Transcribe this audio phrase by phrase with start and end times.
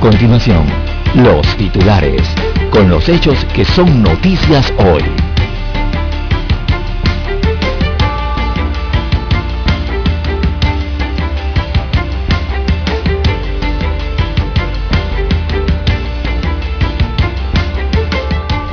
[0.00, 0.66] Continuación,
[1.14, 2.22] los titulares,
[2.70, 5.02] con los hechos que son noticias hoy.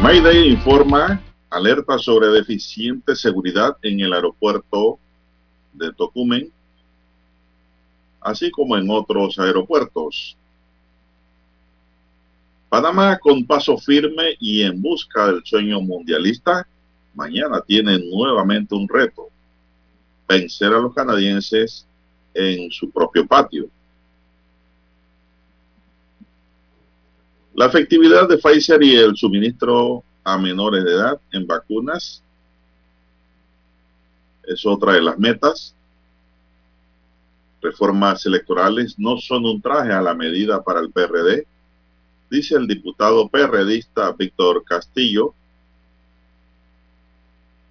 [0.02, 4.98] Mayday informa alerta sobre deficiente seguridad en el aeropuerto
[5.74, 6.50] de Tocumen,
[8.22, 10.37] así como en otros aeropuertos.
[12.70, 16.68] Panamá con paso firme y en busca del sueño mundialista,
[17.14, 19.30] mañana tiene nuevamente un reto,
[20.28, 21.88] vencer a los canadienses
[22.34, 23.70] en su propio patio.
[27.56, 32.22] La efectividad de Pfizer y el suministro a menores de edad en vacunas
[34.44, 35.74] es otra de las metas.
[37.62, 41.48] Reformas electorales no son un traje a la medida para el PRD,
[42.30, 45.34] dice el diputado PRDista Víctor Castillo.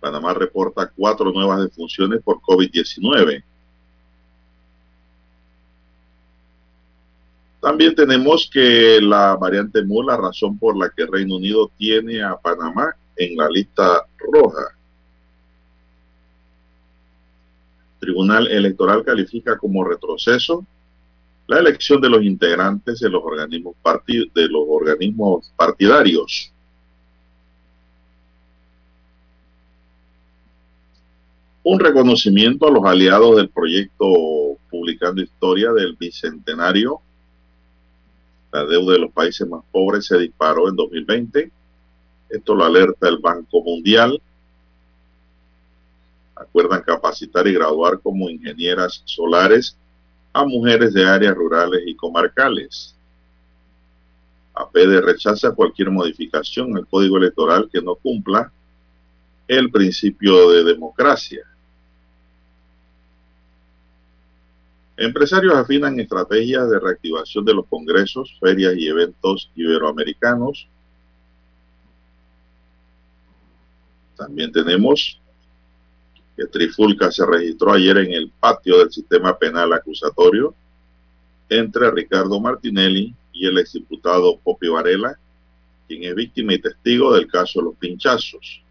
[0.01, 3.43] Panamá reporta cuatro nuevas defunciones por COVID-19.
[7.61, 12.37] También tenemos que la variante MU, la razón por la que Reino Unido tiene a
[12.37, 14.77] Panamá en la lista roja.
[17.99, 20.65] Tribunal Electoral califica como retroceso
[21.47, 23.77] la elección de los integrantes de los organismos,
[24.07, 26.53] de los organismos partidarios.
[31.63, 34.07] Un reconocimiento a los aliados del proyecto
[34.71, 37.01] Publicando Historia del Bicentenario
[38.57, 41.51] la deuda de los países más pobres se disparó en 2020.
[42.31, 44.19] Esto lo alerta el Banco Mundial.
[46.35, 49.77] Acuerdan capacitar y graduar como ingenieras solares
[50.37, 52.95] a mujeres de áreas rurales y comarcales.
[54.53, 58.53] APD rechaza cualquier modificación al código electoral que no cumpla
[59.49, 61.41] el principio de democracia.
[64.99, 70.69] Empresarios afinan estrategias de reactivación de los congresos, ferias y eventos iberoamericanos.
[74.17, 75.19] También tenemos
[76.37, 80.55] que Trifulca se registró ayer en el patio del sistema penal acusatorio
[81.49, 85.19] entre Ricardo Martinelli y el exdiputado Popi Varela,
[85.89, 88.63] quien es víctima y testigo del caso de los pinchazos.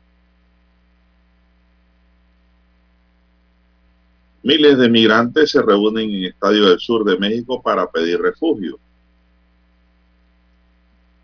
[4.44, 8.78] Miles de migrantes se reúnen en Estadio del Sur de México para pedir refugio.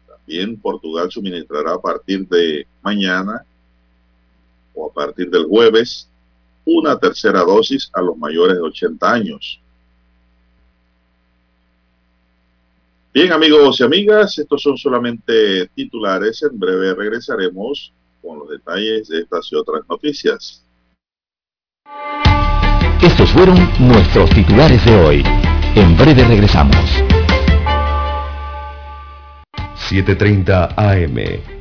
[0.08, 3.46] También Portugal suministrará a partir de mañana
[4.74, 6.11] o a partir del jueves
[6.66, 9.62] una tercera dosis a los mayores de 80 años.
[13.14, 16.42] Bien amigos y amigas, estos son solamente titulares.
[16.44, 17.92] En breve regresaremos
[18.22, 20.64] con los detalles de estas y otras noticias.
[23.02, 25.24] Estos fueron nuestros titulares de hoy.
[25.76, 26.86] En breve regresamos.
[29.90, 31.61] 7.30 AM.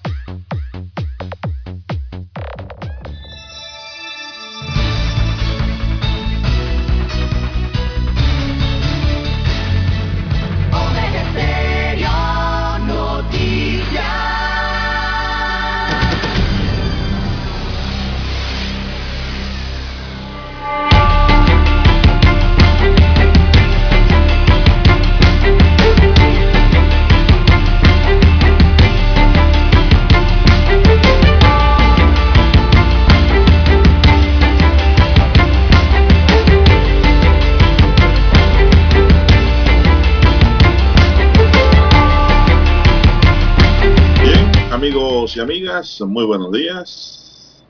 [45.71, 47.63] Amigas, muy buenos días.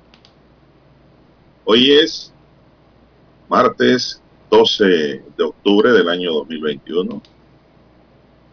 [1.65, 2.33] Hoy es
[3.47, 4.85] martes 12
[5.37, 7.21] de octubre del año 2021,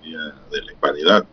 [0.02, 0.18] día
[0.50, 1.26] de la hispanidad.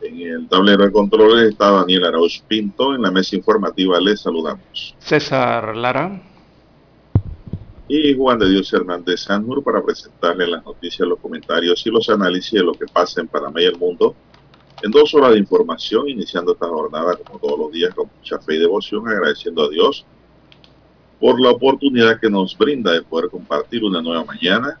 [0.00, 4.94] En el tablero de controles está Daniel Arauz Pinto, en la mesa informativa les saludamos.
[4.98, 6.22] César Lara.
[7.88, 12.52] Y Juan de Dios Hernández Sanjur para presentarle las noticias, los comentarios y los análisis
[12.52, 14.14] de lo que pasa en Panamá y el mundo
[14.82, 18.54] en dos horas de información, iniciando esta jornada como todos los días con mucha fe
[18.54, 20.04] y devoción, agradeciendo a Dios
[21.18, 24.78] por la oportunidad que nos brinda de poder compartir una nueva mañana,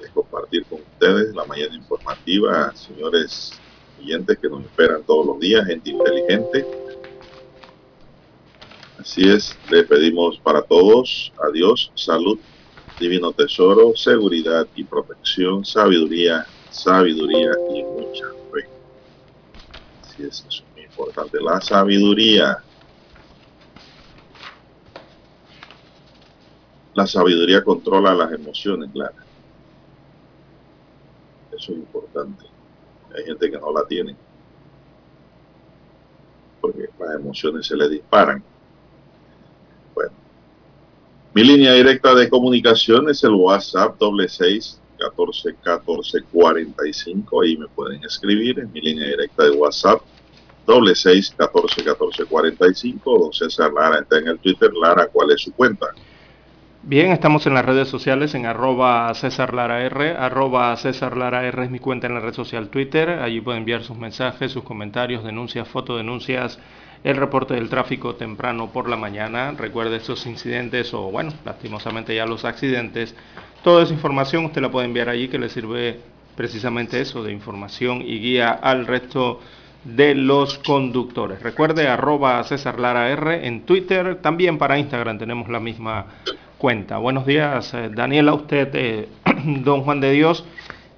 [0.00, 3.60] de compartir con ustedes la mañana informativa, señores
[4.00, 6.66] oyentes que nos esperan todos los días, gente inteligente.
[8.98, 12.38] Así es, le pedimos para todos a Dios salud,
[12.98, 18.43] divino tesoro, seguridad y protección, sabiduría, sabiduría y mucha
[20.18, 21.38] es, eso muy importante.
[21.40, 22.62] La sabiduría.
[26.94, 29.14] La sabiduría controla las emociones, claro.
[31.50, 32.44] Eso es importante.
[33.16, 34.16] Hay gente que no la tiene.
[36.60, 38.42] Porque las emociones se le disparan.
[39.94, 40.12] Bueno.
[41.34, 47.42] Mi línea directa de comunicación es el WhatsApp doble seis 14 14 45.
[47.42, 50.00] Ahí me pueden escribir en mi línea directa de WhatsApp.
[50.66, 53.18] Doble 6 14 14 45.
[53.18, 54.72] Don César Lara está en el Twitter.
[54.74, 55.88] Lara, ¿cuál es su cuenta?
[56.86, 60.18] Bien, estamos en las redes sociales en arroba César Lara R.
[60.18, 63.08] Arroba César Lara R es mi cuenta en la red social Twitter.
[63.08, 66.58] Allí pueden enviar sus mensajes, sus comentarios, denuncias, fotodenuncias,
[67.02, 69.52] el reporte del tráfico temprano por la mañana.
[69.52, 73.14] Recuerde estos incidentes o, bueno, lastimosamente ya los accidentes
[73.64, 75.98] Toda esa información usted la puede enviar allí que le sirve
[76.36, 79.40] precisamente eso de información y guía al resto
[79.84, 81.42] de los conductores.
[81.42, 86.04] Recuerde arroba César Lara R en Twitter, también para Instagram tenemos la misma
[86.58, 86.98] cuenta.
[86.98, 89.08] Buenos días, eh, Daniel, a usted, eh,
[89.64, 90.44] don Juan de Dios,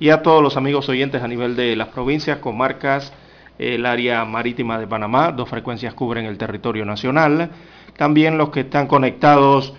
[0.00, 3.12] y a todos los amigos oyentes a nivel de las provincias, comarcas,
[3.60, 7.48] el área marítima de Panamá, dos frecuencias cubren el territorio nacional.
[7.96, 9.72] También los que están conectados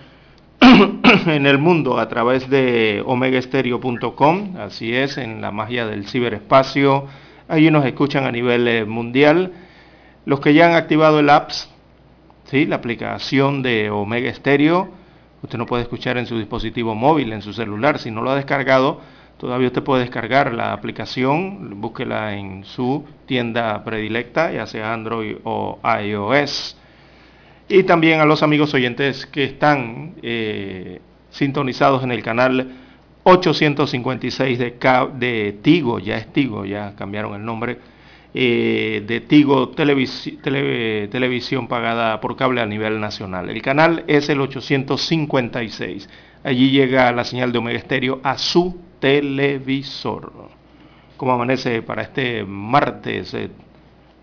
[1.28, 7.06] en el mundo a través de omegaestereo.com, así es, en la magia del ciberespacio.
[7.48, 9.54] Allí nos escuchan a nivel eh, mundial.
[10.26, 11.70] Los que ya han activado el apps,
[12.46, 12.66] ¿sí?
[12.66, 14.90] la aplicación de Omega Stereo,
[15.42, 18.00] usted no puede escuchar en su dispositivo móvil, en su celular.
[18.00, 19.00] Si no lo ha descargado,
[19.38, 25.80] todavía usted puede descargar la aplicación, búsquela en su tienda predilecta, ya sea Android o
[26.04, 26.78] iOS.
[27.70, 32.76] Y también a los amigos oyentes que están eh, sintonizados en el canal
[33.24, 34.76] 856 de,
[35.16, 37.78] de Tigo, ya es Tigo, ya cambiaron el nombre,
[38.34, 43.50] eh, de Tigo Televisión pagada por cable a nivel nacional.
[43.50, 46.08] El canal es el 856.
[46.46, 50.32] Allí llega la señal de Omega Estéreo a su televisor.
[51.18, 53.50] ¿Cómo amanece para este martes, eh,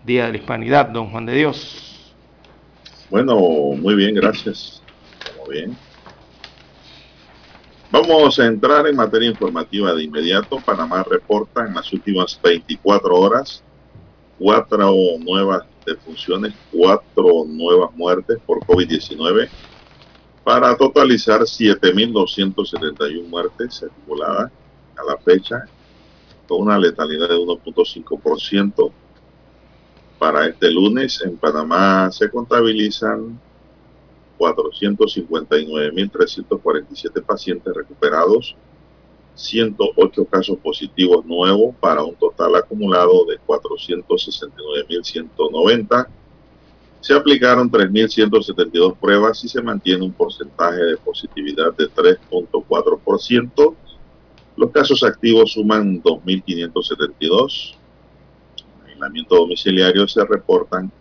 [0.03, 1.94] Día de la Hispanidad, don Juan de Dios?
[3.09, 4.81] Bueno, muy bien, gracias.
[5.45, 5.77] Muy bien.
[7.91, 10.59] Vamos a entrar en materia informativa de inmediato.
[10.59, 13.63] Panamá reporta en las últimas 24 horas
[14.37, 19.49] cuatro nuevas defunciones, cuatro nuevas muertes por COVID-19
[20.43, 24.51] para totalizar 7.271 muertes acumuladas
[24.97, 25.65] a la fecha
[26.47, 28.91] con una letalidad de 1.5%.
[30.25, 33.39] Para este lunes en Panamá se contabilizan
[34.39, 38.55] 459.347 pacientes recuperados,
[39.35, 46.07] 108 casos positivos nuevos para un total acumulado de 469.190.
[47.01, 53.75] Se aplicaron 3.172 pruebas y se mantiene un porcentaje de positividad de 3.4%.
[54.57, 57.75] Los casos activos suman 2.572
[59.05, 60.91] aislamiento domiciliario se reportan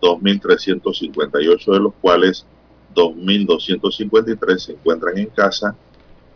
[0.00, 2.46] 2.358, de los cuales
[2.94, 5.74] 2.253 se encuentran en casa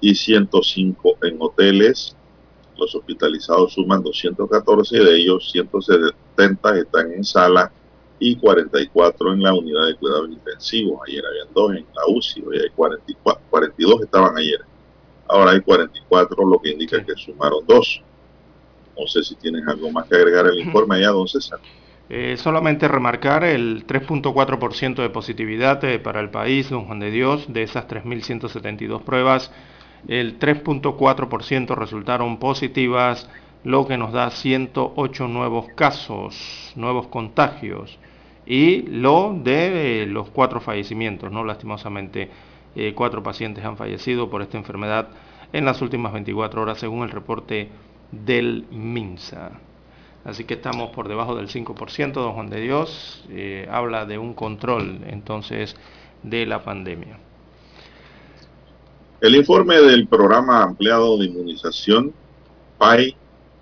[0.01, 2.17] y 105 en hoteles.
[2.79, 7.71] Los hospitalizados suman 214, de ellos 170 están en sala
[8.19, 11.01] y 44 en la unidad de cuidados intensivos.
[11.07, 14.61] Ayer habían dos en la UCI, hoy hay 44, 42 estaban ayer.
[15.29, 18.03] Ahora hay 44, lo que indica que sumaron dos.
[19.01, 21.59] No sé si tienes algo más que agregar al informe allá, don César.
[22.11, 27.51] Eh, solamente remarcar el 3.4% de positividad eh, para el país, don Juan de Dios,
[27.51, 29.51] de esas 3.172 pruebas,
[30.07, 33.31] el 3.4% resultaron positivas,
[33.65, 37.99] lo que nos da 108 nuevos casos, nuevos contagios.
[38.47, 41.45] y lo de los cuatro fallecimientos, ¿no?
[41.45, 42.31] Lastimosamente,
[42.97, 45.09] cuatro pacientes han fallecido por esta enfermedad
[45.53, 47.69] en las últimas 24 horas, según el reporte
[48.13, 49.61] del MINSA.
[50.25, 54.35] Así que estamos por debajo del 5%, don Juan de Dios eh, habla de un
[54.35, 55.77] control entonces
[56.23, 57.19] de la pandemia.
[59.21, 62.15] El informe del programa ampliado de inmunización
[62.79, 63.17] PAI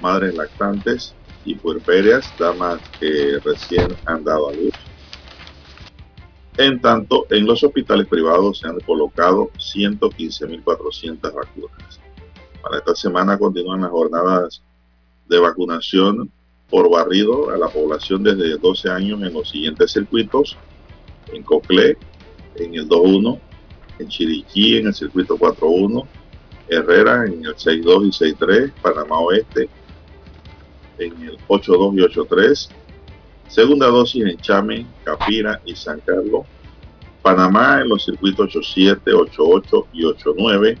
[0.00, 4.72] madres lactantes y puerperias, damas que recién han dado a luz.
[6.56, 12.00] En tanto, en los hospitales privados se han colocado 115.400 vacunas.
[12.62, 14.62] Para esta semana continúan las jornadas
[15.28, 16.32] de vacunación
[16.70, 20.56] por barrido a la población desde 12 años en los siguientes circuitos.
[21.32, 21.96] En Coclé,
[22.56, 23.38] en el 2-1,
[23.98, 26.06] en Chiriquí, en el circuito 4-1,
[26.68, 29.68] Herrera en el 6-2 y 6-3, Panamá Oeste
[30.98, 32.68] en el 8-2 y 8-3,
[33.48, 36.46] segunda dosis en Chame, Capira y San Carlos,
[37.22, 40.78] Panamá en los circuitos 8-7, 8-8 y 8-9,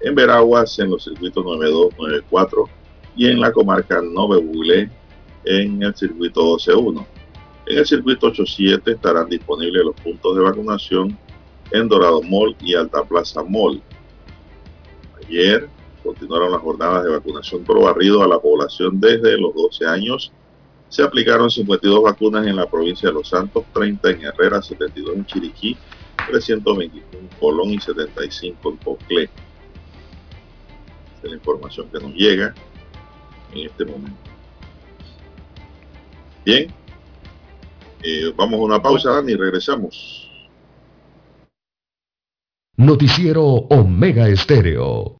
[0.00, 2.68] en Veraguas en los circuitos 92, 94
[3.16, 4.90] y en la comarca Nove Bulé
[5.48, 7.06] en el circuito 12-1.
[7.66, 11.18] En el circuito 8-7 estarán disponibles los puntos de vacunación
[11.70, 13.82] en Dorado Mall y Alta Plaza Mall.
[15.26, 15.68] Ayer
[16.02, 20.32] continuaron las jornadas de vacunación por barrido a la población desde los 12 años.
[20.88, 25.26] Se aplicaron 52 vacunas en la provincia de Los Santos, 30 en Herrera, 72 en
[25.26, 25.76] Chiriquí,
[26.28, 29.30] 321 en Colón y 75 en Coclé
[31.28, 32.54] la información que nos llega
[33.52, 34.27] en este momento.
[36.44, 36.72] Bien,
[38.02, 40.30] eh, vamos a una pausa, Dani, y regresamos.
[42.76, 45.18] Noticiero Omega Estéreo.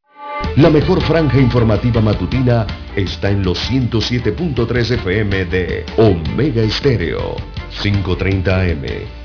[0.57, 7.37] La mejor franja informativa matutina está en los 107.3 FM de Omega Estéreo,
[7.83, 8.85] 530 AM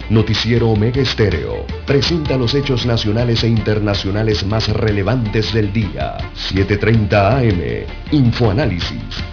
[0.09, 6.17] Noticiero Omega Estéreo presenta los hechos nacionales e internacionales más relevantes del día.
[6.35, 7.85] 7.30 AM.
[8.11, 9.32] Infoanálisis.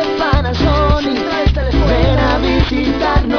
[0.41, 1.21] Panasonic.
[1.87, 3.37] Ven a visitarnos.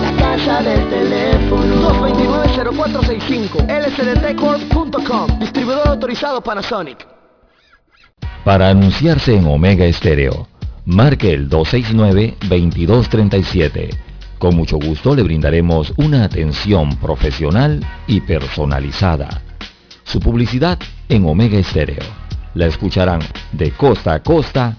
[0.00, 7.04] La casa del teléfono 229-0465 lsdtcorp.com Distribuidor autorizado Panasonic
[8.44, 10.48] para anunciarse en Omega Estéreo,
[10.86, 13.90] marque el 269-2237.
[14.38, 19.42] Con mucho gusto le brindaremos una atención profesional y personalizada.
[20.04, 20.78] Su publicidad
[21.10, 22.04] en Omega Estéreo.
[22.54, 23.20] La escucharán
[23.52, 24.78] de costa a costa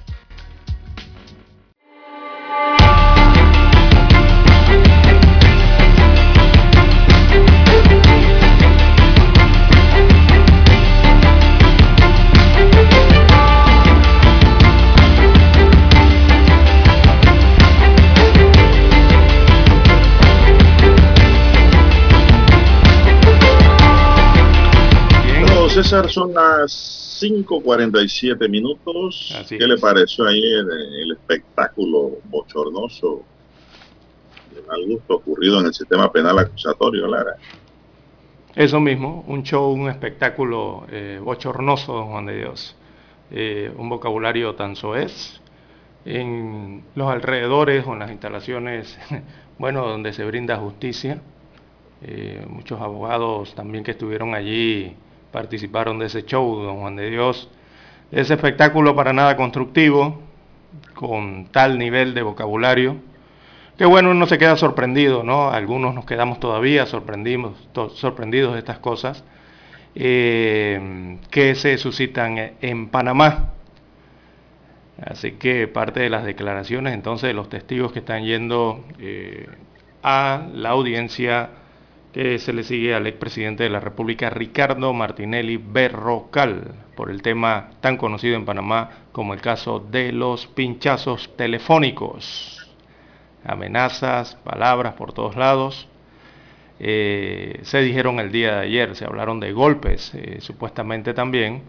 [25.83, 29.35] César, son las 5.47 minutos.
[29.49, 30.63] ¿Qué le pareció ayer
[31.01, 33.23] el espectáculo bochornoso
[34.53, 37.35] de mal gusto ocurrido en el sistema penal acusatorio, Lara?
[38.53, 42.75] Eso mismo, un show, un espectáculo eh, bochornoso, don Juan de Dios.
[43.31, 45.41] Eh, un vocabulario tan soez
[46.05, 48.99] en los alrededores o en las instalaciones,
[49.57, 51.21] bueno, donde se brinda justicia.
[52.03, 54.95] Eh, muchos abogados también que estuvieron allí
[55.31, 57.49] participaron de ese show, don Juan de Dios,
[58.11, 60.21] ese espectáculo para nada constructivo,
[60.93, 62.97] con tal nivel de vocabulario,
[63.77, 65.49] que bueno, uno se queda sorprendido, ¿no?
[65.49, 69.23] Algunos nos quedamos todavía sorprendidos, sorprendidos de estas cosas
[69.95, 73.53] eh, que se suscitan en Panamá.
[75.03, 79.47] Así que parte de las declaraciones entonces de los testigos que están yendo eh,
[80.03, 81.49] a la audiencia
[82.13, 87.71] que se le sigue al expresidente de la República, Ricardo Martinelli Berrocal, por el tema
[87.79, 92.57] tan conocido en Panamá como el caso de los pinchazos telefónicos.
[93.45, 95.87] Amenazas, palabras por todos lados.
[96.79, 101.61] Eh, se dijeron el día de ayer, se hablaron de golpes, eh, supuestamente también,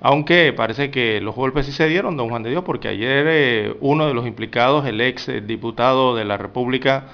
[0.00, 3.74] aunque parece que los golpes sí se dieron, don Juan de Dios, porque ayer eh,
[3.80, 7.06] uno de los implicados, el ex diputado de la República,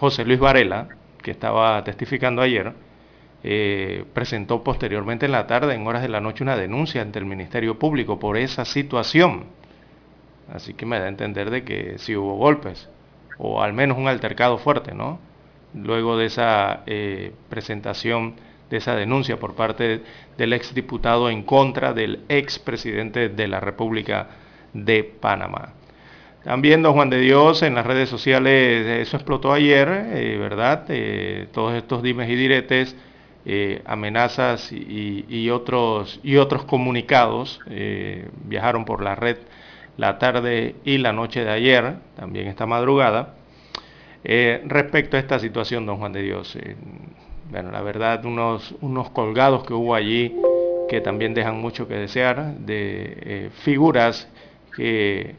[0.00, 0.88] José Luis Varela,
[1.22, 2.72] que estaba testificando ayer,
[3.44, 7.26] eh, presentó posteriormente en la tarde, en horas de la noche, una denuncia ante el
[7.26, 9.44] Ministerio Público por esa situación.
[10.50, 12.88] Así que me da a entender de que sí hubo golpes,
[13.36, 15.18] o al menos un altercado fuerte, ¿no?
[15.74, 18.36] Luego de esa eh, presentación,
[18.70, 20.00] de esa denuncia por parte
[20.38, 24.28] del exdiputado en contra del expresidente de la República
[24.72, 25.74] de Panamá.
[26.42, 30.86] También don Juan de Dios en las redes sociales, eso explotó ayer, eh, ¿verdad?
[30.88, 32.96] Eh, todos estos dimes y diretes,
[33.44, 37.60] eh, amenazas y, otros, y otros comunicados
[38.44, 39.36] viajaron por la red
[39.96, 43.34] la tarde y la noche de ayer, también esta madrugada,
[44.24, 46.56] respecto a esta situación, don Juan de Dios.
[47.50, 50.38] bueno, la verdad, unos, unos colgados que hubo allí
[50.86, 54.26] que también dejan mucho que desear, de figuras
[54.74, 55.34] que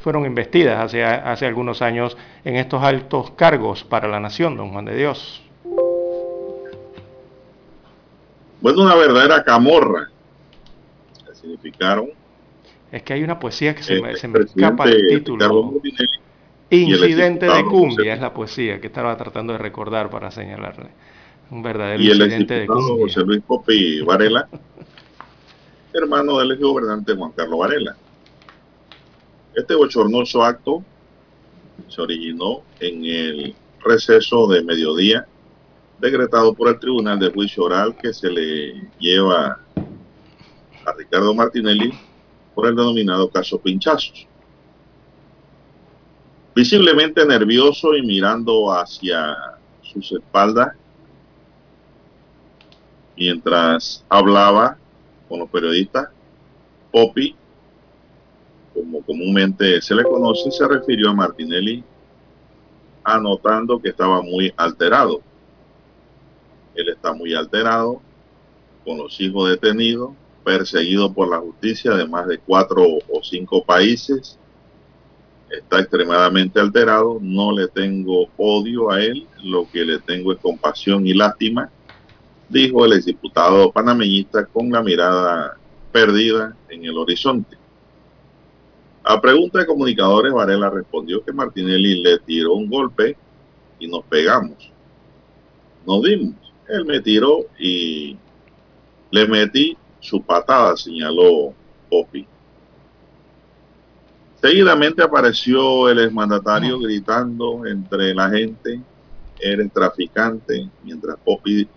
[0.00, 4.84] fueron investidas hace, hace algunos años en estos altos cargos para la nación, don Juan
[4.84, 5.42] de Dios.
[8.60, 10.10] Bueno, una verdadera camorra.
[11.26, 12.10] ¿Qué significaron?
[12.90, 15.74] Es que hay una poesía que se, me, se me escapa el título.
[16.70, 20.88] Incidente de cumbia es la poesía que estaba tratando de recordar para señalarle.
[21.50, 23.04] Un verdadero incidente de cumbia.
[23.04, 24.48] José Luis Popi Varela,
[25.92, 27.96] hermano del ex gobernante Juan Carlos Varela.
[29.56, 30.84] Este bochornoso acto
[31.88, 35.26] se originó en el receso de mediodía
[35.98, 39.58] decretado por el Tribunal de Juicio Oral que se le lleva
[40.84, 41.98] a Ricardo Martinelli
[42.54, 44.28] por el denominado caso Pinchazos.
[46.54, 49.34] Visiblemente nervioso y mirando hacia
[49.80, 50.76] sus espaldas
[53.16, 54.76] mientras hablaba
[55.30, 56.08] con los periodistas,
[56.92, 57.34] Poppy
[58.76, 61.82] como comúnmente se le conoce, se refirió a Martinelli
[63.02, 65.22] anotando que estaba muy alterado.
[66.74, 68.00] Él está muy alterado,
[68.84, 70.10] con los hijos detenidos,
[70.44, 74.38] perseguido por la justicia de más de cuatro o cinco países.
[75.50, 81.06] Está extremadamente alterado, no le tengo odio a él, lo que le tengo es compasión
[81.06, 81.70] y lástima,
[82.48, 85.56] dijo el exdiputado panameñista con la mirada
[85.92, 87.56] perdida en el horizonte.
[89.08, 93.16] A pregunta de comunicadores, Varela respondió que Martinelli le tiró un golpe
[93.78, 94.72] y nos pegamos.
[95.86, 96.34] Nos dimos.
[96.68, 98.18] Él me tiró y
[99.12, 101.54] le metí su patada, señaló
[101.88, 102.26] Popi.
[104.40, 108.80] Seguidamente apareció el exmandatario gritando entre la gente,
[109.38, 111.68] eres traficante, mientras Popi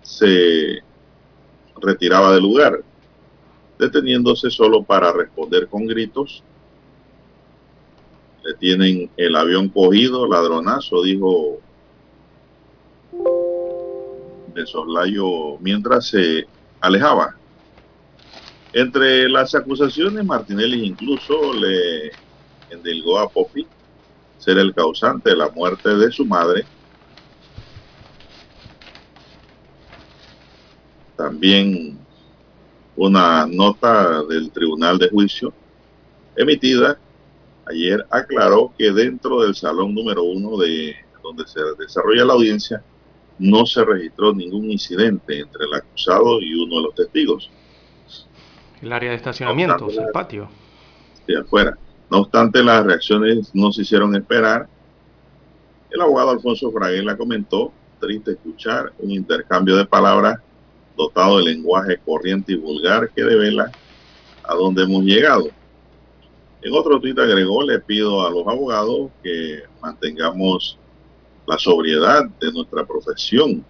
[0.00, 0.78] se
[1.82, 2.82] retiraba del lugar,
[3.78, 6.42] deteniéndose solo para responder con gritos.
[8.54, 11.60] Tienen el avión cogido, ladronazo, dijo
[14.54, 16.48] de soslayo mientras se
[16.80, 17.34] alejaba.
[18.72, 22.12] Entre las acusaciones, Martinelli incluso le
[22.70, 23.66] endilgó a Poppy
[24.38, 26.66] ser el causante de la muerte de su madre.
[31.16, 31.98] También
[32.94, 35.52] una nota del Tribunal de Juicio
[36.36, 37.00] emitida
[37.70, 42.82] ayer aclaró que dentro del salón número uno de donde se desarrolla la audiencia
[43.38, 47.50] no se registró ningún incidente entre el acusado y uno de los testigos.
[48.82, 50.48] El área de estacionamiento, el patio.
[51.26, 51.76] Sí, afuera.
[52.10, 54.68] No obstante, las reacciones no se hicieron esperar.
[55.90, 60.38] El abogado Alfonso Fraguela comentó, triste escuchar un intercambio de palabras
[60.96, 63.70] dotado de lenguaje corriente y vulgar que devela
[64.42, 65.48] a dónde hemos llegado.
[66.60, 70.78] En otro tuit agregó, le pido a los abogados que mantengamos
[71.46, 73.64] la sobriedad de nuestra profesión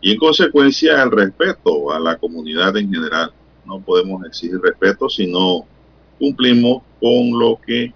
[0.00, 3.32] y en consecuencia el respeto a la comunidad en general.
[3.64, 5.66] No podemos exigir respeto si no
[6.18, 7.92] cumplimos con lo que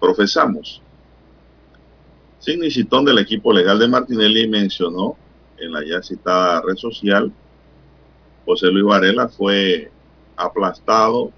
[0.00, 0.80] profesamos.
[2.38, 5.16] Sidney Citón del equipo legal de Martinelli mencionó
[5.58, 7.32] en la ya citada red social,
[8.44, 9.90] José Luis Varela fue
[10.36, 11.30] aplastado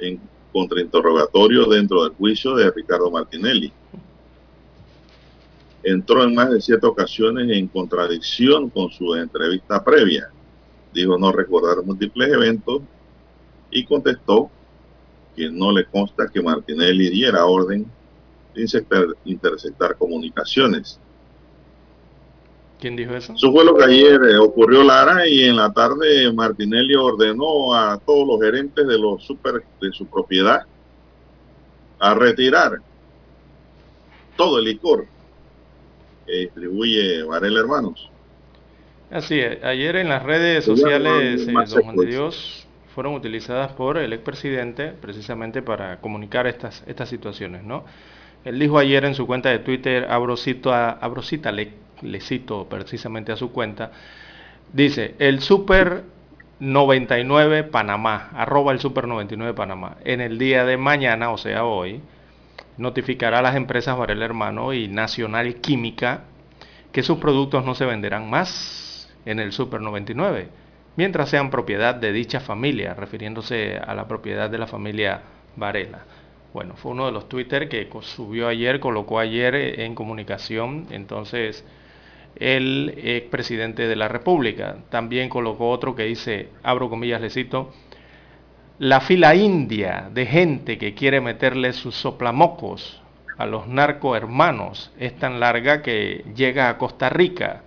[0.00, 0.20] en
[0.52, 3.72] contrainterrogatorio dentro del juicio de Ricardo Martinelli
[5.82, 10.30] entró en más de siete ocasiones en contradicción con su entrevista previa.
[10.92, 12.82] Dijo no recordar múltiples eventos
[13.70, 14.50] y contestó
[15.36, 17.86] que no le consta que Martinelli diera orden
[18.54, 18.84] de
[19.24, 20.98] interceptar comunicaciones.
[22.80, 23.34] ¿Quién dijo eso?
[23.34, 27.98] Eso fue lo que ayer eh, ocurrió Lara y en la tarde Martinelli ordenó a
[27.98, 30.62] todos los gerentes de los super de su propiedad
[31.98, 32.78] a retirar
[34.36, 35.06] todo el licor
[36.38, 38.10] distribuye Varela Hermanos.
[39.10, 39.62] Así es.
[39.64, 45.62] Ayer en las redes sociales, don Juan de Dios, fueron utilizadas por el expresidente precisamente
[45.62, 47.84] para comunicar estas, estas situaciones, ¿no?
[48.44, 53.32] Él dijo ayer en su cuenta de Twitter, abrocito a, abrocita, le, le cito precisamente
[53.32, 53.92] a su cuenta,
[54.72, 56.04] dice, el Super
[56.60, 62.00] 99 Panamá, arroba el Super 99 Panamá, en el día de mañana, o sea hoy,
[62.76, 66.24] notificará a las empresas Varela Hermano y Nacional Química
[66.92, 70.48] que sus productos no se venderán más en el Super 99,
[70.96, 75.22] mientras sean propiedad de dicha familia, refiriéndose a la propiedad de la familia
[75.56, 76.04] Varela.
[76.52, 81.64] Bueno, fue uno de los Twitter que subió ayer, colocó ayer en comunicación, entonces
[82.36, 84.78] el expresidente de la República.
[84.90, 87.72] También colocó otro que dice, abro comillas, le cito,
[88.78, 93.00] la fila india de gente que quiere meterle sus soplamocos
[93.36, 97.62] a los narcohermanos es tan larga que llega a Costa Rica.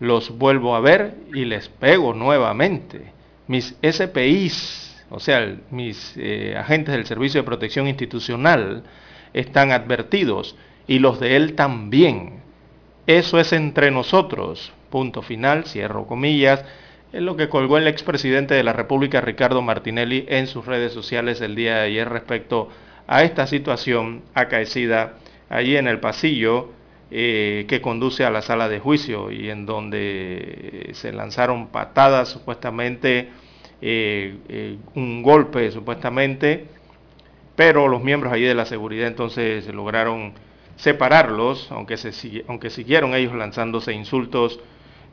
[0.00, 3.12] Los vuelvo a ver y les pego nuevamente.
[3.46, 8.84] Mis SPIs, o sea, mis eh, agentes del Servicio de Protección Institucional,
[9.32, 12.42] están advertidos y los de él también.
[13.06, 14.72] Eso es entre nosotros.
[14.90, 16.64] Punto final, cierro comillas
[17.12, 21.40] es lo que colgó el expresidente de la República, Ricardo Martinelli, en sus redes sociales
[21.40, 22.68] el día de ayer respecto
[23.06, 25.14] a esta situación acaecida
[25.48, 26.70] allí en el pasillo
[27.10, 33.30] eh, que conduce a la sala de juicio y en donde se lanzaron patadas supuestamente,
[33.80, 36.66] eh, eh, un golpe supuestamente,
[37.54, 40.34] pero los miembros allí de la seguridad entonces lograron
[40.76, 44.60] separarlos, aunque, se, aunque siguieron ellos lanzándose insultos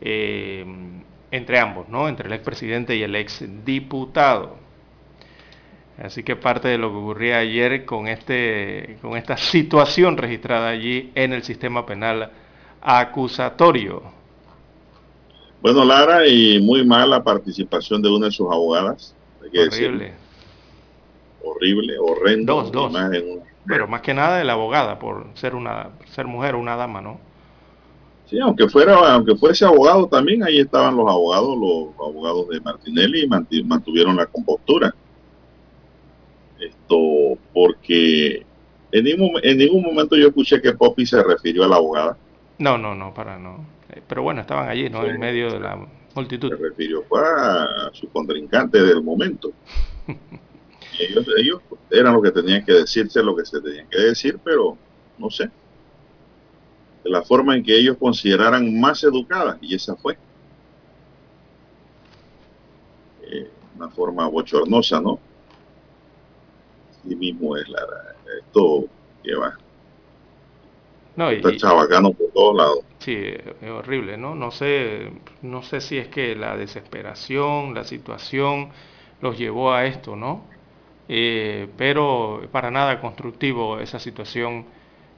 [0.01, 2.07] entre ambos, ¿no?
[2.07, 4.57] Entre el expresidente y el exdiputado.
[5.97, 11.11] Así que parte de lo que ocurría ayer con, este, con esta situación registrada allí
[11.15, 12.31] en el sistema penal
[12.81, 14.01] acusatorio.
[15.61, 19.15] Bueno, Lara, y muy mala participación de una de sus abogadas.
[19.39, 20.13] Horrible.
[21.41, 22.55] Horrible, horrendo.
[22.55, 22.93] Dos, dos.
[23.65, 27.01] Pero más que nada de la abogada, por ser, una, ser mujer o una dama,
[27.01, 27.19] ¿no?
[28.25, 33.27] Sí, aunque fuera, aunque fuese abogado también, ahí estaban los abogados, los abogados de Martinelli
[33.49, 34.93] y mantuvieron la compostura.
[36.59, 38.45] Esto, porque
[38.91, 42.17] en ningún, en ningún momento yo escuché que Poppy se refirió a la abogada.
[42.59, 43.65] No, no, no, para no.
[44.07, 45.03] Pero bueno, estaban allí, ¿no?
[45.05, 45.77] en medio de la
[46.15, 46.49] multitud.
[46.49, 49.51] Se refirió fue a su contrincante del momento.
[50.99, 54.77] ellos, ellos eran lo que tenían que decirse, lo que se tenían que decir, pero
[55.17, 55.49] no sé
[57.03, 60.17] de la forma en que ellos consideraran más educada, y esa fue.
[63.21, 65.19] eh, una forma bochornosa, ¿no?
[67.03, 67.79] Sí mismo es la,
[68.39, 68.85] esto
[69.23, 69.53] que va.
[71.15, 72.79] No, Está chabacano por todos lados.
[72.99, 74.33] Sí, es horrible, ¿no?
[74.35, 78.71] No sé, no sé si es que la desesperación, la situación
[79.21, 80.43] los llevó a esto, ¿no?
[81.09, 84.65] Eh, pero para nada constructivo esa situación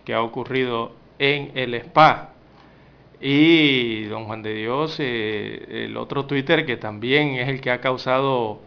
[0.03, 2.31] que ha ocurrido en el spa.
[3.21, 7.81] Y don Juan de Dios, eh, el otro Twitter que también es el que ha
[7.81, 8.59] causado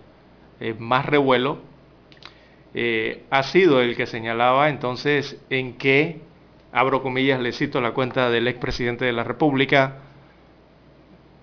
[0.61, 1.59] eh, más revuelo,
[3.31, 6.21] ha sido el que señalaba entonces en que
[6.73, 9.97] abro comillas, le cito la cuenta del expresidente de la República,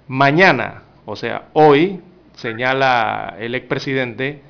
[0.07, 1.99] mañana, o sea, hoy,
[2.35, 4.41] señala el expresidente,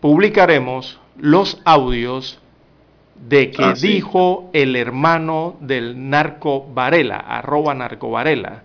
[0.00, 2.38] publicaremos los audios
[3.28, 8.62] de que ah, dijo el hermano del narco Varela, arroba narco Varela,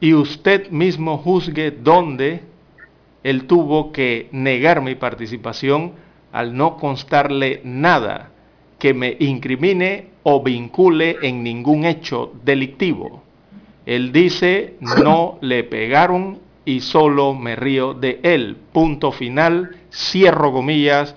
[0.00, 2.42] y usted mismo juzgue dónde
[3.22, 5.92] él tuvo que negar mi participación
[6.32, 8.30] al no constarle nada
[8.78, 13.22] que me incrimine o vincule en ningún hecho delictivo.
[13.84, 18.56] Él dice, no le pegaron y solo me río de él.
[18.72, 21.14] Punto final, cierro comillas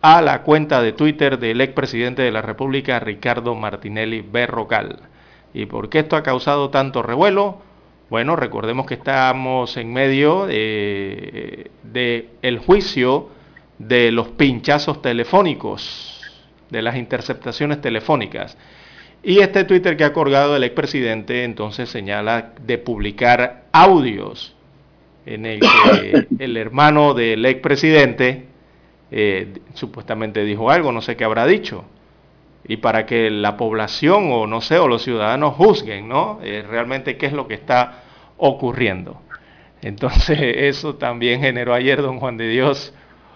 [0.00, 4.98] a la cuenta de Twitter del expresidente de la República, Ricardo Martinelli Berrocal.
[5.54, 7.60] ¿Y por qué esto ha causado tanto revuelo?
[8.10, 13.30] Bueno, recordemos que estamos en medio de, de el juicio
[13.78, 16.20] de los pinchazos telefónicos
[16.70, 18.56] de las interceptaciones telefónicas.
[19.22, 24.56] Y este Twitter que ha colgado el expresidente entonces señala de publicar audios
[25.26, 28.46] en el que el hermano del expresidente
[29.10, 31.84] eh, supuestamente dijo algo, no sé qué habrá dicho.
[32.66, 36.38] Y para que la población o no sé, o los ciudadanos juzguen, ¿no?
[36.42, 38.02] Eh, realmente qué es lo que está
[38.36, 39.20] ocurriendo.
[39.82, 42.94] Entonces eso también generó ayer don Juan de Dios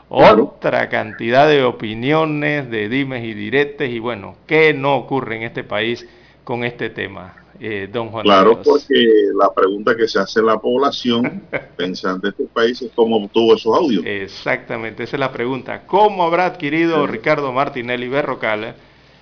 [0.09, 5.65] otra cantidad de opiniones, de dimes y diretes, y bueno, ¿qué no ocurre en este
[5.65, 6.09] país
[6.47, 8.23] con este tema, eh, don Juan?
[8.23, 9.05] Claro, porque
[9.37, 11.43] la pregunta que se hace la población
[11.77, 14.05] pensando en este país es cómo obtuvo esos audios.
[14.07, 15.83] Exactamente, esa es la pregunta.
[15.89, 18.77] ¿Cómo habrá adquirido Ricardo Martinelli Berrocal,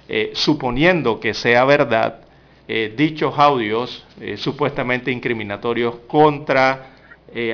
[0.07, 2.21] eh, suponiendo que sea verdad,
[2.69, 4.05] eh, dichos audios
[4.37, 6.91] supuestamente incriminatorios contra,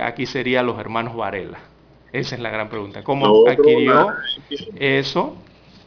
[0.02, 1.60] aquí serían los hermanos Varela?
[2.12, 3.04] Esa es la gran pregunta.
[3.04, 4.14] ¿Cómo adquirió
[4.80, 5.36] eso?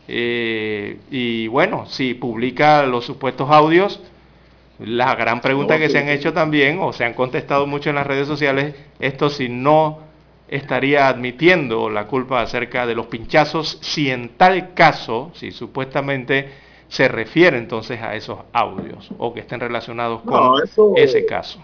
[0.08, 4.02] Eh, y bueno, si publica los supuestos audios,
[4.80, 8.08] la gran pregunta que se han hecho también, o se han contestado mucho en las
[8.08, 10.00] redes sociales, esto si no
[10.48, 16.52] estaría admitiendo la culpa acerca de los pinchazos, si en tal caso, si supuestamente
[16.90, 20.62] se refiere entonces a esos audios o que estén relacionados con
[20.96, 21.60] ese caso.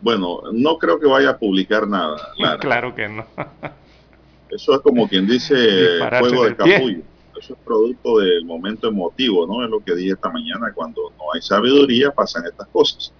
[0.00, 2.16] Bueno, no creo que vaya a publicar nada.
[2.60, 3.24] Claro que no.
[4.54, 5.54] Eso es como quien dice
[6.18, 7.02] fuego de capullo.
[7.38, 9.64] Eso es producto del momento emotivo, ¿no?
[9.64, 10.72] Es lo que dije esta mañana.
[10.74, 13.12] Cuando no hay sabiduría pasan estas cosas.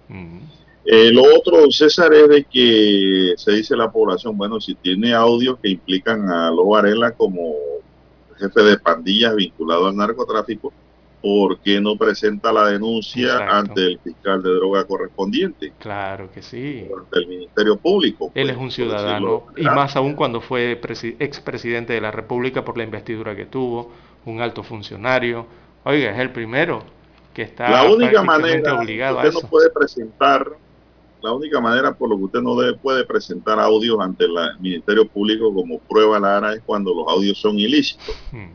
[0.85, 5.57] Eh, lo otro, César, es de que se dice la población, bueno, si tiene audios
[5.61, 7.53] que implican a Lo Varela como
[8.37, 10.73] jefe de pandillas vinculado al narcotráfico,
[11.23, 15.71] ¿por qué no presenta la denuncia ante el fiscal de droga correspondiente?
[15.79, 16.85] Claro que sí.
[16.95, 18.33] Ante el Ministerio Público.
[18.35, 22.83] Él es un ciudadano, y más aún cuando fue expresidente de la República por la
[22.83, 23.89] investidura que tuvo,
[24.25, 25.45] un alto funcionario.
[25.85, 26.83] Oiga, es el primero
[27.33, 30.45] que está la única manera obligado usted no puede presentar
[31.19, 35.07] la única manera por lo que usted no debe, puede presentar audios ante el Ministerio
[35.07, 38.13] Público como prueba Lara es cuando los audios son ilícitos.
[38.31, 38.51] Hmm.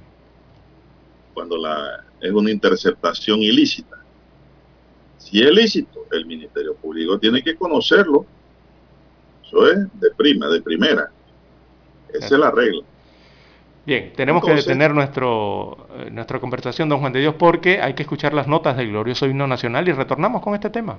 [1.32, 3.96] Cuando la es una interceptación ilícita.
[5.18, 8.26] Si es ilícito, el Ministerio Público tiene que conocerlo.
[9.44, 11.10] Eso es de prima, de primera.
[12.12, 12.82] Esa es la regla.
[13.84, 18.34] Bien, tenemos que detener nuestro, nuestra conversación, don Juan de Dios, porque hay que escuchar
[18.34, 20.98] las notas del glorioso himno nacional y retornamos con este tema.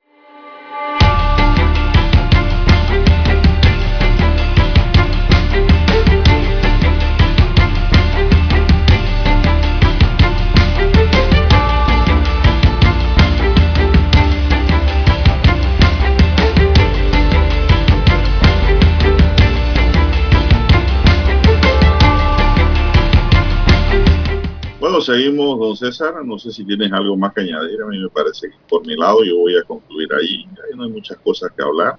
[25.01, 26.23] Seguimos, don César.
[26.23, 27.81] No sé si tienes algo más que añadir.
[27.81, 30.45] A mí me parece que por mi lado yo voy a concluir ahí.
[30.75, 31.97] No hay muchas cosas que hablar.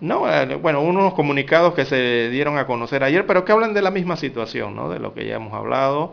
[0.00, 3.82] No, eh, bueno, unos comunicados que se dieron a conocer ayer, pero que hablan de
[3.82, 4.90] la misma situación, ¿no?
[4.90, 6.12] De lo que ya hemos hablado.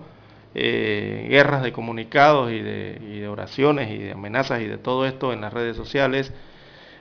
[0.53, 5.41] Eh, guerras de comunicados y de, oraciones y de amenazas y de todo esto en
[5.41, 6.33] las redes sociales.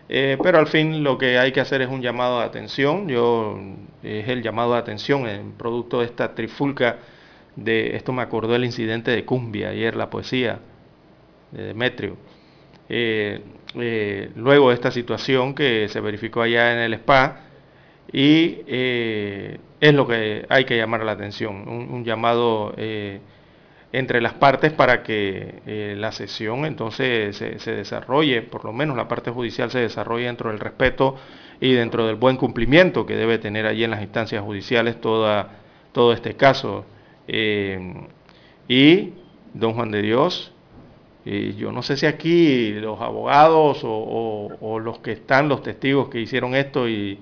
[0.09, 3.09] Eh, pero al fin lo que hay que hacer es un llamado de atención.
[3.09, 3.59] Yo
[4.03, 6.98] es el llamado de atención en producto de esta trifulca
[7.57, 10.61] de esto me acordó el incidente de Cumbia ayer, la poesía
[11.51, 12.17] de Demetrio.
[12.89, 13.41] Eh,
[13.77, 17.43] eh, luego de esta situación que se verificó allá en el spa
[18.13, 22.75] y eh, es lo que hay que llamar la atención, un, llamado
[23.93, 29.07] entre las partes para que la sesión entonces se, se, desarrolle, por lo menos la
[29.07, 31.17] parte judicial se desarrolle dentro del respeto
[31.61, 35.51] y dentro del buen cumplimiento que debe tener allí en las instancias judiciales toda,
[35.93, 36.85] todo este caso.
[37.33, 37.79] Eh,
[38.66, 39.12] y
[39.55, 40.53] don Juan de Dios,
[41.25, 46.21] y yo no sé si aquí los abogados o, los que están, los testigos que
[46.21, 47.21] hicieron esto y,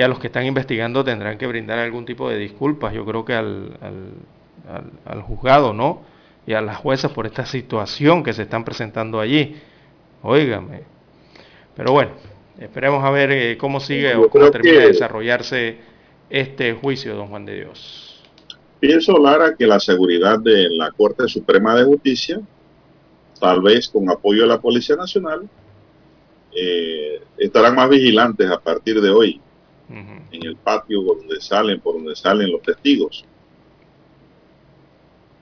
[0.00, 3.34] a los que están investigando tendrán que brindar algún tipo de disculpas, yo creo que
[3.34, 3.72] al,
[5.04, 6.02] al, juzgado, ¿no?
[6.46, 9.56] Y a las juezas por esta situación que se están presentando allí.
[10.22, 10.82] Óigame.
[11.74, 12.12] Pero bueno,
[12.60, 15.78] esperemos a ver eh, cómo sigue o cómo termina de desarrollarse
[16.30, 18.03] este juicio, don Juan de Dios.
[18.86, 22.38] Pienso, Lara, que la seguridad de la Corte Suprema de Justicia,
[23.40, 25.48] tal vez con apoyo de la Policía Nacional,
[26.54, 29.40] eh, estarán más vigilantes a partir de hoy
[29.88, 33.24] en el patio por donde salen, por donde salen los testigos,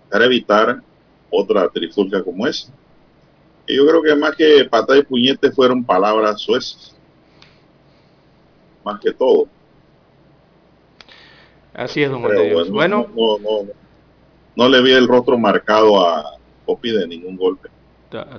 [0.09, 0.80] para evitar
[1.28, 2.72] otra trifulca como esa.
[3.66, 6.95] Y yo creo que más que patada y puñete fueron palabras sueces,
[8.84, 9.49] más que todo.
[11.75, 13.07] Así es, don Juan Bueno,
[14.57, 17.68] no, le vi el rostro marcado a Popi de ningún golpe.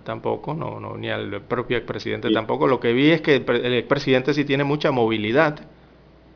[0.03, 2.67] Tampoco, no, no, ni al propio expresidente tampoco.
[2.67, 5.59] Lo que vi es que el, expresidente sí tiene mucha movilidad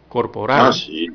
[0.09, 0.67] corporal.
[0.67, 1.07] Ah, sí.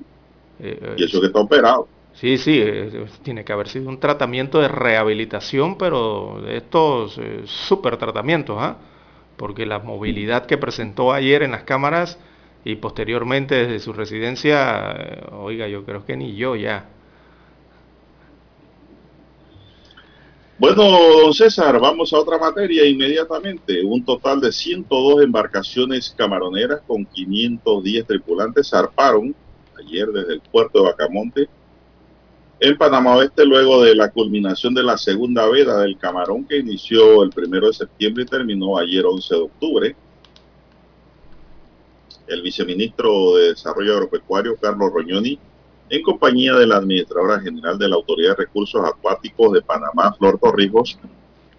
[0.60, 1.88] Eh, y eso que está operado.
[2.14, 7.42] Sí, sí, eh, tiene que haber sido un tratamiento de rehabilitación, pero de estos eh,
[7.44, 8.76] super tratamientos, ¿ah?
[9.36, 12.18] Porque la movilidad que presentó ayer en las cámaras
[12.64, 16.88] y posteriormente desde su residencia, eh, oiga, yo creo que ni yo ya.
[20.58, 20.84] Bueno,
[21.22, 23.84] don César, vamos a otra materia inmediatamente.
[23.84, 29.34] Un total de 102 embarcaciones camaroneras con 510 tripulantes zarparon
[29.76, 31.48] ayer desde el puerto de Bacamonte
[32.64, 37.24] en Panamá Oeste luego de la culminación de la segunda veda del camarón que inició
[37.24, 39.96] el primero de septiembre y terminó ayer 11 de octubre
[42.26, 45.38] el viceministro de Desarrollo Agropecuario, Carlos Roñoni,
[45.90, 50.38] en compañía de la administradora general de la Autoridad de Recursos Acuáticos de Panamá, Flor
[50.38, 50.98] Torrijos,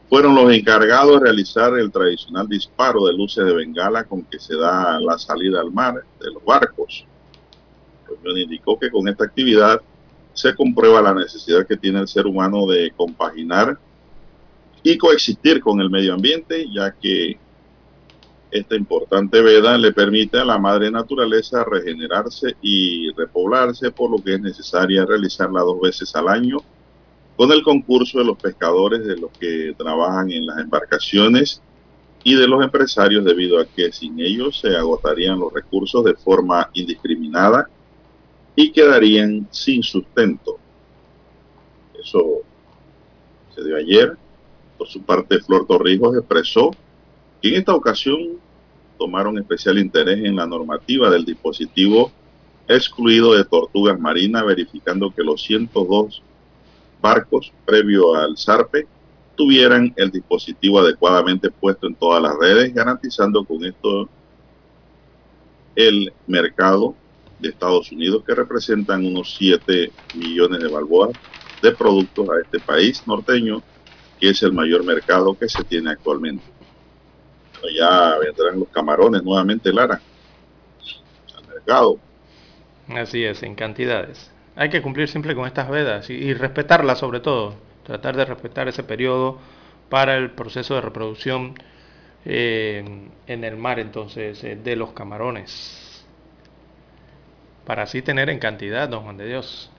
[0.09, 4.55] fueron los encargados de realizar el tradicional disparo de luces de bengala con que se
[4.55, 7.05] da la salida al mar de los barcos.
[8.07, 9.81] Roñoni indicó que con esta actividad
[10.33, 13.77] se comprueba la necesidad que tiene el ser humano de compaginar
[14.81, 17.37] y coexistir con el medio ambiente, ya que
[18.53, 24.35] esta importante veda le permite a la madre naturaleza regenerarse y repoblarse, por lo que
[24.35, 26.59] es necesaria realizarla dos veces al año
[27.35, 31.63] con el concurso de los pescadores, de los que trabajan en las embarcaciones
[32.23, 36.69] y de los empresarios, debido a que sin ellos se agotarían los recursos de forma
[36.73, 37.67] indiscriminada
[38.55, 40.59] y quedarían sin sustento.
[41.99, 42.43] Eso
[43.55, 44.15] se dio ayer.
[44.77, 46.71] Por su parte, Flor Torrijos expresó
[47.43, 48.39] que en esta ocasión
[48.97, 52.09] tomaron especial interés en la normativa del dispositivo
[52.69, 56.23] excluido de tortugas marinas, verificando que los 102
[57.01, 58.87] barcos previo al zarpe
[59.35, 64.07] tuvieran el dispositivo adecuadamente puesto en todas las redes, garantizando con esto
[65.75, 66.95] el mercado
[67.39, 71.11] de Estados Unidos, que representan unos 7 millones de balboas
[71.61, 73.61] de productos a este país norteño,
[74.17, 76.52] que es el mayor mercado que se tiene actualmente
[77.69, 80.01] ya vendrán los camarones nuevamente, Lara,
[81.35, 81.97] al mercado.
[82.89, 84.31] Así es, en cantidades.
[84.55, 87.55] Hay que cumplir siempre con estas vedas y, respetarlas sobre todo.
[87.85, 89.39] Tratar de respetar ese periodo
[89.89, 91.55] para el proceso de reproducción
[92.25, 96.05] en el mar entonces de los camarones.
[97.65, 99.72] Para así tener en cantidad, don Juan de Dios.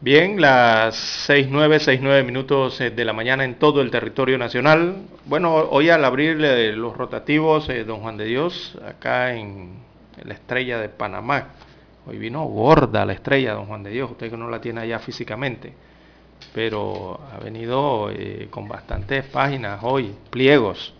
[0.00, 4.96] Bien, las 6.9, 6.9 minutos eh, de la mañana en todo el territorio nacional.
[5.24, 9.78] Bueno, hoy al abrir los rotativos, eh, don Juan de Dios, acá en,
[10.22, 11.48] la estrella de Panamá,
[12.06, 14.98] hoy vino gorda la estrella, don Juan de Dios, usted que no la tiene allá
[14.98, 15.72] físicamente,
[16.52, 20.92] pero ha venido eh, con bastantes páginas hoy, pliegos.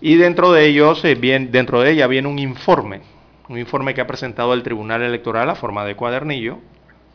[0.00, 3.02] Y dentro de ellos, bien, dentro de ella viene un informe,
[3.48, 6.58] un informe que ha presentado el Tribunal Electoral a forma de cuadernillo,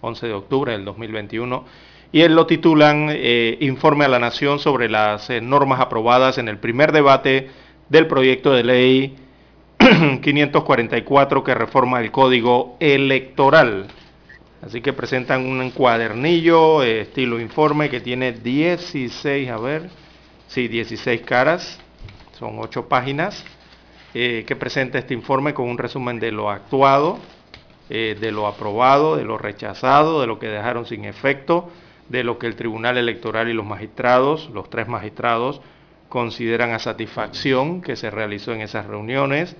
[0.02, 1.66] 11 de octubre del 2021,
[2.12, 6.48] y él lo titulan eh, Informe a la Nación sobre las eh, normas aprobadas en
[6.48, 7.50] el primer debate
[7.89, 9.16] del proyecto de ley
[9.78, 13.88] 544 que reforma el Código Electoral.
[14.62, 19.89] Así que presentan un cuadernillo eh, estilo informe que tiene 16, a ver,
[20.48, 21.80] sí, 16 caras,
[22.39, 23.43] son 8 páginas,
[24.14, 27.20] que presenta este informe con un resumen de lo actuado,
[27.90, 31.70] eh, de lo aprobado, de lo rechazado, de lo que dejaron sin efecto,
[32.10, 35.62] de lo que el Tribunal Electoral y los magistrados, los tres magistrados,
[36.10, 39.56] consideran a satisfacción que se realizó en esas reuniones,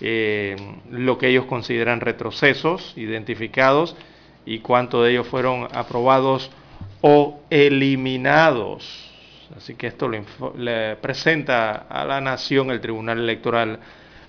[0.00, 0.56] eh,
[0.90, 3.96] lo que ellos consideran retrocesos identificados
[4.44, 6.50] y cuánto de ellos fueron aprobados
[7.00, 9.10] o eliminados.
[9.56, 13.80] Así que esto le presenta a la nación el Tribunal Electoral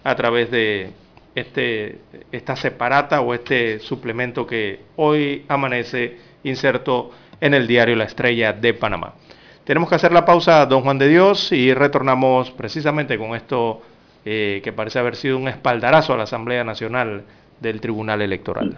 [0.03, 0.91] a través de
[1.35, 1.99] este,
[2.31, 7.11] esta separata o este suplemento que hoy amanece inserto
[7.41, 9.13] en el diario La Estrella de Panamá.
[9.63, 13.81] Tenemos que hacer la pausa, don Juan de Dios, y retornamos precisamente con esto
[14.25, 17.23] eh, que parece haber sido un espaldarazo a la Asamblea Nacional
[17.59, 18.77] del Tribunal Electoral.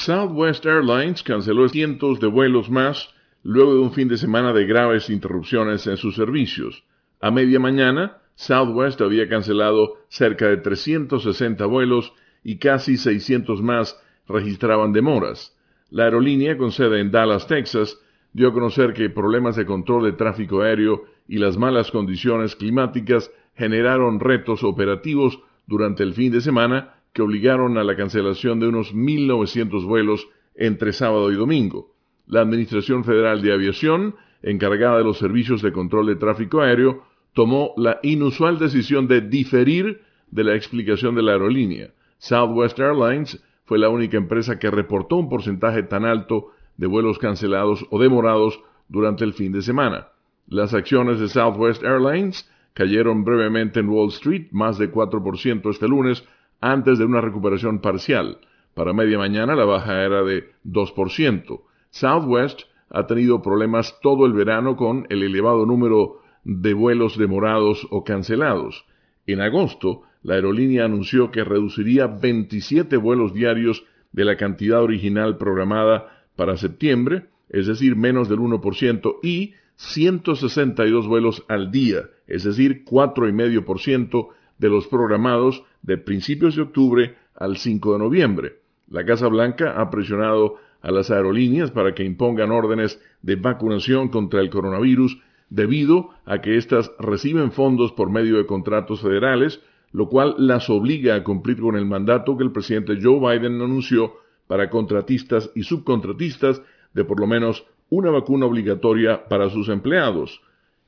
[0.00, 3.10] Southwest Airlines canceló cientos de vuelos más
[3.42, 6.84] luego de un fin de semana de graves interrupciones en sus servicios.
[7.20, 14.94] A media mañana, Southwest había cancelado cerca de 360 vuelos y casi 600 más registraban
[14.94, 15.54] demoras.
[15.90, 18.00] La aerolínea, con sede en Dallas, Texas,
[18.32, 23.30] dio a conocer que problemas de control de tráfico aéreo y las malas condiciones climáticas
[23.54, 28.94] generaron retos operativos durante el fin de semana que obligaron a la cancelación de unos
[28.94, 31.94] 1.900 vuelos entre sábado y domingo.
[32.26, 37.72] La Administración Federal de Aviación, encargada de los servicios de control de tráfico aéreo, tomó
[37.76, 41.90] la inusual decisión de diferir de la explicación de la aerolínea.
[42.18, 47.86] Southwest Airlines fue la única empresa que reportó un porcentaje tan alto de vuelos cancelados
[47.90, 50.08] o demorados durante el fin de semana.
[50.46, 56.24] Las acciones de Southwest Airlines cayeron brevemente en Wall Street, más de 4% este lunes,
[56.60, 58.38] antes de una recuperación parcial.
[58.74, 61.60] Para media mañana la baja era de 2%.
[61.90, 68.04] Southwest ha tenido problemas todo el verano con el elevado número de vuelos demorados o
[68.04, 68.84] cancelados.
[69.26, 76.24] En agosto, la aerolínea anunció que reduciría 27 vuelos diarios de la cantidad original programada
[76.36, 84.28] para septiembre, es decir, menos del 1%, y 162 vuelos al día, es decir, 4,5%
[84.58, 88.56] de los programados de principios de octubre al 5 de noviembre.
[88.88, 94.40] La Casa Blanca ha presionado a las aerolíneas para que impongan órdenes de vacunación contra
[94.40, 95.18] el coronavirus
[95.48, 99.60] debido a que éstas reciben fondos por medio de contratos federales,
[99.92, 104.14] lo cual las obliga a cumplir con el mandato que el presidente Joe Biden anunció
[104.46, 106.62] para contratistas y subcontratistas
[106.94, 110.40] de por lo menos una vacuna obligatoria para sus empleados.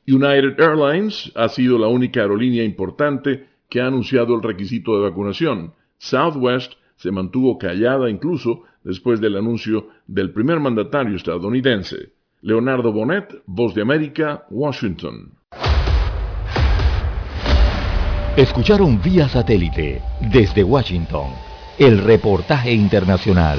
[0.07, 5.73] United Airlines ha sido la única aerolínea importante que ha anunciado el requisito de vacunación.
[5.97, 12.13] Southwest se mantuvo callada incluso después del anuncio del primer mandatario estadounidense.
[12.43, 15.33] Leonardo Bonet, Voz de América, Washington.
[18.37, 21.31] Escucharon vía satélite desde Washington
[21.79, 23.59] el reportaje internacional.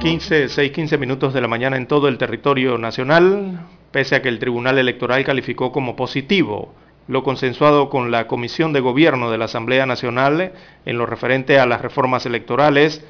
[0.00, 4.28] 15, 6, 15 minutos de la mañana en todo el territorio nacional, pese a que
[4.28, 6.74] el Tribunal Electoral calificó como positivo
[7.08, 10.52] lo consensuado con la Comisión de Gobierno de la Asamblea Nacional
[10.86, 13.04] en lo referente a las reformas electorales,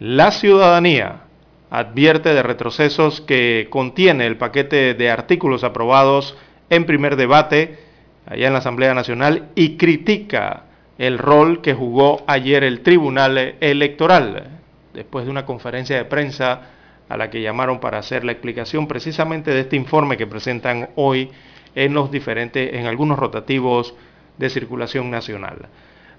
[0.00, 1.22] la ciudadanía
[1.70, 6.36] advierte de retrocesos que contiene el paquete de artículos aprobados
[6.70, 7.78] en primer debate
[8.26, 10.64] allá en la Asamblea Nacional y critica
[10.98, 14.57] el rol que jugó ayer el Tribunal Electoral
[14.98, 16.60] después de una conferencia de prensa
[17.08, 21.30] a la que llamaron para hacer la explicación precisamente de este informe que presentan hoy
[21.76, 23.94] en los diferentes, en algunos rotativos
[24.38, 25.68] de circulación nacional.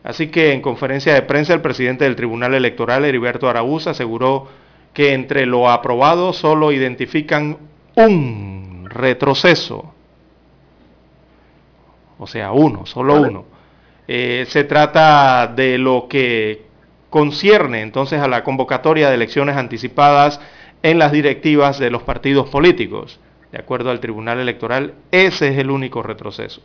[0.02, 4.48] Así que en conferencia de prensa el presidente del Tribunal Electoral, Heriberto Araúz, aseguró
[4.94, 7.58] que entre lo aprobado solo identifican
[7.96, 9.94] un retroceso,
[12.18, 13.46] o sea, uno, solo uno.
[14.08, 16.69] Eh, se trata de lo que
[17.10, 20.40] concierne entonces a la convocatoria de elecciones anticipadas
[20.84, 23.20] en las directivas de los partidos políticos.
[23.52, 26.62] De acuerdo al Tribunal Electoral, ese es el único retroceso.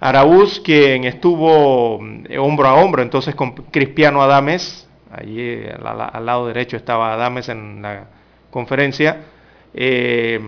[0.00, 6.76] Araúz, quien estuvo eh, hombro a hombro entonces con Cristiano Adames, allí al, lado derecho
[6.76, 8.06] estaba Adames en la
[8.50, 9.22] conferencia,
[9.74, 10.38] eh,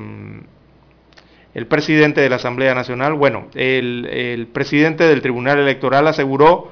[1.52, 6.70] el presidente de la Asamblea Nacional, bueno, el presidente del Tribunal Electoral aseguró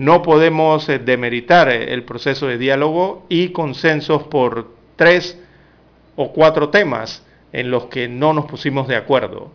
[0.00, 5.38] no podemos eh, demeritar eh, el proceso de diálogo y consensos por tres
[6.16, 7.22] o cuatro temas
[7.52, 9.52] en los que no nos pusimos de acuerdo.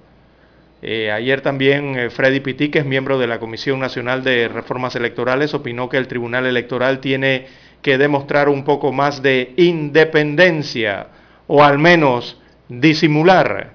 [0.84, 5.56] Eh, ayer también Freddy Pitti, que es miembro de la Comisión Nacional de Reformas Electorales,
[5.56, 7.48] opinó que el Tribunal Electoral tiene
[7.82, 11.08] que demostrar un poco más de independencia
[11.48, 12.40] o al menos
[12.70, 13.74] disimular,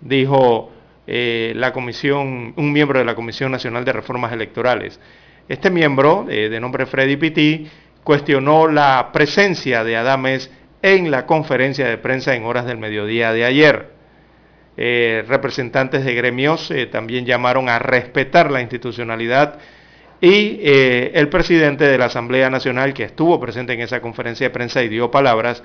[0.00, 0.70] dijo
[1.04, 5.00] la comisión, un miembro de la Comisión Nacional de Reformas Electorales.
[5.48, 7.68] Este miembro, eh, de nombre Freddy Pitti,
[8.04, 10.50] cuestionó la presencia de Adames
[10.82, 13.90] en la conferencia de prensa en horas del mediodía de ayer.
[14.76, 19.58] Eh, representantes de gremios eh, también llamaron a respetar la institucionalidad
[20.20, 24.80] y el presidente de la Asamblea Nacional, que estuvo presente en esa conferencia de prensa
[24.80, 25.64] y dio palabras,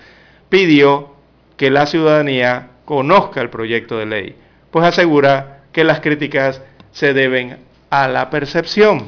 [0.49, 1.13] pidió
[1.57, 4.36] que la ciudadanía conozca el proyecto de ley,
[4.71, 7.57] pues asegura que las críticas se deben
[7.91, 9.05] a la percepción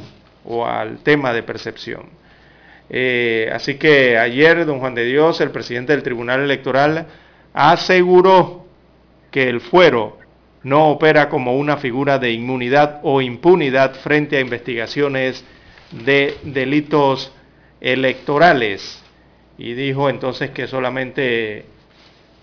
[0.49, 2.09] o al tema de percepción.
[2.89, 7.05] Eh, así que ayer don Juan de Dios, el presidente del Tribunal Electoral,
[7.53, 8.65] aseguró
[9.31, 10.17] que el fuero
[10.63, 15.45] no opera como una figura de inmunidad o impunidad frente a investigaciones
[15.91, 17.31] de delitos
[17.79, 19.01] electorales.
[19.57, 21.65] Y dijo entonces que solamente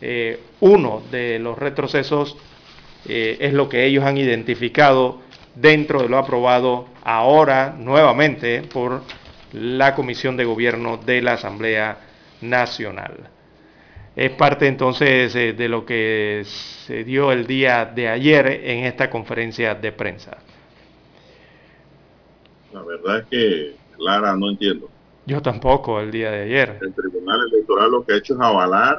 [0.01, 2.37] eh, uno de los retrocesos
[3.09, 5.21] eh, es lo que ellos han identificado
[5.57, 9.03] dentro de lo aprobado ahora nuevamente por
[9.53, 11.99] la Comisión de Gobierno de la Asamblea
[12.41, 13.31] Nacional.
[14.17, 19.09] Es parte entonces eh, de lo que se dio el día de ayer en esta
[19.09, 20.39] conferencia de prensa.
[22.73, 24.91] La verdad es que, Lara, no entiendo.
[25.27, 26.79] Yo tampoco el día de ayer.
[26.81, 28.99] El Tribunal Electoral lo que ha hecho es avalar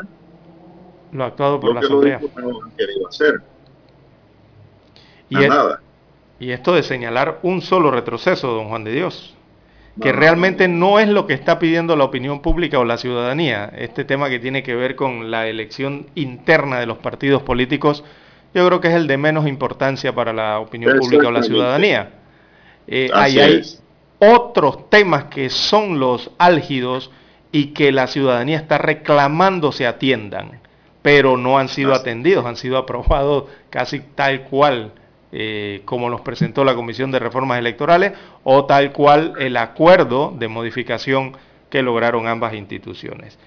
[1.12, 2.22] lo actuado por la Asamblea.
[2.22, 3.42] Los han querido hacer.
[5.30, 5.82] Y nada.
[6.40, 9.36] Y esto de señalar un solo retroceso, don Juan de Dios,
[10.02, 13.72] que realmente no es lo que está pidiendo la opinión pública o la ciudadanía.
[13.76, 18.04] Este tema que tiene que ver con la elección interna de los partidos políticos,
[18.54, 22.12] yo creo que es el de menos importancia para la opinión pública o la ciudadanía.
[22.88, 23.64] Eh, hay
[24.20, 27.12] otros temas que son los álgidos
[27.52, 30.60] y que la ciudadanía está reclamando se atiendan,
[31.02, 34.92] pero no han sido atendidos, han sido aprobados casi tal cual
[35.32, 38.14] eh, como los presentó la Comisión de Reformas Electorales,
[38.44, 41.36] o tal cual el acuerdo de modificación
[41.70, 43.38] que lograron ambas instituciones.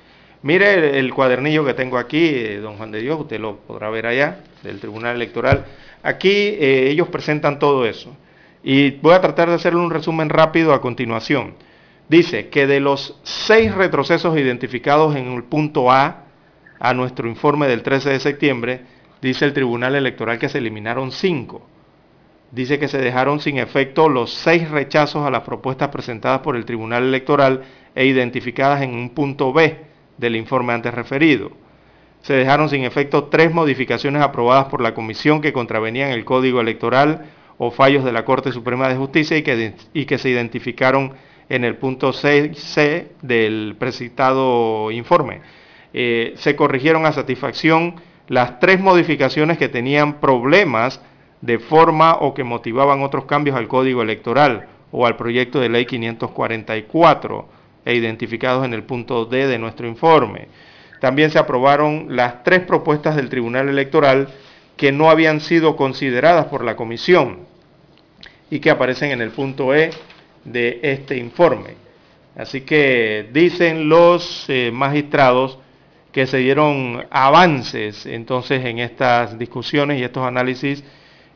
[0.42, 4.06] Mire el, cuadernillo que tengo aquí, eh, don Juan de Dios, usted lo podrá ver
[4.06, 5.66] allá, del Tribunal Electoral.
[6.02, 8.16] Aquí eh, ellos presentan todo eso.
[8.62, 11.54] Y voy a tratar de hacerle un resumen rápido a continuación.
[12.08, 16.24] Dice que de los seis retrocesos identificados en el punto A
[16.78, 18.80] a nuestro informe del 13 de septiembre,
[19.20, 21.66] dice el Tribunal Electoral que se eliminaron cinco.
[22.52, 26.64] Dice que se dejaron sin efecto los seis rechazos a las propuestas presentadas por el
[26.64, 27.62] Tribunal Electoral
[27.94, 29.78] e identificadas en un punto B
[30.18, 31.52] del informe antes referido.
[32.22, 37.26] Se dejaron sin efecto tres modificaciones aprobadas por la Comisión que contravenían el Código Electoral
[37.56, 41.14] o fallos de la Corte Suprema de Justicia y que, y que se identificaron
[41.48, 45.40] en el punto 6C del precitado informe.
[45.92, 47.96] Eh, se corrigieron a satisfacción
[48.28, 51.00] las tres modificaciones que tenían problemas
[51.40, 55.86] de forma o que motivaban otros cambios al Código Electoral o al proyecto de ley
[55.86, 57.48] 544
[57.84, 60.48] e identificados en el punto D de nuestro informe.
[61.00, 64.28] También se aprobaron las tres propuestas del Tribunal Electoral
[64.76, 67.38] que no habían sido consideradas por la Comisión
[68.50, 69.90] y que aparecen en el punto E
[70.44, 71.74] de este informe.
[72.36, 75.58] Así que dicen los eh, magistrados
[76.12, 80.82] que se dieron avances entonces en estas discusiones y estos análisis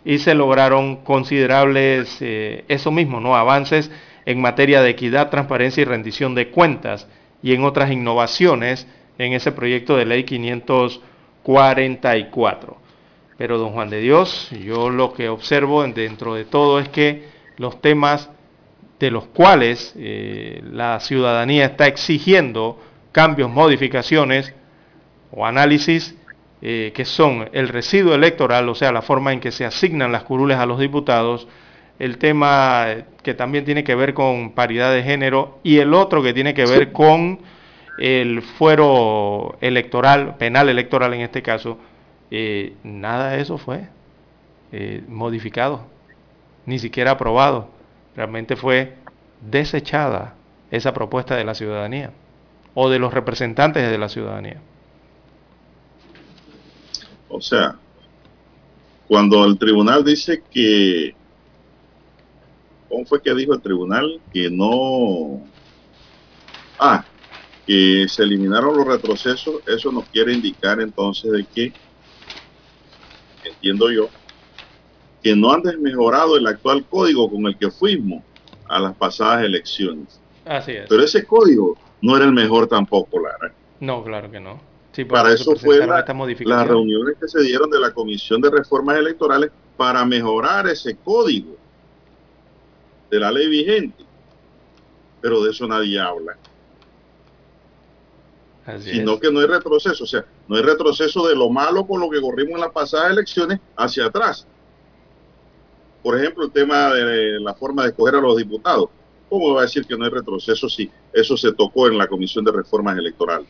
[0.04, 3.36] y se lograron considerables, eh, eso mismo, ¿no?
[3.36, 3.90] Avances
[4.26, 7.06] en materia de equidad, transparencia y rendición de cuentas
[7.42, 8.86] y en otras innovaciones
[9.18, 12.78] en ese proyecto de ley 544.
[13.36, 17.24] Pero don Juan de Dios, yo lo que observo dentro de todo es que
[17.56, 18.30] los temas
[19.00, 22.80] de los cuales eh, la ciudadanía está exigiendo
[23.12, 24.54] cambios, modificaciones
[25.30, 26.16] o análisis,
[26.66, 30.22] eh, que son el residuo electoral, o sea, la forma en que se asignan las
[30.22, 31.46] curules a los diputados,
[31.98, 32.86] el tema
[33.22, 36.64] que también tiene que ver con paridad de género y el otro que tiene que
[36.64, 37.40] ver con
[37.98, 41.76] el fuero electoral, penal electoral en este caso,
[42.30, 43.82] eh, nada de eso fue
[44.72, 45.84] eh, modificado,
[46.64, 47.68] ni siquiera aprobado.
[48.16, 48.94] Realmente fue
[49.42, 50.32] desechada
[50.70, 52.12] esa propuesta de la ciudadanía
[52.72, 54.62] o de los representantes de la ciudadanía.
[57.28, 57.76] O sea,
[59.08, 61.14] cuando el tribunal dice que
[62.94, 64.20] ¿Cómo fue que dijo el tribunal?
[64.32, 65.42] Que no...
[66.78, 67.04] Ah,
[67.66, 69.62] que se eliminaron los retrocesos.
[69.66, 71.72] Eso nos quiere indicar entonces de que,
[73.44, 74.08] entiendo yo,
[75.24, 78.22] que no han desmejorado el actual código con el que fuimos
[78.68, 80.20] a las pasadas elecciones.
[80.44, 80.86] Así es.
[80.88, 83.52] Pero ese código no era el mejor tampoco, Lara.
[83.80, 84.60] No, claro que no.
[85.02, 90.04] Para eso fue las reuniones que se dieron de la Comisión de Reformas Electorales para
[90.04, 91.56] mejorar ese código
[93.10, 94.04] de la ley vigente.
[95.20, 96.36] Pero de eso nadie habla.
[98.78, 102.08] sino que no hay retroceso, o sea, no hay retroceso de lo malo con lo
[102.08, 104.46] que corrimos en las pasadas elecciones hacia atrás.
[106.02, 108.90] Por ejemplo, el tema de la forma de escoger a los diputados.
[109.28, 112.44] ¿Cómo va a decir que no hay retroceso si eso se tocó en la Comisión
[112.44, 113.48] de Reformas Electorales?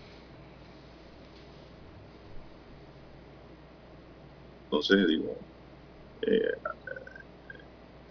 [4.74, 5.36] Entonces, digo,
[6.22, 6.52] eh,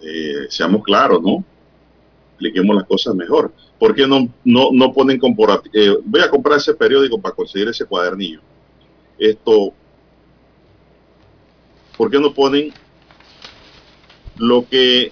[0.01, 1.43] eh, seamos claros, ¿no?
[2.31, 3.51] Expliquemos las cosas mejor.
[3.77, 5.19] ¿Por qué no, no, no ponen
[5.73, 8.39] eh, voy a comprar ese periódico para conseguir ese cuadernillo.
[9.17, 9.73] Esto,
[11.97, 12.73] ¿por qué no ponen
[14.37, 15.11] lo que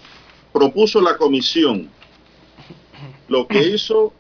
[0.54, 1.90] propuso la comisión?
[3.28, 4.14] Lo que hizo,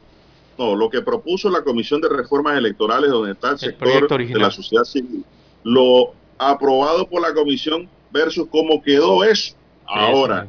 [0.58, 4.52] no, lo que propuso la Comisión de Reformas Electorales, donde está el, sector de la
[4.52, 5.24] sociedad civil,
[5.64, 6.14] lo
[6.50, 10.48] aprobado por la comisión versus cómo quedó eso ahora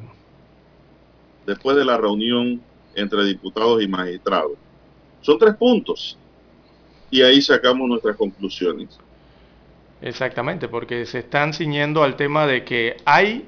[1.46, 2.62] después de la reunión
[2.94, 4.52] entre diputados y magistrados.
[5.20, 6.16] Son tres puntos
[7.10, 8.98] y ahí sacamos nuestras conclusiones.
[10.00, 13.46] Exactamente, porque se están ciñendo al tema de que hay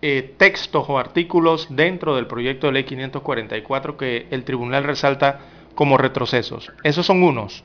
[0.00, 5.40] eh, textos o artículos dentro del proyecto de ley 544 que el tribunal resalta
[5.74, 6.72] como retrocesos.
[6.82, 7.62] Esos son unos.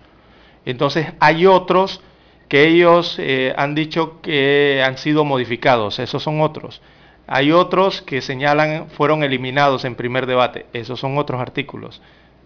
[0.66, 2.02] Entonces hay otros
[2.50, 6.00] que ellos eh, han dicho que han sido modificados.
[6.00, 6.82] Esos son otros.
[7.28, 10.66] Hay otros que señalan fueron eliminados en primer debate.
[10.74, 12.02] Esos son otros artículos.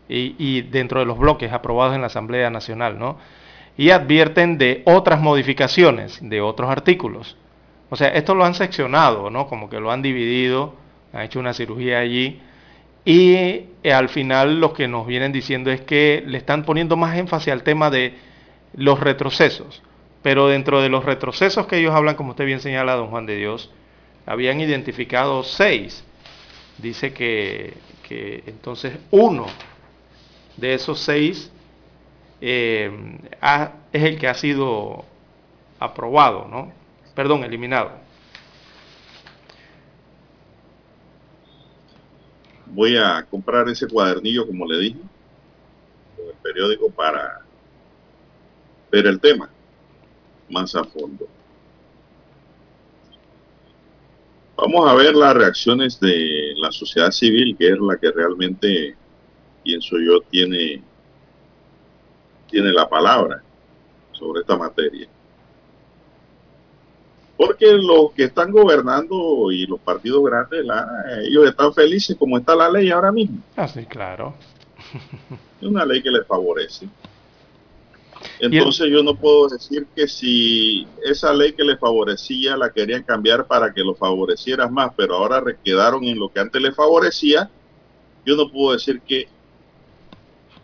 [0.10, 3.18] Y, dentro de los bloques aprobados en la Asamblea Nacional, ¿no?
[3.78, 7.38] Y advierten de otras modificaciones de otros artículos.
[7.90, 9.48] O sea, esto lo han seccionado, ¿no?
[9.48, 10.76] Como que lo han dividido,
[11.14, 12.42] han hecho una cirugía allí.
[13.06, 13.36] Y
[13.84, 17.54] eh, al final lo que nos vienen diciendo es que le están poniendo más énfasis
[17.54, 18.14] al tema de
[18.76, 19.82] los retrocesos.
[20.24, 23.36] Pero dentro de los retrocesos que ellos hablan, como usted bien señala, don Juan de
[23.36, 23.70] Dios,
[24.26, 26.04] habían identificado seis.
[26.78, 27.74] Dice que,
[28.48, 29.48] entonces uno
[30.56, 31.52] de esos seis
[32.40, 32.92] eh,
[33.92, 35.04] es el que ha sido
[35.80, 36.72] aprobado, ¿no?
[37.16, 37.92] Perdón, eliminado.
[42.68, 45.00] Voy a comprar ese cuadernillo, como le dije,
[46.16, 47.42] con el periódico para
[48.92, 49.50] ver el tema
[50.54, 51.28] más a fondo.
[54.56, 58.96] Vamos a ver las reacciones de la sociedad civil, que es la que realmente,
[59.64, 60.82] pienso yo, tiene,
[62.50, 63.42] tiene la palabra
[64.14, 65.08] sobre esta materia.
[67.36, 70.66] Porque los que están gobernando y los partidos grandes,
[71.24, 73.40] ellos están felices como está la ley ahora mismo.
[73.58, 74.36] Ah, sí, claro.
[75.60, 76.88] Es una ley que les favorece.
[78.46, 83.48] Entonces yo no puedo decir que si esa ley que le favorecía la querían cambiar
[83.48, 87.50] para que lo favoreciera más, pero ahora quedaron en lo que antes le favorecía,
[88.26, 89.30] yo no puedo decir que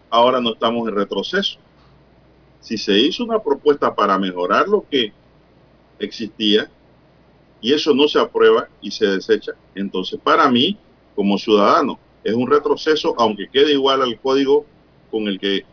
[0.09, 1.57] ahora no estamos en retroceso.
[2.59, 5.13] Si se hizo una propuesta para mejorar lo que
[5.99, 6.69] existía
[7.61, 10.77] y eso no se aprueba y se desecha, entonces para mí,
[11.15, 14.65] como ciudadano, es un retroceso, aunque quede igual al código
[15.09, 15.63] con el que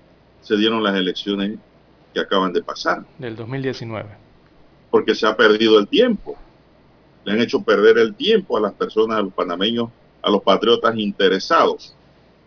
[0.41, 1.59] se dieron las elecciones
[2.17, 3.05] que acaban de pasar.
[3.19, 4.09] Del 2019.
[4.91, 6.35] Porque se ha perdido el tiempo.
[7.25, 9.91] Le han hecho perder el tiempo a las personas, a los panameños,
[10.23, 11.95] a los patriotas interesados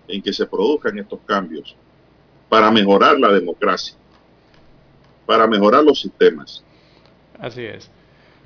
[0.08, 1.76] en que se produzcan estos cambios
[2.50, 3.94] para mejorar la democracia,
[5.28, 6.64] para mejorar los sistemas.
[7.38, 7.92] Así es.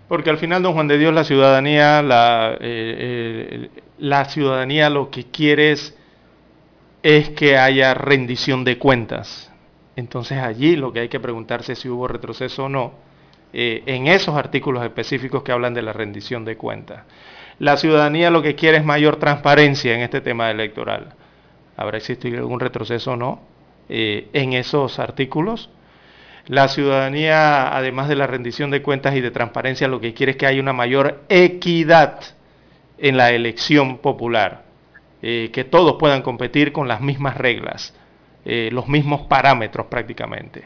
[0.09, 5.09] Porque al final, don Juan de Dios, la ciudadanía, la, eh, eh, la ciudadanía lo
[5.09, 5.95] que quiere es,
[7.01, 9.52] es que haya rendición de cuentas
[9.95, 12.93] entonces allí lo que hay que preguntarse es si hubo retroceso o no
[13.53, 17.03] eh, en esos artículos específicos que hablan de la rendición de cuentas.
[17.59, 21.13] La ciudadanía lo que quiere es mayor transparencia en este tema electoral.
[21.77, 23.41] ¿Habrá existido algún retroceso o no
[23.89, 25.69] eh, en esos artículos?
[26.47, 30.37] La ciudadanía, además de la rendición de cuentas y de transparencia, lo que quiere es
[30.37, 32.19] que haya una mayor equidad
[32.97, 34.63] en la elección popular,
[35.21, 37.93] eh, que todos puedan competir con las mismas reglas.
[38.45, 40.63] Eh, los mismos parámetros prácticamente.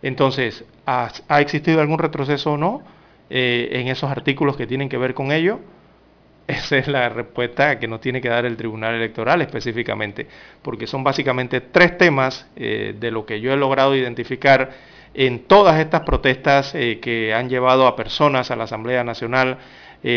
[0.00, 1.10] Entonces, ¿ha,
[1.40, 2.82] existido algún retroceso o no
[3.28, 5.60] eh, en esos artículos que tienen que ver con ello?
[6.46, 10.26] Esa es la respuesta que nos tiene que dar el Tribunal Electoral específicamente,
[10.62, 14.70] porque son básicamente tres temas eh, de lo que yo he logrado identificar
[15.12, 19.58] en todas estas protestas que han llevado a personas a la Asamblea Nacional,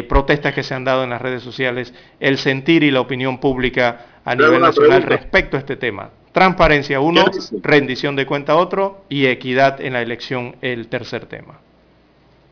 [0.07, 4.05] protestas que se han dado en las redes sociales, el sentir y la opinión pública
[4.24, 6.12] a nivel nacional respecto a este tema.
[6.32, 7.25] Transparencia uno,
[7.61, 11.59] rendición de cuenta otro y equidad en la elección el tercer tema.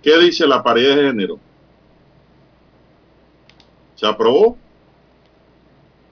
[0.03, 1.39] ¿Qué dice la paridad de género?
[3.95, 4.57] ¿Se aprobó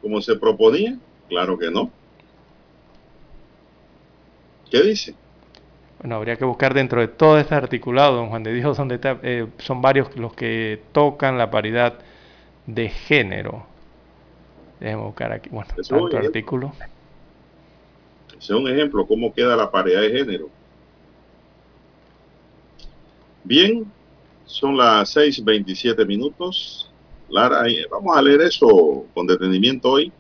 [0.02, 0.98] como se proponía?
[1.28, 1.92] Claro que no.
[4.70, 5.16] ¿Qué dice?
[6.00, 9.48] Bueno, habría que buscar dentro de todo este articulado, don Juan de Dios, donde eh,
[9.58, 11.96] son varios los que tocan la paridad
[12.66, 13.66] de género.
[14.80, 16.74] Déjeme buscar aquí, bueno, tanto artículo.
[18.40, 20.50] Es un ejemplo, cómo queda la paridad de género.
[23.44, 23.92] Bien,
[24.46, 26.92] son las 6.27 minutos.
[27.30, 30.12] Lara, vamos a leer eso con detenimiento hoy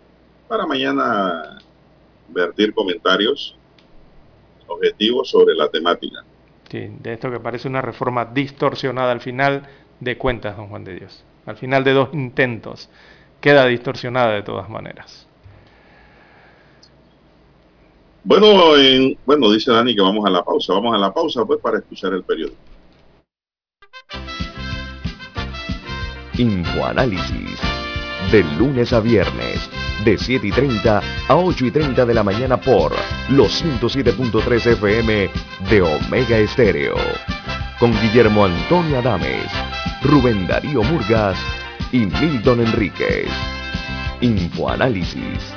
[0.48, 1.60] para mañana
[2.30, 3.56] vertir comentarios
[4.68, 6.24] objetivos sobre la temática.
[6.70, 9.68] Sí, de esto que parece una reforma distorsionada al final
[10.00, 11.24] de cuentas, don Juan de Dios.
[11.46, 12.90] Al final de dos intentos,
[13.40, 15.27] queda distorsionada de todas maneras.
[18.28, 20.74] Bueno, en, bueno, dice Dani que vamos a la pausa.
[20.74, 22.58] Vamos a la pausa pues para escuchar el periódico.
[26.38, 27.58] Infoanálisis.
[28.30, 29.70] De lunes a viernes,
[30.04, 32.92] de 7 y 30 a 8 y 30 de la mañana por
[33.30, 35.30] los 107.3 FM
[35.70, 36.96] de Omega Estéreo.
[37.80, 39.50] Con Guillermo Antonio Adames,
[40.04, 41.38] Rubén Darío Murgas
[41.94, 43.30] y Milton Enríquez.
[44.20, 45.57] Infoanálisis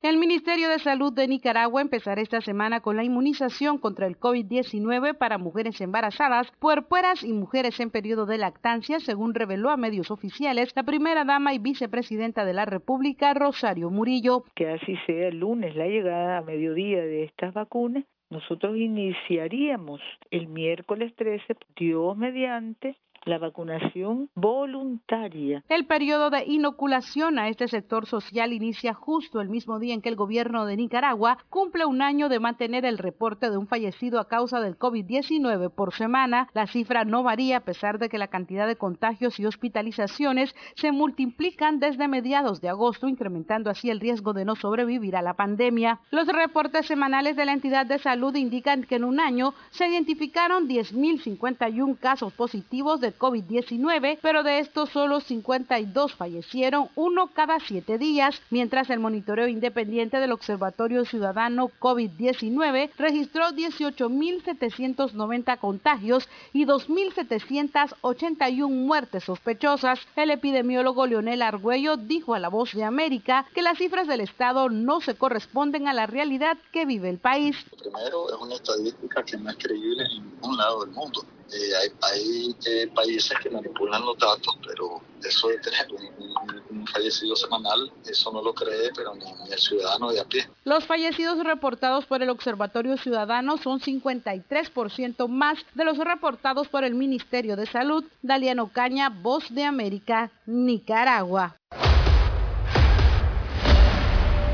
[0.00, 5.18] El Ministerio de Salud de Nicaragua empezará esta semana con la inmunización contra el COVID-19
[5.18, 10.70] para mujeres embarazadas, puerperas y mujeres en periodo de lactancia, según reveló a medios oficiales
[10.76, 14.44] la primera dama y vicepresidenta de la República, Rosario Murillo.
[14.54, 20.48] Que así sea el lunes la llegada a mediodía de estas vacunas nosotros iniciaríamos el
[20.48, 25.62] miércoles 13, Dios mediante, la vacunación voluntaria.
[25.68, 30.08] El periodo de inoculación a este sector social inicia justo el mismo día en que
[30.08, 34.28] el gobierno de Nicaragua cumple un año de mantener el reporte de un fallecido a
[34.28, 36.48] causa del COVID-19 por semana.
[36.54, 40.92] La cifra no varía a pesar de que la cantidad de contagios y hospitalizaciones se
[40.92, 46.00] multiplican desde mediados de agosto, incrementando así el riesgo de no sobrevivir a la pandemia.
[46.10, 50.68] Los reportes semanales de la entidad de salud indican que en un año se identificaron
[50.68, 58.40] 10.051 casos positivos de COVID-19, pero de estos solo 52 fallecieron, uno cada siete días,
[58.50, 69.98] mientras el monitoreo independiente del Observatorio Ciudadano COVID-19 registró 18.790 contagios y 2.781 muertes sospechosas.
[70.16, 74.68] El epidemiólogo Leonel Argüello dijo a La Voz de América que las cifras del Estado
[74.68, 77.56] no se corresponden a la realidad que vive el país.
[77.78, 81.24] Primero, es una estadística que no es creíble en ningún lado del mundo.
[81.52, 87.36] Eh, hay, hay eh, países que manipulan los datos, pero eso de tener un, fallecido
[87.36, 90.48] semanal, eso no lo cree, pero ni, el ciudadano de a pie.
[90.64, 96.94] Los fallecidos reportados por el Observatorio Ciudadano son 53% más de los reportados por el
[96.94, 98.04] Ministerio de Salud.
[98.22, 101.56] Daliano Caña, Voz de América, Nicaragua.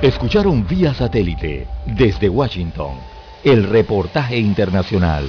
[0.02, 2.98] Escucharon vía satélite desde Washington
[3.44, 5.28] el reportaje internacional.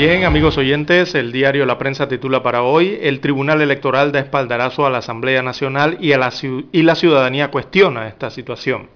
[0.00, 4.86] Bien, amigos oyentes, el diario La Prensa titula para hoy, el Tribunal Electoral da espaldarazo
[4.86, 6.12] a la Asamblea Nacional y,
[6.72, 8.88] y la ciudadanía cuestiona esta situación.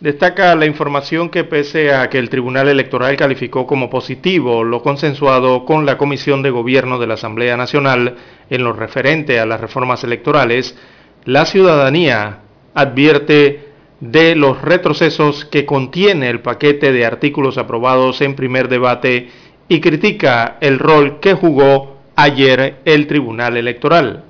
[0.00, 5.64] Destaca la información que pese a que el Tribunal Electoral calificó como positivo lo consensuado
[5.64, 8.16] con la Comisión de Gobierno de la Asamblea Nacional
[8.50, 10.76] en lo referente a las reformas electorales,
[11.24, 12.40] la ciudadanía
[12.74, 19.30] advierte de los retrocesos que contiene el paquete de artículos aprobados en primer debate
[19.72, 24.22] y critica el rol que jugó ayer el Tribunal Electoral.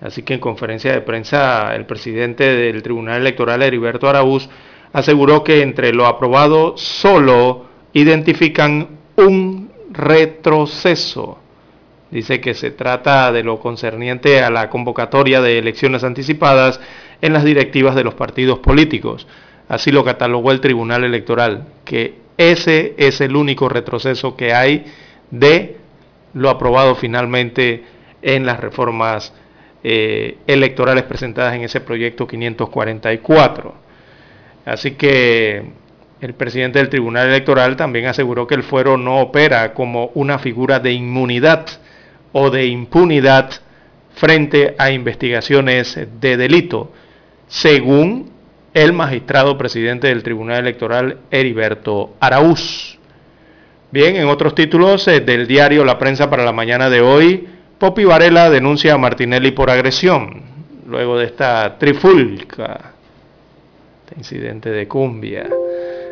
[0.00, 4.48] Así que en conferencia de prensa el presidente del Tribunal Electoral, Heriberto Araúz,
[4.92, 11.40] aseguró que entre lo aprobado solo identifican un retroceso.
[12.12, 16.80] Dice que se trata de lo concerniente a la convocatoria de elecciones anticipadas
[17.20, 19.26] en las directivas de los partidos políticos.
[19.68, 24.86] Así lo catalogó el Tribunal Electoral, que ese es el único retroceso que hay
[25.30, 25.76] de
[26.34, 27.84] lo aprobado finalmente
[28.22, 29.34] en las reformas
[29.84, 33.74] eh, electorales presentadas en ese proyecto 544.
[34.64, 35.64] Así que
[36.20, 40.78] el presidente del Tribunal Electoral también aseguró que el fuero no opera como una figura
[40.78, 41.66] de inmunidad
[42.32, 43.50] o de impunidad
[44.14, 46.92] frente a investigaciones de delito,
[47.46, 48.30] según
[48.74, 52.98] el magistrado presidente del Tribunal Electoral, Heriberto Araúz.
[53.90, 57.48] Bien, en otros títulos eh, del diario La Prensa para la mañana de hoy,
[57.78, 60.42] Popi Varela denuncia a Martinelli por agresión,
[60.86, 62.92] luego de esta trifulca,
[64.04, 65.48] este incidente de cumbia.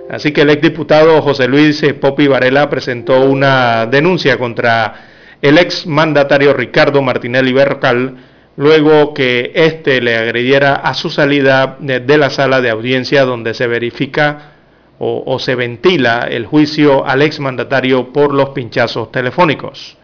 [0.09, 4.95] Así que el exdiputado José Luis eh, Popi Varela presentó una denuncia contra
[5.43, 8.17] el ex mandatario Ricardo Martinelli Bercal
[8.57, 13.67] luego que éste le agrediera a su salida de la sala de audiencia donde se
[13.67, 14.53] verifica
[14.99, 19.99] o, se ventila el juicio al exmandatario por los pinchazos telefónicos.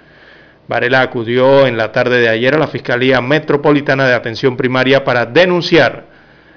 [0.69, 5.25] Varela acudió en la tarde de ayer a la Fiscalía Metropolitana de Atención Primaria para
[5.25, 6.05] denunciar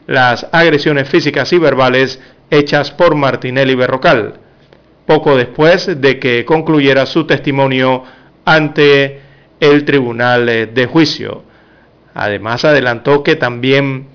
[0.05, 4.33] las agresiones físicas y verbales hechas por Martinelli Berrocal,
[5.05, 8.03] poco después de que concluyera su testimonio
[8.43, 9.21] ante
[9.61, 11.54] el Tribunal de Juicio.
[12.15, 14.07] Además adelantó que también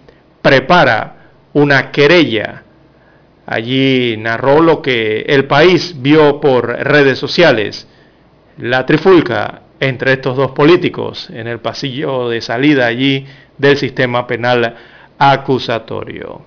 [0.42, 1.16] prepara
[1.52, 2.62] una querella.
[3.46, 7.86] Allí narró lo que el país vio por redes sociales.
[8.56, 13.26] La trifulca entre estos dos políticos en el pasillo de salida allí
[13.58, 14.76] del sistema penal
[15.18, 16.46] acusatorio.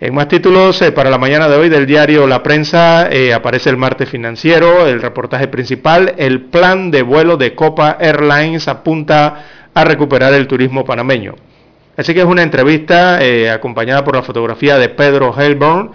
[0.00, 3.70] En más títulos, eh, para la mañana de hoy del diario La Prensa eh, aparece
[3.70, 9.84] el martes financiero, el reportaje principal, el plan de vuelo de Copa Airlines apunta a
[9.84, 11.34] recuperar el turismo panameño.
[11.96, 15.92] Así que es una entrevista eh, acompañada por la fotografía de Pedro Helborn,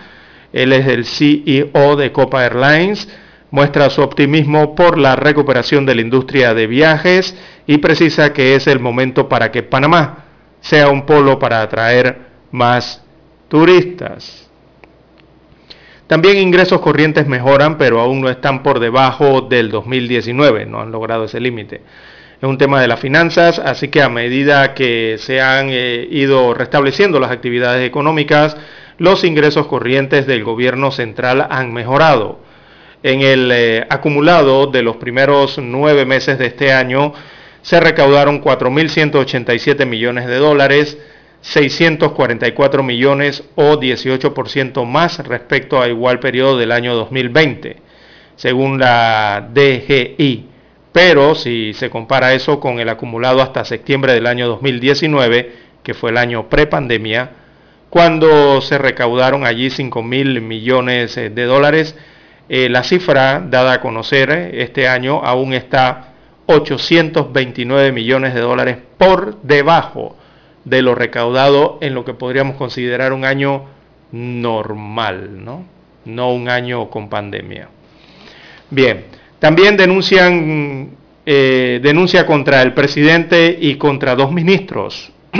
[0.53, 3.07] él es el CEO de Copa Airlines,
[3.51, 7.35] muestra su optimismo por la recuperación de la industria de viajes
[7.67, 10.25] y precisa que es el momento para que Panamá
[10.61, 12.19] sea un polo para atraer
[12.51, 13.03] más
[13.47, 14.49] turistas.
[16.07, 21.25] También ingresos corrientes mejoran, pero aún no están por debajo del 2019, no han logrado
[21.25, 21.81] ese límite.
[22.41, 26.53] Es un tema de las finanzas, así que a medida que se han eh, ido
[26.53, 28.55] restableciendo las actividades económicas,
[28.97, 32.39] los ingresos corrientes del gobierno central han mejorado
[33.03, 37.13] en el eh, acumulado de los primeros nueve meses de este año
[37.61, 40.97] se recaudaron 4.187 millones de dólares,
[41.41, 47.77] 644 millones o 18% más respecto a igual periodo del año 2020,
[48.35, 50.47] según la DGI.
[50.91, 56.09] Pero si se compara eso con el acumulado hasta septiembre del año 2019, que fue
[56.09, 57.31] el año prepandemia,
[57.89, 61.95] cuando se recaudaron allí 5 mil millones de dólares,
[62.47, 66.13] eh, la cifra dada a conocer eh, este año aún está
[66.47, 70.15] 829 millones de dólares por debajo
[70.65, 73.65] de lo recaudado en lo que podríamos considerar un año
[74.11, 75.63] normal, ¿no?
[76.05, 77.69] No un año con pandemia.
[78.71, 79.05] Bien,
[79.39, 80.89] también denuncian
[81.25, 85.11] eh, denuncia contra el presidente y contra dos ministros.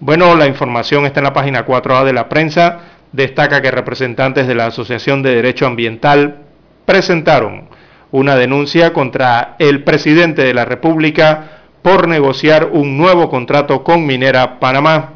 [0.00, 2.80] bueno, la información está en la página 4A de la prensa
[3.12, 6.42] destaca que representantes de la Asociación de Derecho Ambiental
[6.84, 7.68] presentaron
[8.10, 14.58] una denuncia contra el presidente de la República por negociar un nuevo contrato con Minera
[14.58, 15.14] Panamá.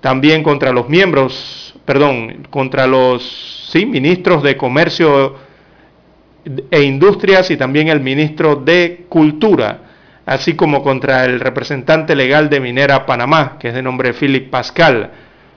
[0.00, 5.36] También contra los miembros, perdón, contra los sí, ministros de Comercio
[6.70, 9.78] e Industrias y también el ministro de Cultura,
[10.26, 15.10] así como contra el representante legal de Minera Panamá, que es de nombre Philip Pascal,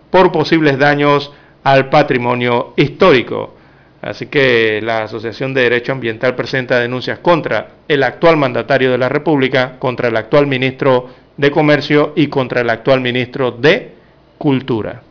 [0.10, 1.34] por posibles daños
[1.64, 3.56] al patrimonio histórico.
[4.02, 9.10] Así que la Asociación de Derecho Ambiental presenta denuncias contra el actual mandatario de la
[9.10, 13.92] República, contra el actual ministro de Comercio y contra el actual ministro de
[14.38, 15.02] Cultura.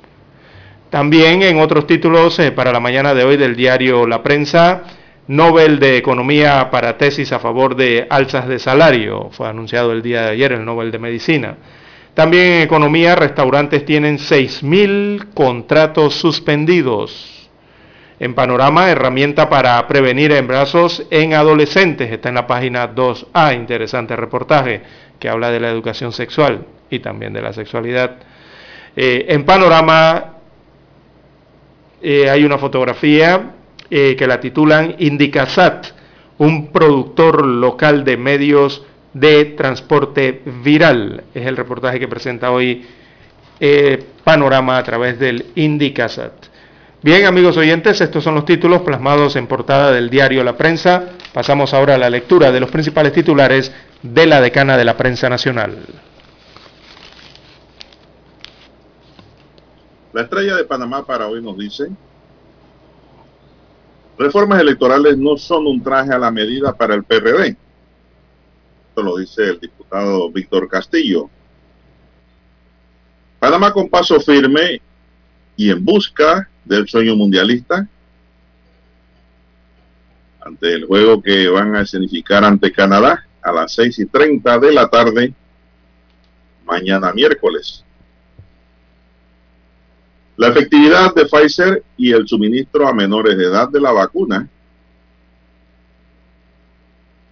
[0.88, 4.84] También en otros títulos eh, para la mañana de hoy del diario La Prensa,
[5.28, 9.30] Nobel de Economía para tesis a favor de alzas de salario.
[9.32, 11.56] Fue anunciado el día de ayer el Nobel de Medicina.
[12.14, 17.50] También en economía, restaurantes tienen 6.000 contratos suspendidos.
[18.18, 22.10] En panorama, herramienta para prevenir embarazos en adolescentes.
[22.10, 24.82] Está en la página 2A, interesante reportaje
[25.18, 28.16] que habla de la educación sexual y también de la sexualidad.
[28.94, 30.36] Eh, en panorama
[32.00, 33.55] eh, hay una fotografía
[33.90, 35.86] eh, que la titulan Indicasat,
[36.38, 41.24] un productor local de medios de transporte viral.
[41.34, 42.84] Es el reportaje que presenta hoy
[43.60, 46.32] eh, Panorama a través del Indicasat.
[47.02, 51.10] Bien, amigos oyentes, estos son los títulos plasmados en portada del diario La Prensa.
[51.32, 53.72] Pasamos ahora a la lectura de los principales titulares
[54.02, 55.78] de la decana de la prensa nacional.
[60.12, 61.88] La estrella de Panamá para hoy nos dice,
[64.18, 67.56] reformas electorales no son un traje a la medida para el PRD
[69.02, 71.28] lo dice el diputado Víctor Castillo.
[73.38, 74.80] Panamá con paso firme
[75.56, 77.86] y en busca del sueño mundialista
[80.40, 84.72] ante el juego que van a escenificar ante Canadá a las 6 y 30 de
[84.72, 85.34] la tarde
[86.64, 87.84] mañana miércoles.
[90.36, 94.48] La efectividad de Pfizer y el suministro a menores de edad de la vacuna.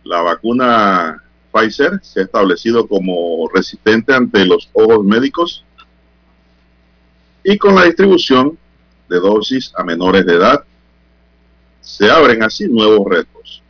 [0.05, 5.65] La vacuna Pfizer se ha establecido como resistente ante los ojos médicos
[7.43, 8.59] y con la distribución
[9.09, 10.65] de dosis a menores de edad
[11.83, 13.63] se abren así nuevos retos.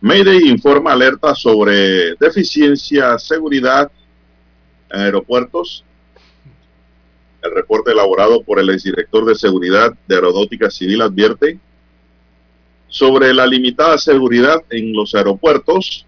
[0.00, 3.90] Mayday informa alerta sobre deficiencia, seguridad
[4.90, 5.84] en aeropuertos.
[7.42, 11.58] El reporte elaborado por el exdirector de Seguridad de Aeronáutica Civil advierte
[12.88, 16.04] sobre la limitada seguridad en los aeropuertos,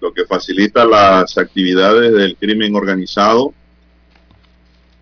[0.00, 3.54] lo que facilita las actividades del crimen organizado,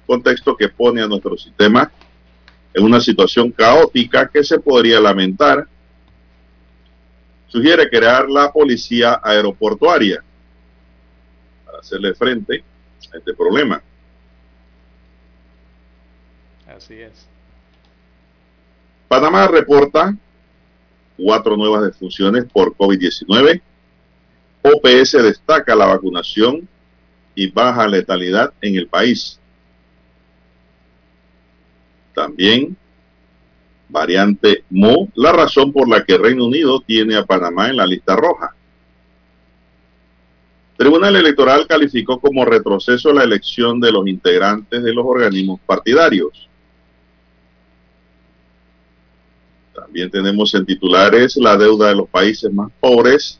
[0.06, 1.90] contexto que pone a nuestro sistema
[2.72, 5.66] en una situación caótica que se podría lamentar.
[7.48, 10.22] Sugiere crear la policía aeroportuaria
[11.64, 12.62] para hacerle frente
[13.12, 13.82] a este problema.
[16.76, 17.26] Así es.
[19.08, 20.14] Panamá reporta
[21.16, 23.62] cuatro nuevas defunciones por COVID-19.
[24.62, 26.68] OPS destaca la vacunación
[27.34, 29.40] y baja letalidad en el país.
[32.14, 32.76] También
[33.88, 38.16] variante Mo, la razón por la que Reino Unido tiene a Panamá en la lista
[38.16, 38.54] roja.
[40.76, 46.46] Tribunal Electoral calificó como retroceso la elección de los integrantes de los organismos partidarios.
[49.76, 53.38] También tenemos en titulares la deuda de los países más pobres.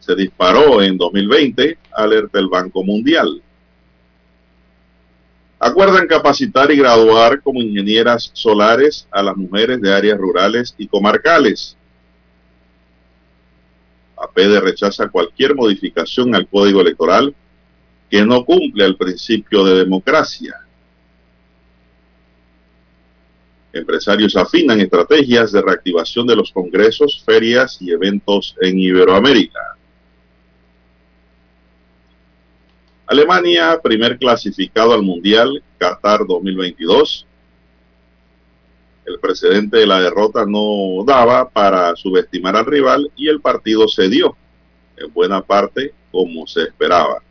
[0.00, 3.40] Se disparó en 2020, alerta el Banco Mundial.
[5.60, 11.76] Acuerdan capacitar y graduar como ingenieras solares a las mujeres de áreas rurales y comarcales.
[14.16, 17.34] APD rechaza cualquier modificación al código electoral
[18.10, 20.67] que no cumple el principio de democracia.
[23.72, 29.76] Empresarios afinan estrategias de reactivación de los congresos, ferias y eventos en Iberoamérica.
[33.06, 37.26] Alemania, primer clasificado al Mundial Qatar 2022.
[39.04, 44.08] El presidente de la derrota no daba para subestimar al rival y el partido se
[44.08, 44.36] dio
[44.96, 47.22] en buena parte como se esperaba.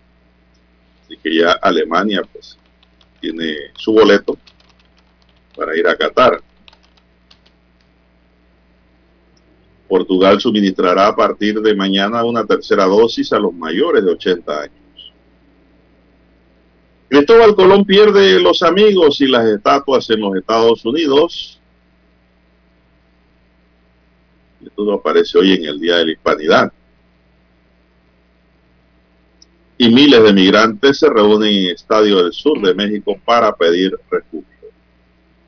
[1.03, 2.57] Así que ya Alemania pues
[3.19, 4.38] tiene su boleto
[5.58, 6.42] para ir a Qatar.
[9.88, 15.14] Portugal suministrará a partir de mañana una tercera dosis a los mayores de 80 años.
[17.10, 21.60] Cristóbal Colón pierde los amigos y las estatuas en los Estados Unidos.
[24.60, 26.74] Y todo aparece hoy en el Día de la Hispanidad.
[29.78, 33.98] Y miles de migrantes se reúnen en el Estadio del Sur de México para pedir
[34.12, 34.57] refugio.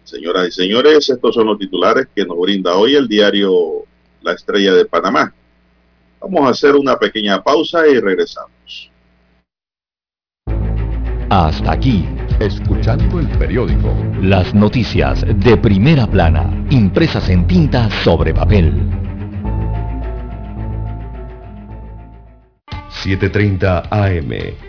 [0.09, 3.85] Señoras y señores, estos son los titulares que nos brinda hoy el diario
[4.23, 5.31] La Estrella de Panamá.
[6.19, 8.91] Vamos a hacer una pequeña pausa y regresamos.
[11.29, 12.07] Hasta aquí,
[12.39, 13.93] Escuchando el periódico.
[14.19, 18.73] las noticias de primera plana, impresas en tinta sobre papel.
[23.03, 24.68] 7.30 AM.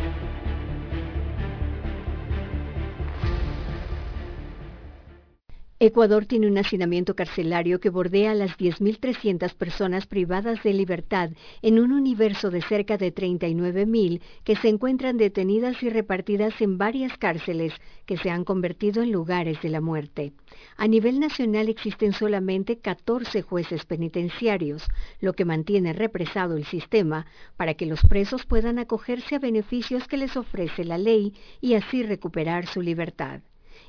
[5.83, 11.31] Ecuador tiene un hacinamiento carcelario que bordea a las 10.300 personas privadas de libertad
[11.63, 17.17] en un universo de cerca de 39.000 que se encuentran detenidas y repartidas en varias
[17.17, 17.73] cárceles
[18.05, 20.33] que se han convertido en lugares de la muerte.
[20.77, 24.87] A nivel nacional existen solamente 14 jueces penitenciarios,
[25.19, 27.25] lo que mantiene represado el sistema
[27.57, 32.03] para que los presos puedan acogerse a beneficios que les ofrece la ley y así
[32.03, 33.41] recuperar su libertad.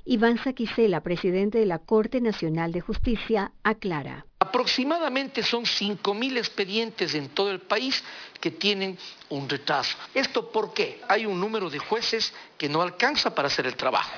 [0.04, 4.26] Iván Saquicela, presidente de la Corte Nacional de Justicia, aclara.
[4.40, 8.02] Aproximadamente son 5.000 expedientes en todo el país
[8.40, 8.98] que tienen
[9.28, 9.96] un retraso.
[10.12, 11.00] ¿Esto por qué?
[11.08, 14.10] Hay un número de jueces que no alcanza para hacer el trabajo.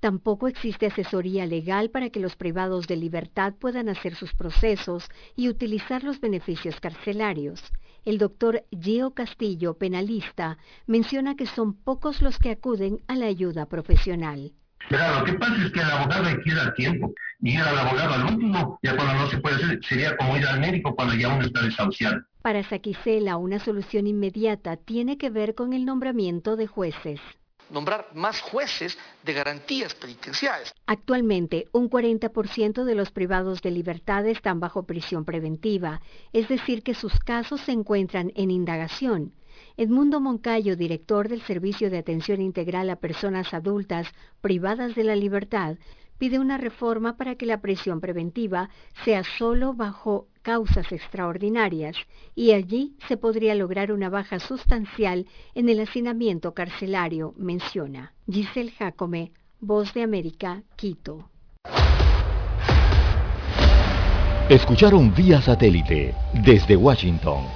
[0.00, 5.50] Tampoco existe asesoría legal para que los privados de libertad puedan hacer sus procesos y
[5.50, 7.62] utilizar los beneficios carcelarios.
[8.06, 10.56] El doctor Gio Castillo, penalista,
[10.86, 14.52] menciona que son pocos los que acuden a la ayuda profesional.
[14.88, 17.12] Pero lo que pasa es que el abogado requiere tiempo.
[17.40, 20.46] Y ir al abogado al último, ya cuando no se puede hacer, sería como ir
[20.46, 22.22] al médico cuando ya uno está desahuciado.
[22.42, 27.20] Para Saquicela, una solución inmediata tiene que ver con el nombramiento de jueces.
[27.68, 30.72] Nombrar más jueces de garantías penitenciales.
[30.86, 36.00] Actualmente, un 40% de los privados de libertad están bajo prisión preventiva,
[36.32, 39.32] es decir, que sus casos se encuentran en indagación.
[39.78, 44.06] Edmundo Moncayo, director del Servicio de Atención Integral a Personas Adultas
[44.40, 45.76] Privadas de la Libertad,
[46.16, 48.70] pide una reforma para que la prisión preventiva
[49.04, 51.94] sea solo bajo causas extraordinarias
[52.34, 58.14] y allí se podría lograr una baja sustancial en el hacinamiento carcelario, menciona.
[58.30, 61.28] Giselle Jacome, Voz de América, Quito.
[64.48, 67.55] Escucharon vía satélite desde Washington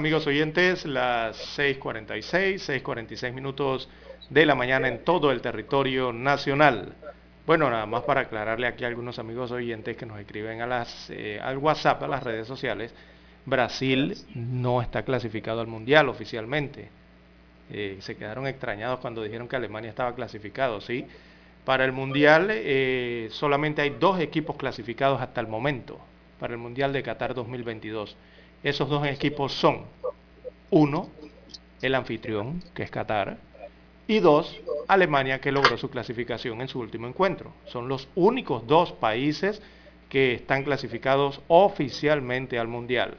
[0.00, 3.86] Amigos oyentes, las 6.46, 6.46 minutos
[4.30, 6.94] de la mañana en todo el territorio nacional.
[7.46, 11.10] Bueno, nada más para aclararle aquí a algunos amigos oyentes que nos escriben a las,
[11.10, 12.94] eh, al WhatsApp, a las redes sociales,
[13.44, 16.88] Brasil no está clasificado al Mundial oficialmente.
[17.70, 21.04] Eh, se quedaron extrañados cuando dijeron que Alemania estaba clasificado, ¿sí?
[21.66, 26.00] Para el Mundial eh, solamente hay dos equipos clasificados hasta el momento,
[26.38, 28.16] para el Mundial de Qatar 2022.
[28.62, 29.84] Esos dos equipos son,
[30.70, 31.08] uno,
[31.80, 33.38] el anfitrión, que es Qatar,
[34.06, 34.54] y dos,
[34.86, 37.52] Alemania, que logró su clasificación en su último encuentro.
[37.66, 39.62] Son los únicos dos países
[40.10, 43.16] que están clasificados oficialmente al Mundial.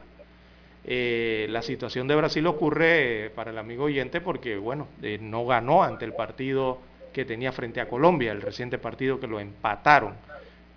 [0.84, 5.44] Eh, la situación de Brasil ocurre eh, para el amigo oyente porque, bueno, eh, no
[5.44, 6.78] ganó ante el partido
[7.12, 10.14] que tenía frente a Colombia, el reciente partido que lo empataron.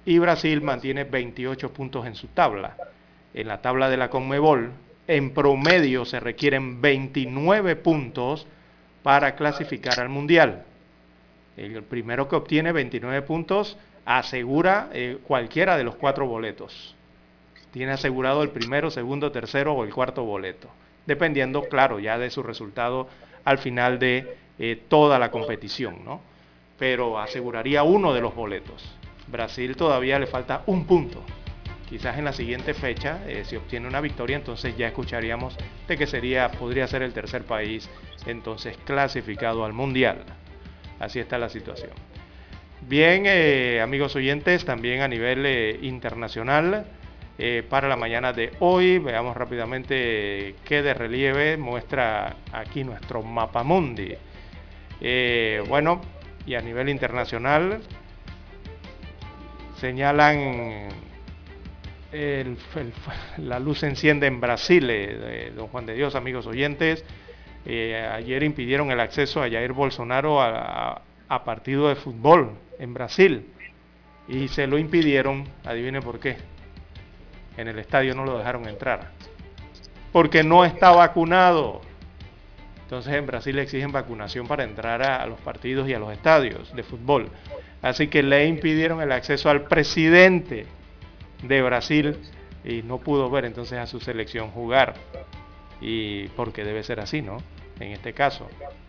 [0.06, 2.76] Y Brasil mantiene 28 puntos en su tabla
[3.36, 4.72] en la tabla de la Conmebol,
[5.08, 8.48] en promedio se requieren 29 puntos
[9.04, 10.64] para clasificar al Mundial.
[11.58, 16.96] El primero que obtiene 29 puntos asegura eh, cualquiera de los cuatro boletos.
[17.72, 20.70] Tiene asegurado el primero, segundo, tercero o el cuarto boleto,
[21.06, 23.10] dependiendo, claro, ya de su resultado
[23.44, 26.22] al final de eh, toda la competición, ¿no?
[26.80, 28.96] Pero aseguraría uno de los boletos.
[29.28, 31.22] Brasil todavía le falta un punto
[31.90, 35.56] quizás en la siguiente fecha, eh, si obtiene una victoria, entonces ya escucharíamos
[35.88, 37.90] de que sería, podría ser el tercer país
[38.26, 40.24] entonces clasificado al Mundial.
[41.00, 41.92] Así está la situación.
[42.82, 46.86] Bien, eh, amigos oyentes, también a nivel eh, internacional,
[47.70, 54.16] para la mañana de hoy, veamos rápidamente qué de relieve muestra aquí nuestro mapa mundi.
[55.68, 56.00] bueno,
[56.46, 57.82] y a nivel internacional,
[59.82, 60.88] señalan
[63.38, 67.04] la luz se enciende en Brasil, eh, don Juan de Dios, amigos oyentes.
[67.66, 71.02] Eh, ayer impidieron el acceso a Jair Bolsonaro a,
[71.44, 73.48] partido de fútbol en Brasil.
[74.28, 76.38] Y se lo impidieron, adivine por qué.
[77.58, 79.12] En el estadio no lo dejaron entrar.
[80.12, 81.82] Porque no está vacunado.
[82.84, 86.84] Entonces en Brasil exigen vacunación para entrar a los partidos y a los estadios de
[86.84, 87.30] fútbol.
[87.82, 90.66] Así que le impidieron el acceso al presidente
[91.44, 92.18] de Brasil
[92.64, 94.96] y no pudo ver entonces a su selección jugar.
[95.82, 97.38] Y porque debe ser así, ¿no?
[97.80, 98.48] En este caso,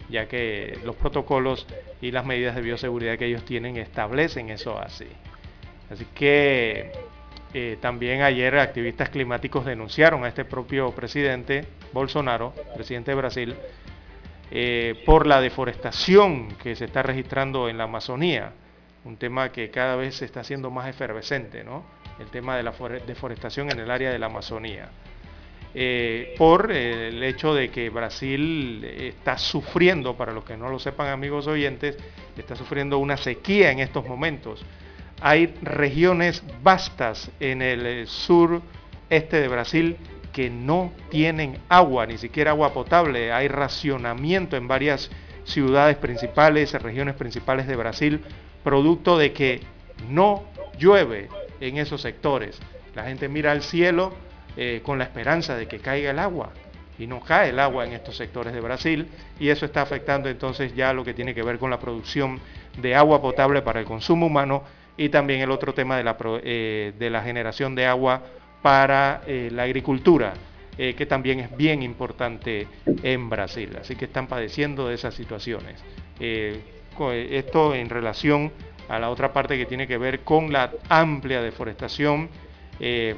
[0.08, 1.66] ya que los protocolos
[2.00, 5.08] y las medidas de bioseguridad que ellos tienen establecen eso así.
[5.90, 6.92] Así que
[7.52, 13.56] eh, también ayer activistas climáticos denunciaron a este propio presidente, Bolsonaro, presidente de Brasil,
[14.50, 18.52] eh, por la deforestación que se está registrando en la Amazonía
[19.04, 21.84] un tema que cada vez se está haciendo más efervescente, ¿no?
[22.18, 22.72] El tema de la
[23.06, 24.88] deforestación en el área de la Amazonía.
[25.78, 30.78] Eh, por eh, el hecho de que Brasil está sufriendo, para los que no lo
[30.78, 31.98] sepan amigos oyentes,
[32.36, 34.64] está sufriendo una sequía en estos momentos.
[35.20, 38.62] Hay regiones vastas en el eh, sur
[39.10, 39.96] este de Brasil
[40.32, 43.32] que no tienen agua, ni siquiera agua potable.
[43.32, 45.10] Hay racionamiento en varias
[45.44, 48.20] ciudades principales, regiones principales de Brasil,
[48.62, 49.60] producto de que
[50.08, 50.44] no
[50.78, 51.28] llueve
[51.60, 52.58] en esos sectores.
[52.94, 54.12] La gente mira al cielo
[54.56, 56.50] eh, con la esperanza de que caiga el agua
[56.98, 59.06] y no cae el agua en estos sectores de Brasil
[59.38, 62.40] y eso está afectando entonces ya lo que tiene que ver con la producción
[62.78, 64.62] de agua potable para el consumo humano
[64.96, 68.22] y también el otro tema de la, eh, de la generación de agua
[68.62, 70.32] para eh, la agricultura,
[70.76, 72.68] que también es bien importante
[73.02, 73.70] en Brasil.
[73.80, 75.82] Así que están padeciendo de esas situaciones.
[76.20, 78.52] Esto en relación
[78.88, 82.28] a la otra parte que tiene que ver con la amplia deforestación
[82.80, 83.16] eh,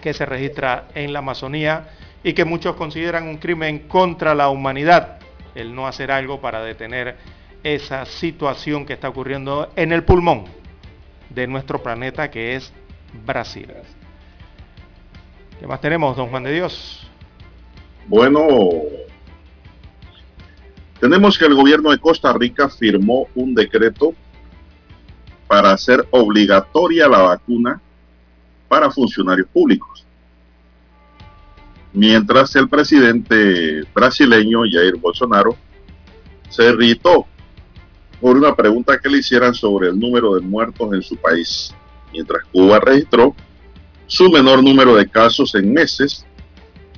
[0.00, 1.88] que se registra en la Amazonía
[2.22, 5.18] y que muchos consideran un crimen contra la humanidad,
[5.54, 7.16] el no hacer algo para detener
[7.62, 10.44] esa situación que está ocurriendo en el pulmón
[11.30, 12.72] de nuestro planeta que es
[13.26, 13.68] Brasil.
[15.58, 17.08] ¿Qué más tenemos, don Juan de Dios?
[18.06, 18.46] Bueno,
[21.00, 24.14] tenemos que el gobierno de Costa Rica firmó un decreto
[25.48, 27.80] para hacer obligatoria la vacuna
[28.68, 30.04] para funcionarios públicos.
[31.92, 35.56] Mientras el presidente brasileño Jair Bolsonaro
[36.50, 37.26] se irritó
[38.20, 41.74] por una pregunta que le hicieran sobre el número de muertos en su país,
[42.12, 43.34] mientras Cuba registró
[44.06, 46.26] su menor número de casos en meses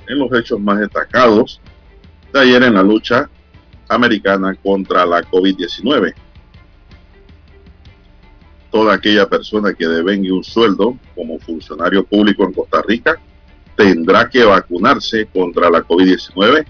[0.07, 1.61] en los hechos más destacados
[2.33, 3.29] de ayer en la lucha
[3.87, 6.13] americana contra la COVID-19.
[8.71, 13.19] Toda aquella persona que devengue un sueldo como funcionario público en Costa Rica
[13.75, 16.65] tendrá que vacunarse contra la COVID-19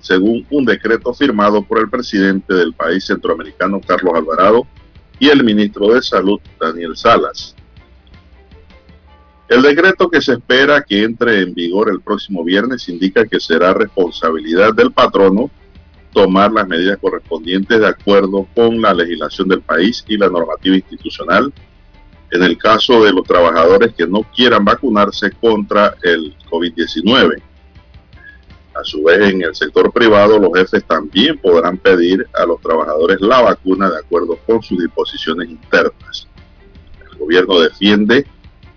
[0.00, 4.66] según un decreto firmado por el presidente del país centroamericano Carlos Alvarado
[5.18, 7.56] y el ministro de Salud Daniel Salas.
[9.48, 13.72] El decreto que se espera que entre en vigor el próximo viernes indica que será
[13.74, 15.50] responsabilidad del patrono
[16.16, 21.52] tomar las medidas correspondientes de acuerdo con la legislación del país y la normativa institucional
[22.30, 27.42] en el caso de los trabajadores que no quieran vacunarse contra el COVID-19.
[28.74, 33.20] A su vez, en el sector privado, los jefes también podrán pedir a los trabajadores
[33.20, 36.26] la vacuna de acuerdo con sus disposiciones internas.
[37.10, 38.26] El gobierno defiende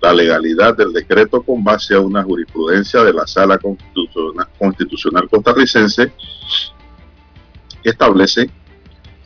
[0.01, 6.11] la legalidad del decreto con base a una jurisprudencia de la Sala Constitucional, Costarricense
[7.83, 8.49] establece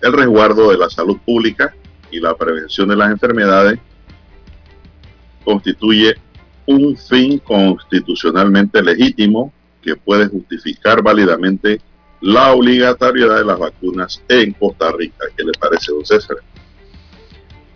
[0.01, 1.73] el resguardo de la salud pública
[2.11, 3.79] y la prevención de las enfermedades
[5.43, 6.15] constituye
[6.65, 9.51] un fin constitucionalmente legítimo
[9.81, 11.81] que puede justificar válidamente
[12.21, 15.25] la obligatoriedad de las vacunas en Costa Rica.
[15.35, 16.37] ¿Qué le parece, don César?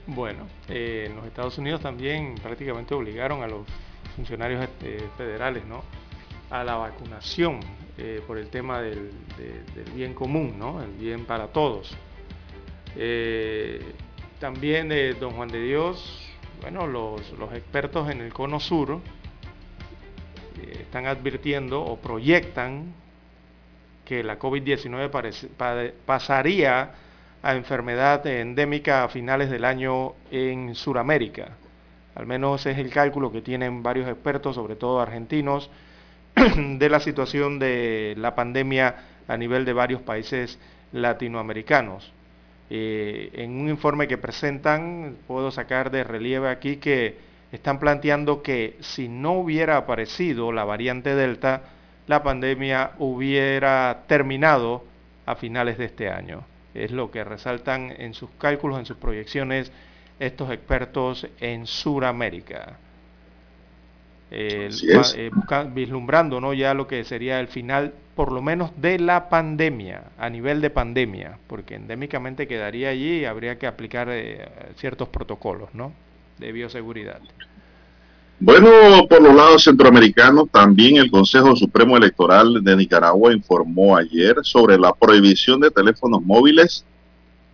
[0.05, 3.67] Bueno, eh, en los Estados Unidos también prácticamente obligaron a los
[4.15, 5.83] funcionarios este, federales ¿no?
[6.49, 7.59] a la vacunación
[7.97, 9.11] eh, por el tema del,
[9.95, 10.81] bien común, ¿no?
[10.83, 11.95] el bien para todos.
[12.95, 13.81] Eh,
[14.39, 16.27] también de Don Juan de Dios,
[16.61, 17.21] bueno, los,
[17.53, 18.99] expertos en el cono sur
[20.61, 22.93] eh, están advirtiendo o proyectan
[24.05, 26.91] que la COVID-19 pasaría
[27.41, 31.57] a enfermedad endémica a finales del año en Sudamérica.
[32.15, 35.69] Al menos es el cálculo que tienen varios expertos, sobre todo argentinos,
[36.77, 38.95] de la situación de la pandemia
[39.27, 40.59] a nivel de varios países
[40.91, 42.11] latinoamericanos.
[42.69, 47.17] Eh, en un informe que presentan, puedo sacar de relieve aquí que
[47.51, 51.61] están planteando que si no hubiera aparecido la variante Delta,
[52.07, 54.83] la pandemia hubiera terminado
[55.25, 56.43] a finales de este año.
[56.73, 59.71] Es lo que resaltan en sus cálculos, en sus proyecciones,
[60.19, 62.77] estos expertos en Sudamérica.
[64.31, 64.69] Eh,
[65.73, 66.53] vislumbrando ¿no?
[66.53, 70.69] ya lo que sería el final, por lo menos de la pandemia, a nivel de
[70.69, 74.09] pandemia, porque endémicamente quedaría allí y habría que aplicar
[74.75, 75.93] ciertos protocolos ¿no?
[76.37, 77.21] de bioseguridad.
[78.39, 78.69] Bueno,
[79.09, 84.93] por los lados centroamericanos, también el Consejo Supremo Electoral de Nicaragua informó ayer sobre la
[84.93, 86.85] prohibición de teléfonos móviles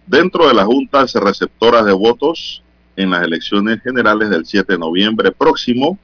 [0.05, 2.61] dentro de las juntas receptoras de votos
[2.97, 5.97] en las elecciones generales del 7 de noviembre próximo,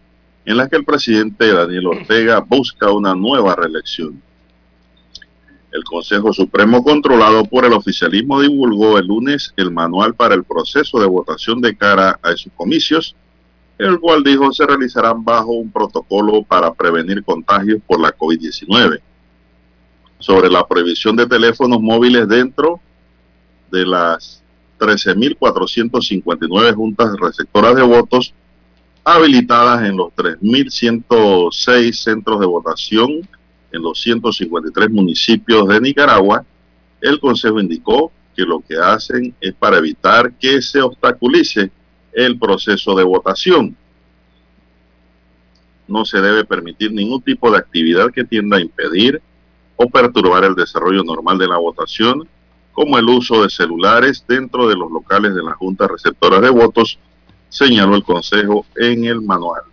[0.49, 4.19] en las que el presidente Daniel Ortega busca una nueva reelección.
[5.71, 10.99] El Consejo Supremo, controlado por el oficialismo, divulgó el lunes el manual para el proceso
[10.99, 13.15] de votación de cara a esos comicios
[13.77, 18.99] el cual dijo se realizarán bajo un protocolo para prevenir contagios por la COVID-19.
[20.17, 22.81] Sobre la prohibición de teléfonos móviles dentro
[23.71, 24.43] de las
[24.79, 28.33] 13.459 juntas receptoras de votos
[29.15, 33.27] habilitadas en los 3.106 centros de votación
[33.71, 36.43] en los 153 municipios de Nicaragua,
[37.01, 41.71] el Consejo indicó que lo que hacen es para evitar que se obstaculice
[42.13, 43.75] el proceso de votación.
[45.87, 49.21] No se debe permitir ningún tipo de actividad que tienda a impedir
[49.75, 52.27] o perturbar el desarrollo normal de la votación,
[52.73, 56.99] como el uso de celulares dentro de los locales de la Junta Receptora de Votos,
[57.49, 59.63] señaló el Consejo en el manual.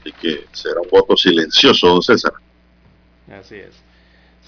[0.00, 2.32] Así que será un voto silencioso, don César.
[3.30, 3.74] Así es.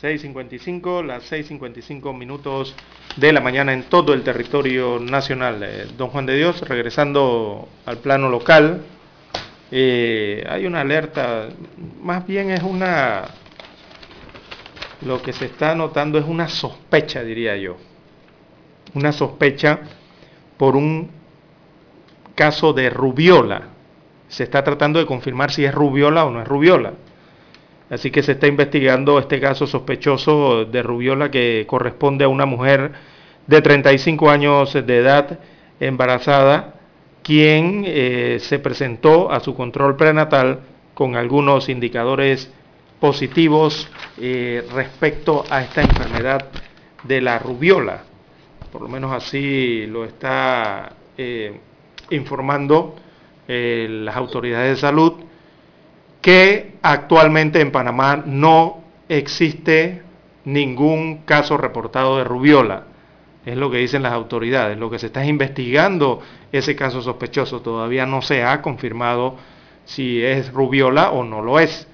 [0.03, 2.75] 6.55, las 6.55 minutos
[3.17, 5.63] de la mañana en todo el territorio nacional.
[5.63, 8.83] Eh, don Juan de Dios, regresando al plano local,
[9.71, 11.49] eh, hay una alerta,
[12.03, 13.23] más bien es una,
[15.03, 17.77] lo que se está notando es una sospecha, diría yo,
[18.95, 19.81] una sospecha
[20.57, 21.22] por un
[22.35, 23.63] caso de rubiola.
[24.29, 26.93] Se está tratando de confirmar si es rubiola o no es rubiola
[27.93, 32.93] Así que se está investigando este caso sospechoso de rubiola que corresponde a una mujer
[33.47, 35.39] de 35 años de edad
[35.79, 36.81] embarazada,
[37.23, 40.61] quien eh, se presentó a su control prenatal
[40.95, 42.51] con algunos indicadores
[42.99, 43.87] positivos
[44.19, 46.47] eh, respecto a esta enfermedad
[47.03, 48.05] de la rubiola.
[48.73, 51.61] Por lo menos así lo está eh,
[52.13, 52.97] informando
[53.49, 55.15] las autoridades de salud
[56.23, 60.03] que actualmente en Panamá no existe
[60.45, 62.85] ningún caso reportado de rubiola.
[63.45, 64.79] Es lo que dicen las autoridades.
[64.79, 66.21] Lo que se está investigando
[66.53, 69.37] ese caso sospechoso todavía no se ha confirmado
[69.85, 71.89] si es rubiola o no lo es.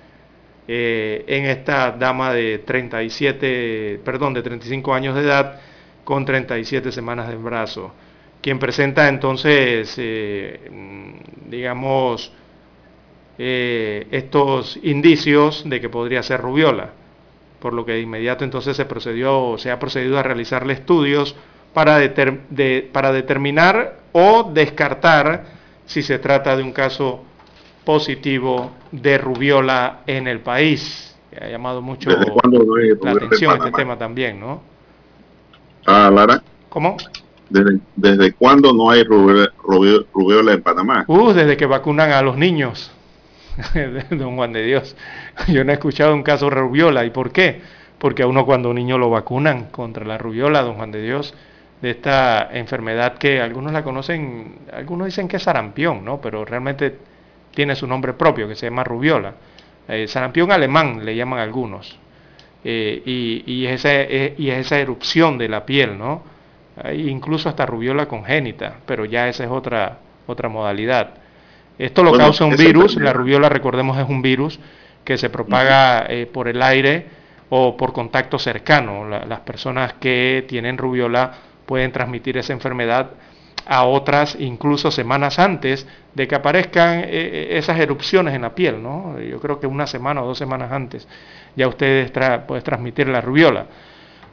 [0.70, 5.58] Eh, en esta dama de 37, perdón, de 35 años de edad
[6.04, 7.92] con 37 semanas de embarazo,
[8.40, 10.70] quien presenta entonces, eh,
[11.48, 12.32] digamos,
[13.38, 16.90] eh, estos indicios de que podría ser rubiola,
[17.60, 21.34] por lo que de inmediato entonces se procedió, se ha procedido a realizarle estudios
[21.72, 22.00] para,
[22.92, 25.44] para determinar o descartar
[25.86, 27.24] si se trata de un caso
[27.84, 31.16] positivo de rubiola en el país.
[31.40, 34.62] ha llamado mucho la atención este tema también, ¿no?
[35.86, 36.42] Ah, Lara.
[36.68, 36.96] ¿Cómo?
[37.50, 41.04] ¿Desde, desde cuándo no hay rubiola en Panamá?
[41.06, 42.90] Uh, desde que vacunan a los niños.
[44.10, 44.96] don Juan de Dios.
[45.48, 47.04] Yo no he escuchado un caso de rubiola.
[47.04, 47.60] ¿Y por qué?
[47.98, 51.34] Porque a uno cuando un niño lo vacunan contra la rubiola, don Juan de Dios,
[51.82, 56.20] de esta enfermedad que algunos la conocen, algunos dicen que es sarampión, ¿no?
[56.20, 56.96] Pero realmente
[57.54, 59.34] tiene su nombre propio, que se llama rubiola.
[59.88, 61.98] Eh, sarampión alemán le llaman algunos.
[62.62, 66.22] Eh, y, es esa, y es esa erupción de la piel, ¿no?
[66.94, 71.14] Incluso hasta rubiola congénita, pero ya esa es otra, otra modalidad.
[71.78, 74.58] Esto lo causa un virus, la rubiola recordemos es un virus
[75.04, 77.06] que se propaga eh, por el aire
[77.50, 79.08] o por contacto cercano.
[79.08, 81.32] las personas que tienen rubiola
[81.66, 83.10] pueden transmitir esa enfermedad
[83.66, 88.82] a otras incluso semanas antes de que aparezcan eh, eh, esas erupciones en la piel,
[88.82, 89.20] ¿no?
[89.20, 91.06] Yo creo que una semana o dos semanas antes
[91.54, 92.10] ya ustedes
[92.46, 93.66] pueden transmitir la rubiola.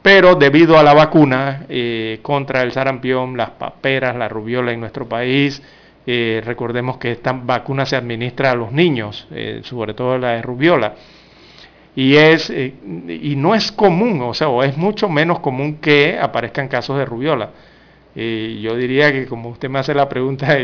[0.06, 1.66] Pero debido a la vacuna
[2.22, 5.60] contra el sarampión, las paperas, la rubiola en nuestro país,
[6.06, 10.42] eh, recordemos que esta vacuna se administra a los niños, eh, sobre todo la de
[10.42, 10.94] rubiola.
[11.96, 12.72] Y, es, eh,
[13.08, 17.04] y no es común, o sea, o es mucho menos común que aparezcan casos de
[17.04, 17.50] rubiola.
[18.14, 20.56] yo diría que como usted me hace la pregunta,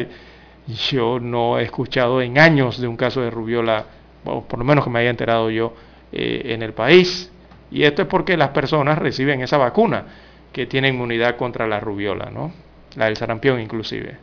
[0.89, 3.87] yo no he escuchado en años de un caso de rubiola,
[4.25, 5.75] o por lo menos que me haya enterado yo,
[6.13, 7.33] en el país.
[7.73, 10.05] Y esto es porque las personas reciben esa vacuna
[10.53, 12.53] que tiene inmunidad contra la rubiola, ¿no?
[12.97, 14.19] La del sarampión inclusive.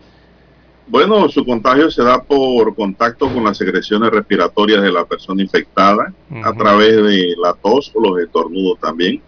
[0.87, 6.13] Bueno, su contagio se da por contacto con las secreciones respiratorias de la persona infectada
[6.43, 9.21] a través de la tos o los estornudos también.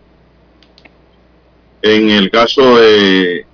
[1.81, 3.45] En el caso de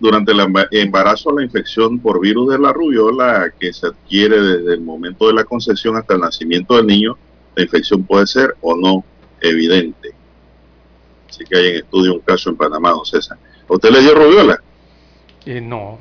[0.00, 0.40] durante el
[0.72, 5.34] embarazo, la infección por virus de la rubiola que se adquiere desde el momento de
[5.34, 7.18] la concepción hasta el nacimiento del niño,
[7.56, 9.04] la infección puede ser o no
[9.40, 10.10] evidente.
[11.28, 13.38] Así que hay en estudio un caso en Panamá, don César.
[13.68, 14.60] ¿Usted le dio rubiola?
[15.44, 15.98] Eh, no,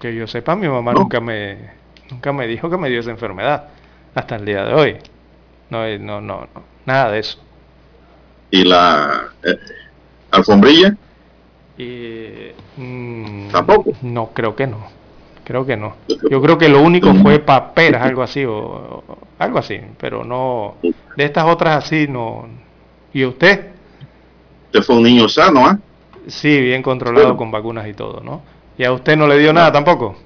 [0.00, 3.68] que yo sepa, mi mamá nunca me nunca me dijo que me dio esa enfermedad
[4.14, 4.96] hasta el día de hoy.
[5.70, 7.38] No, eh, no, no, no nada de eso.
[8.50, 9.58] ¿Y la eh,
[10.30, 10.96] alfombrilla?
[12.76, 13.92] Mm, Tampoco.
[14.02, 14.86] No, creo que no.
[15.44, 15.96] Creo que no.
[16.30, 19.02] Yo creo que lo único fue paperas, algo así, o,
[19.38, 20.76] algo así, pero no.
[21.16, 22.46] De estas otras así, no.
[23.12, 23.72] ¿Y usted?
[24.66, 25.78] Usted fue un niño sano, ¿ah?
[26.28, 28.42] Sí, bien controlado con vacunas y todo, ¿no?
[28.78, 30.16] ¿Y a usted no le dio nada tampoco?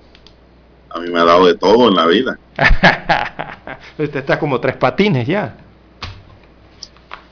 [0.91, 2.39] A mí me ha dado de todo en la vida.
[3.99, 5.57] usted está como tres patines ya.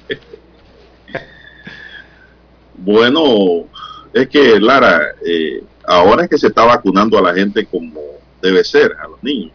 [2.77, 3.65] bueno,
[4.13, 8.01] es que, Lara, eh, ahora es que se está vacunando a la gente como
[8.41, 9.53] debe ser, a los niños.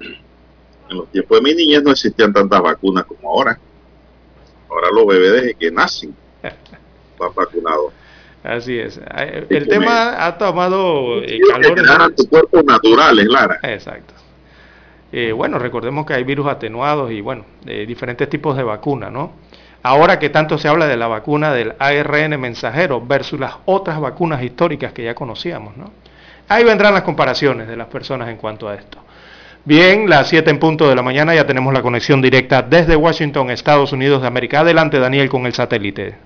[0.00, 3.58] En los tiempos de mi niñez no existían tantas vacunas como ahora.
[4.70, 6.14] Ahora los bebés desde que nacen
[7.18, 7.92] van vacunados.
[8.42, 8.98] Así es.
[9.50, 12.14] El tema ha tomado eh, calor.
[12.30, 13.58] cuerpos naturales, Lara.
[13.62, 14.14] Exacto.
[15.12, 19.32] Eh, bueno, recordemos que hay virus atenuados y bueno, de diferentes tipos de vacunas, ¿no?
[19.82, 24.42] Ahora que tanto se habla de la vacuna del ARN mensajero versus las otras vacunas
[24.42, 25.90] históricas que ya conocíamos, ¿no?
[26.48, 28.98] Ahí vendrán las comparaciones de las personas en cuanto a esto.
[29.64, 33.50] Bien, las 7 en punto de la mañana ya tenemos la conexión directa desde Washington,
[33.50, 34.60] Estados Unidos de América.
[34.60, 36.16] Adelante, Daniel, con el satélite.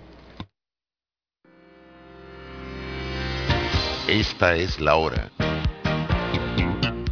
[4.07, 5.31] Esta es la hora.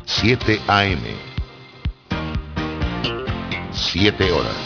[0.04, 1.00] 7 AM.
[3.72, 4.56] 7 horas.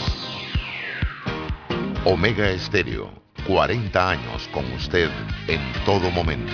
[2.05, 3.09] Omega Estéreo,
[3.47, 5.09] 40 años con usted
[5.47, 6.53] en todo momento.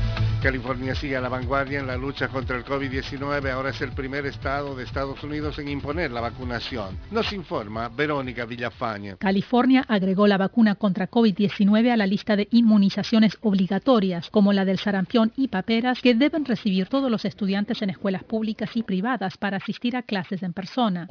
[0.41, 3.51] California sigue a la vanguardia en la lucha contra el COVID-19.
[3.51, 6.97] Ahora es el primer estado de Estados Unidos en imponer la vacunación.
[7.11, 9.17] Nos informa Verónica Villafaña.
[9.17, 14.79] California agregó la vacuna contra COVID-19 a la lista de inmunizaciones obligatorias, como la del
[14.79, 19.57] sarampión y paperas, que deben recibir todos los estudiantes en escuelas públicas y privadas para
[19.57, 21.07] asistir a clases en persona.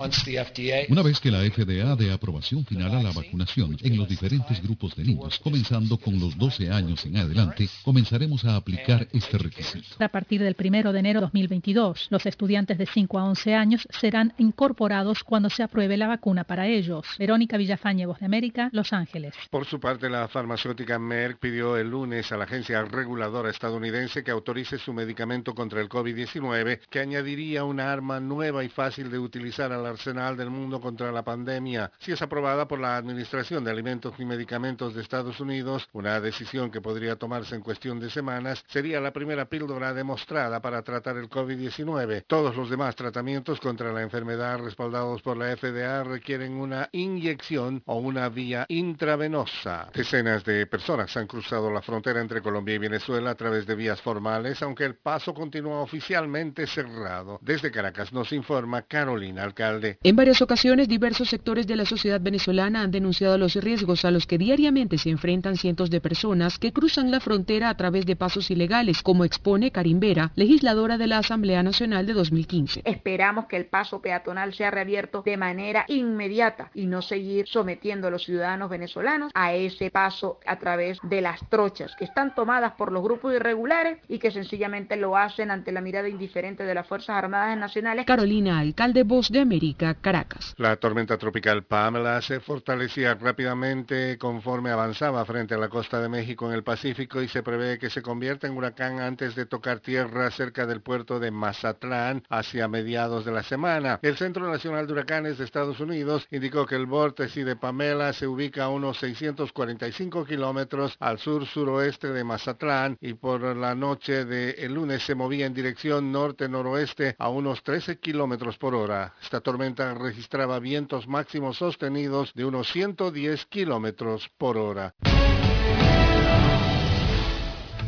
[0.88, 4.96] Una vez que la FDA dé aprobación final a la vacunación en los diferentes grupos
[4.96, 10.02] de niños, comenzando con los 12 años en adelante, comenzaremos a aplicar este requisito.
[10.02, 13.88] A partir del 1 de enero de 2022, los estudiantes de 5 a 11 años
[13.90, 17.06] serán incorporados cuando se apruebe la vacuna para ellos.
[17.18, 19.34] Verónica Villafañe, Voz de América, Los Ángeles.
[19.50, 24.30] Por su parte, la farmacéutica Merck pidió el lunes a la agencia reguladora estadounidense que
[24.30, 29.72] autorice su medicamento contra el COVID-19, que añadiría una arma nueva y fácil de utilizar
[29.72, 31.92] al arsenal del mundo contra la pandemia.
[31.98, 36.70] Si es aprobada por la Administración de Alimentos y Medicamentos de Estados Unidos, una decisión
[36.70, 41.28] que podría tomarse en cuestión de semanas, sería la primera píldora demostrada para tratar el
[41.28, 42.24] COVID-19.
[42.26, 47.96] Todos los demás tratamientos contra la enfermedad respaldados por la FDA requieren una inyección o
[47.96, 49.88] una vía intravenosa.
[49.94, 54.00] Decenas de personas han cruzado la frontera entre Colombia y Venezuela a través de vías
[54.00, 57.38] formales, aunque el paso continúa oficialmente cerrado.
[57.42, 59.98] Desde Caracas nos informa Carolina Alcalde.
[60.02, 64.26] En varias ocasiones, diversos sectores de la sociedad venezolana han denunciado los riesgos a los
[64.26, 68.50] que diariamente se enfrentan cientos de personas que cruzan la frontera a través de pasos
[68.50, 72.82] ilegales como expone Karim Vera, legisladora de la Asamblea Nacional de 2015.
[72.84, 78.10] Esperamos que el paso peatonal sea reabierto de manera inmediata y no seguir sometiendo a
[78.10, 82.92] los ciudadanos venezolanos a ese paso a través de las trochas que están tomadas por
[82.92, 87.16] los grupos irregulares y que sencillamente lo hacen ante la mirada indiferente de las Fuerzas
[87.16, 88.06] Armadas Nacionales.
[88.06, 90.54] Carolina, alcalde Voz de América, Caracas.
[90.56, 96.46] La tormenta tropical Pamela se fortalecía rápidamente conforme avanzaba frente a la costa de México
[96.46, 100.30] en el Pacífico y se prevé que se convierta en huracán antes de tocar tierra
[100.32, 104.00] cerca del puerto de Mazatlán hacia mediados de la semana.
[104.02, 108.26] El Centro Nacional de Huracanes de Estados Unidos indicó que el vórtice de Pamela se
[108.26, 115.04] ubica a unos 645 kilómetros al sur-suroeste de Mazatlán y por la noche del lunes
[115.04, 119.14] se movía en dirección norte-noroeste a unos 13 kilómetros por hora.
[119.22, 124.94] Esta tormenta registraba vientos máximos sostenidos de unos 110 kilómetros por hora.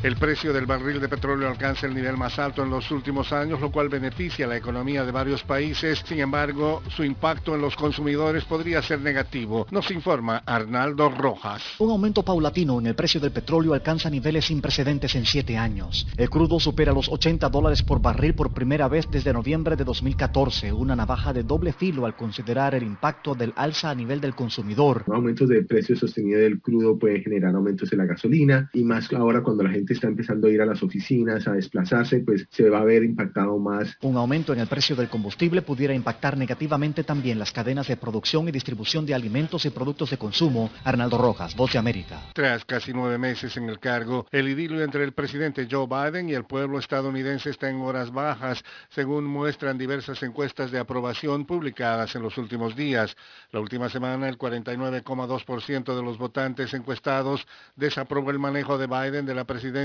[0.02, 3.60] El precio del barril de petróleo alcanza el nivel más alto en los últimos años,
[3.60, 6.02] lo cual beneficia a la economía de varios países.
[6.04, 9.64] Sin embargo, su impacto en los consumidores podría ser negativo.
[9.70, 11.62] Nos informa Arnaldo Rojas.
[11.78, 16.08] Un aumento paulatino en el precio del petróleo alcanza niveles sin precedentes en siete años.
[16.16, 20.72] El crudo supera los 80 dólares por barril por primera vez desde noviembre de 2014,
[20.72, 25.04] una navaja de doble filo al considerar el impacto del alza a nivel del consumidor.
[25.06, 29.44] Aumentos de precio sostenido del crudo pueden generar aumentos en la gasolina y más ahora
[29.44, 32.80] cuando la gente está empezando a ir a las oficinas, a desplazarse, pues se va
[32.80, 33.96] a ver impactado más.
[34.02, 38.48] Un aumento en el precio del combustible pudiera impactar negativamente también las cadenas de producción
[38.48, 40.70] y distribución de alimentos y productos de consumo.
[40.84, 42.20] Arnaldo Rojas, Voz de América.
[42.34, 46.34] Tras casi nueve meses en el cargo, el idilio entre el presidente Joe Biden y
[46.34, 52.22] el pueblo estadounidense está en horas bajas, según muestran diversas encuestas de aprobación publicadas en
[52.22, 53.16] los últimos días.
[53.50, 57.46] La última semana, el 49,2% de los votantes encuestados
[57.76, 59.81] desaprobó el manejo de Biden de la presidencia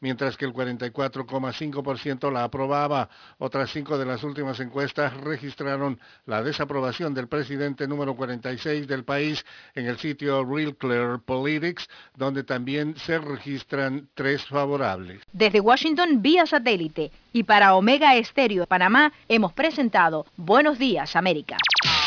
[0.00, 3.08] mientras que el 44,5% la aprobaba.
[3.38, 9.44] Otras cinco de las últimas encuestas registraron la desaprobación del presidente número 46 del país
[9.74, 15.22] en el sitio Real Clear Politics, donde también se registran tres favorables.
[15.32, 21.58] Desde Washington, vía satélite, y para Omega Estéreo de Panamá, hemos presentado Buenos Días, América.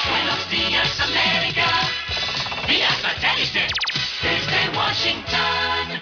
[0.09, 1.67] Buenos días, América.
[2.67, 3.67] Vía satélite,
[4.23, 6.01] desde Washington.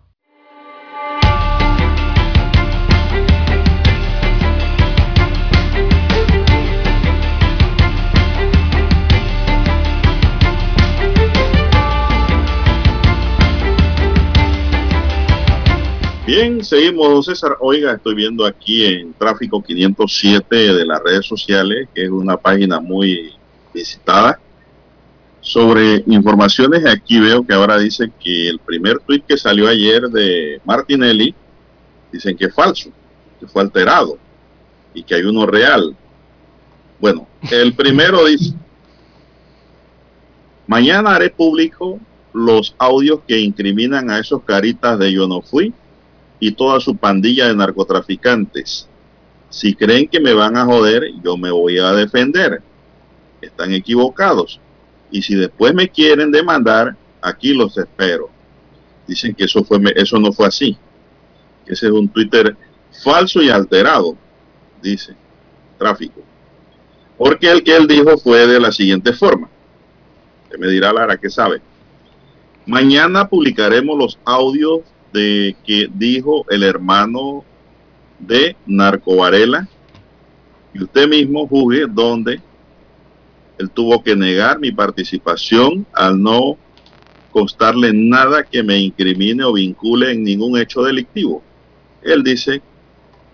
[16.33, 17.57] Bien, seguimos, don César.
[17.59, 22.79] Oiga, estoy viendo aquí en Tráfico 507 de las redes sociales, que es una página
[22.79, 23.33] muy
[23.73, 24.39] visitada,
[25.41, 26.85] sobre informaciones.
[26.85, 31.35] Aquí veo que ahora dicen que el primer tuit que salió ayer de Martinelli,
[32.13, 32.91] dicen que es falso,
[33.37, 34.17] que fue alterado
[34.93, 35.93] y que hay uno real.
[37.01, 38.53] Bueno, el primero dice,
[40.65, 41.99] mañana haré público
[42.31, 45.73] los audios que incriminan a esos caritas de yo no fui
[46.41, 48.89] y toda su pandilla de narcotraficantes.
[49.49, 52.63] Si creen que me van a joder, yo me voy a defender.
[53.39, 54.59] Están equivocados.
[55.11, 58.29] Y si después me quieren demandar, aquí los espero.
[59.07, 60.75] Dicen que eso, fue, eso no fue así.
[61.67, 62.57] Ese es un Twitter
[63.03, 64.17] falso y alterado,
[64.81, 65.15] dice
[65.77, 66.21] tráfico.
[67.17, 69.47] Porque el que él dijo fue de la siguiente forma.
[70.49, 71.61] Que me dirá Lara que sabe.
[72.65, 74.81] Mañana publicaremos los audios
[75.13, 77.43] de que dijo el hermano
[78.19, 79.67] de Narco Varela
[80.73, 82.41] y usted mismo juzgue donde
[83.57, 86.57] él tuvo que negar mi participación al no
[87.31, 91.41] constarle nada que me incrimine o vincule en ningún hecho delictivo.
[92.01, 92.61] Él dice,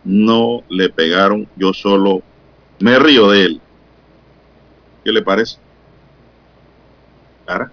[0.03, 2.21] no le pegaron, yo solo
[2.79, 3.61] me río de él.
[5.03, 5.57] ¿Qué le parece?
[7.45, 7.71] ¿Cara?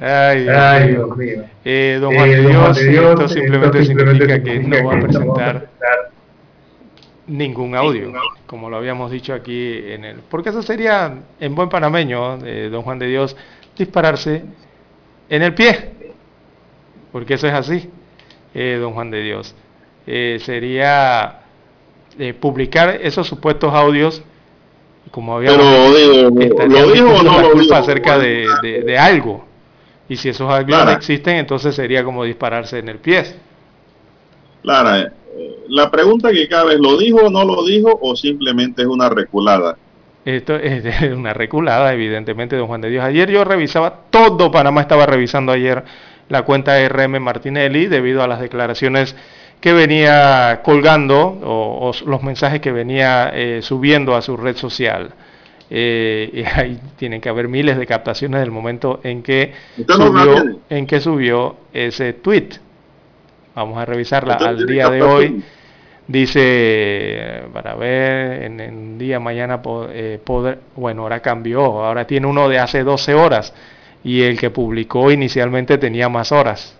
[0.00, 1.44] Ay, Dios, mío.
[1.64, 5.68] Eh, don Juan, de, Dios, esto simplemente significa que no va a presentar
[7.26, 8.12] ningún audio,
[8.46, 10.20] como lo habíamos dicho aquí en el...
[10.20, 13.36] Porque eso sería, en buen panameño, eh, don Juan de Dios,
[13.76, 14.44] dispararse
[15.28, 15.90] en el pie.
[17.10, 17.90] Porque eso es así,
[18.54, 19.54] eh, don Juan de Dios.
[20.06, 21.40] sería
[22.40, 24.22] publicar esos supuestos audios
[25.10, 25.58] como habíamos
[25.94, 29.47] Pero, lo dijo o no lo dijo acerca de, de, de algo
[30.08, 33.24] y si esos aviones existen, entonces sería como dispararse en el pie.
[34.62, 35.10] Clara, eh,
[35.68, 39.08] la pregunta que cabe es, ¿lo dijo o no lo dijo o simplemente es una
[39.08, 39.76] reculada?
[40.24, 43.04] Esto es una reculada, evidentemente, don Juan de Dios.
[43.04, 45.84] Ayer yo revisaba, todo Panamá estaba revisando ayer
[46.28, 49.16] la cuenta de RM Martinelli debido a las declaraciones
[49.60, 55.12] que venía colgando o, o los mensajes que venía eh, subiendo a su red social.
[55.70, 59.52] Eh, y ahí tienen que haber miles de captaciones del momento en que
[59.86, 62.48] subió, en que subió ese tweet.
[63.54, 65.42] Vamos a revisarla al día de hoy.
[66.06, 72.48] Dice, para ver, en el día mañana, eh, poder, bueno, ahora cambió, ahora tiene uno
[72.48, 73.52] de hace 12 horas
[74.02, 76.78] y el que publicó inicialmente tenía más horas.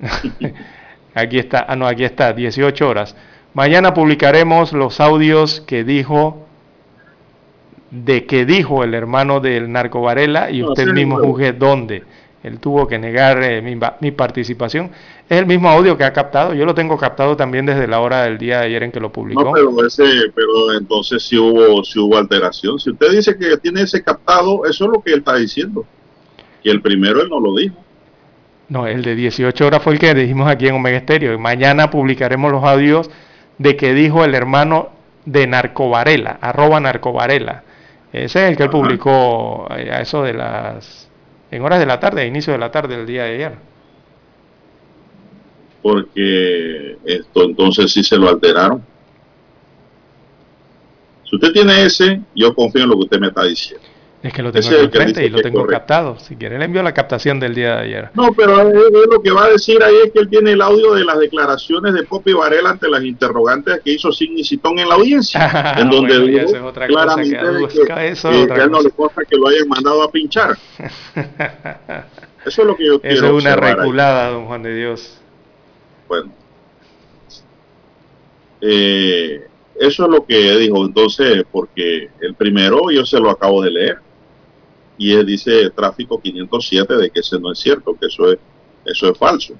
[1.14, 3.14] aquí está, ah no, aquí está, 18 horas.
[3.54, 6.46] Mañana publicaremos los audios que dijo,
[7.90, 12.04] de que dijo el hermano del narco Varela y usted mismo juzgue dónde.
[12.42, 14.90] Él tuvo que negar eh, mi, mi, participación.
[15.28, 16.54] Es el mismo audio que ha captado.
[16.54, 19.12] Yo lo tengo captado también desde la hora del día de ayer en que lo
[19.12, 19.44] publicó.
[19.44, 20.04] No, pero, ese,
[20.34, 22.78] pero entonces sí hubo, sí hubo alteración.
[22.78, 25.84] Si usted dice que tiene ese captado, eso es lo que él está diciendo.
[26.62, 27.76] Y el primero él no lo dijo.
[28.70, 31.38] No, el de 18 horas fue el que dijimos aquí en Omega Estéreo.
[31.38, 33.10] Mañana publicaremos los audios
[33.58, 34.90] de que dijo el hermano
[35.26, 37.64] de Narcovarela, arroba Narcovarela.
[38.12, 41.08] Ese es el que él publicó eh, a eso de las
[41.50, 43.54] en horas de la tarde, a inicio de la tarde del día de ayer.
[45.82, 48.84] Porque esto entonces sí se lo alteraron.
[51.28, 53.86] Si usted tiene ese, yo confío en lo que usted me está diciendo.
[54.22, 56.18] Es que lo tengo ese frente y lo tengo captado.
[56.18, 58.10] Si quiere le envío la captación del día de ayer.
[58.14, 61.04] No, pero lo que va a decir ahí es que él tiene el audio de
[61.04, 65.74] las declaraciones de Popi Varela ante las interrogantes que hizo Sidney Citón en la audiencia.
[65.78, 68.90] en donde bueno, es otra claramente que, que, eso que, que a él no le
[68.90, 70.58] consta que lo hayan mandado a pinchar.
[72.44, 74.34] eso es lo que yo quiero Eso es una reculada, ahí.
[74.34, 75.18] don Juan de Dios.
[76.08, 76.30] Bueno.
[78.60, 83.70] Eh, eso es lo que dijo entonces, porque el primero yo se lo acabo de
[83.70, 84.09] leer
[85.00, 88.38] y él dice tráfico 507 de que ese no es cierto, que eso es,
[88.84, 89.54] eso es falso.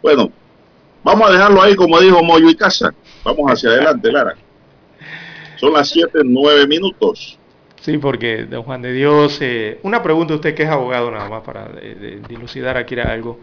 [0.00, 0.30] Bueno,
[1.02, 2.94] vamos a dejarlo ahí como dijo Moyo y Casa.
[3.24, 4.36] Vamos hacia adelante, Lara.
[5.56, 7.36] Son las 7, 9 minutos.
[7.80, 11.42] Sí, porque, don Juan de Dios, eh, una pregunta usted que es abogado nada más
[11.42, 11.68] para
[12.28, 13.36] dilucidar aquí algo.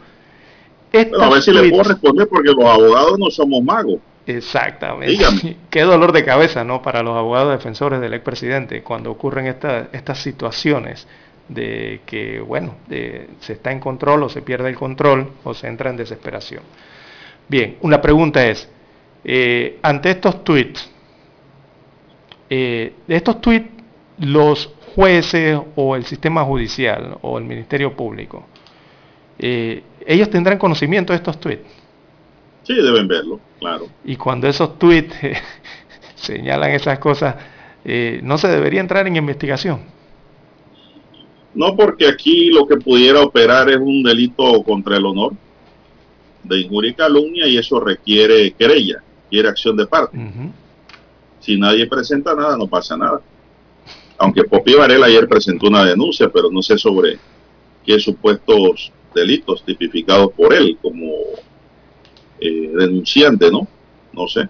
[0.93, 3.99] Bueno, a ver si le puedo responder porque los abogados no somos magos.
[4.27, 5.11] Exactamente.
[5.11, 5.57] Dígame.
[5.69, 6.81] Qué dolor de cabeza, ¿no?
[6.81, 11.07] Para los abogados defensores del expresidente cuando ocurren esta, estas situaciones
[11.47, 15.67] de que, bueno, de, se está en control o se pierde el control o se
[15.67, 16.61] entra en desesperación.
[17.47, 18.69] Bien, una pregunta es,
[19.23, 20.91] eh, ante estos tweets,
[22.49, 23.69] eh, de estos tweets,
[24.19, 28.45] los jueces o el sistema judicial o el Ministerio Público,
[29.39, 31.86] eh, ellos tendrán conocimiento de estos tweets.
[32.68, 33.88] Sí, deben verlo, claro.
[34.03, 35.38] Y cuando esos tweets eh,
[36.15, 37.35] señalan esas cosas,
[37.85, 39.80] eh, ¿no se debería entrar en investigación?
[41.53, 45.31] No, porque aquí lo que pudiera operar es un delito contra el honor
[46.44, 50.18] de injuria y calumnia y eso requiere querella, requiere acción de parte.
[50.18, 50.52] Uh -huh.
[51.39, 53.22] Si nadie presenta nada, no pasa nada.
[54.18, 57.18] Aunque Popi Varela ayer presentó una denuncia, pero no sé sobre
[57.85, 61.14] qué supuestos delitos tipificados por él, como
[62.39, 63.68] eh, denunciante, ¿no?
[64.14, 64.47] No sé.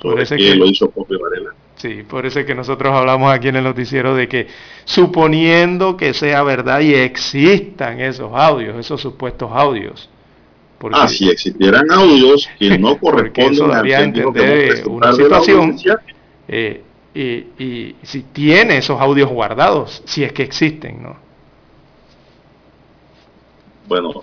[0.00, 1.54] Sobre qué que lo hizo Pope Varela.
[1.76, 4.46] Sí, por eso es que nosotros hablamos aquí en el noticiero de que
[4.84, 10.08] suponiendo que sea verdad y existan esos audios, esos supuestos audios.
[10.78, 15.76] Porque, ah, si existieran audios que no corresponden al entender una situación
[16.48, 16.82] eh,
[17.14, 21.16] y, y, si tiene esos audios guardados, si es que existen, ¿no?
[23.88, 24.22] Bueno,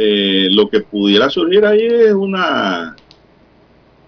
[0.00, 2.94] eh, lo que pudiera surgir ahí es una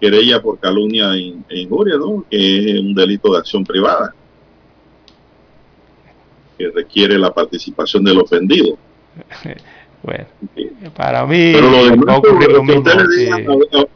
[0.00, 2.24] querella por calumnia e injuria, ¿no?
[2.30, 4.14] Que es un delito de acción privada,
[6.56, 8.78] que requiere la participación del ofendido.
[10.02, 10.24] Bueno,
[10.96, 12.80] para mí Pero lo demás, ocurrir lo mismo.
[12.80, 13.44] Usted digan.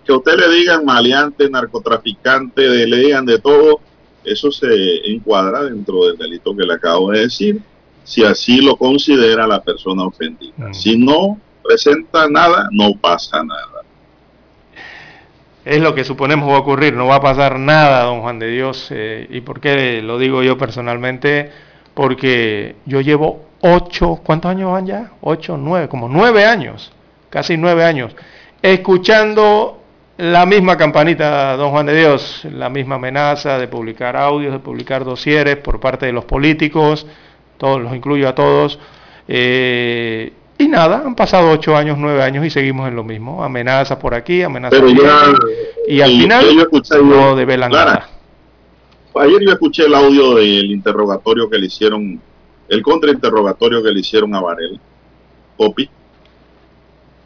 [0.05, 3.81] Que usted le digan maleante, narcotraficante, de, le digan de todo,
[4.23, 4.66] eso se
[5.11, 7.62] encuadra dentro del delito que le acabo de decir,
[8.03, 10.69] si así lo considera la persona ofendida.
[10.69, 10.75] Mm.
[10.75, 13.82] Si no, presenta nada, no pasa nada.
[15.65, 18.49] Es lo que suponemos va a ocurrir, no va a pasar nada, don Juan de
[18.49, 18.89] Dios.
[18.91, 21.51] Eh, ¿Y por qué lo digo yo personalmente?
[21.95, 25.12] Porque yo llevo ocho, ¿cuántos años van ya?
[25.23, 26.93] Ocho, nueve, como nueve años,
[27.31, 28.15] casi nueve años,
[28.61, 29.81] escuchando
[30.19, 35.05] la misma campanita, don Juan de Dios, la misma amenaza de publicar audios, de publicar
[35.05, 37.07] dosieres por parte de los políticos,
[37.57, 38.78] todos los incluyo a todos.
[39.27, 43.43] Eh, y nada, han pasado ocho años, nueve años y seguimos en lo mismo.
[43.44, 45.35] Amenaza por aquí, amenaza por allá.
[45.89, 48.09] Y al final yo escuché, no develan Clara, nada.
[49.26, 52.20] Ayer yo escuché el audio del interrogatorio que le hicieron,
[52.68, 54.78] el contrainterrogatorio que le hicieron a Varela,
[55.56, 55.89] Popi.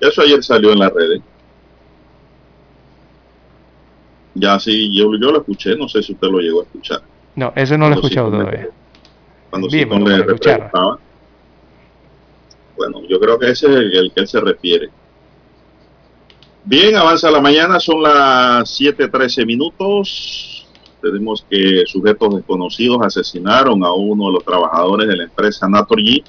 [0.00, 1.20] Eso ayer salió en las redes.
[4.34, 7.02] Ya sí, yo, yo lo escuché, no sé si usted lo llegó a escuchar.
[7.34, 8.68] No, ese no lo he escuchado todavía.
[9.50, 10.56] Cuando Dime, Sitton no, le, para le escuchar.
[10.70, 10.98] preguntaba.
[12.78, 14.88] Bueno, yo creo que ese es el, que él se refiere.
[16.64, 20.64] Bien, avanza la mañana, son las 7:13 minutos.
[21.02, 26.22] Tenemos que sujetos desconocidos asesinaron a uno de los trabajadores de la empresa Naturgy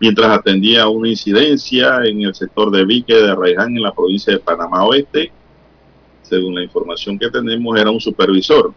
[0.00, 4.40] mientras atendía una incidencia en el sector de Vique de Arraiján en la provincia de
[4.40, 5.30] Panamá Oeste.
[6.22, 8.72] Según la información que tenemos, era un supervisor.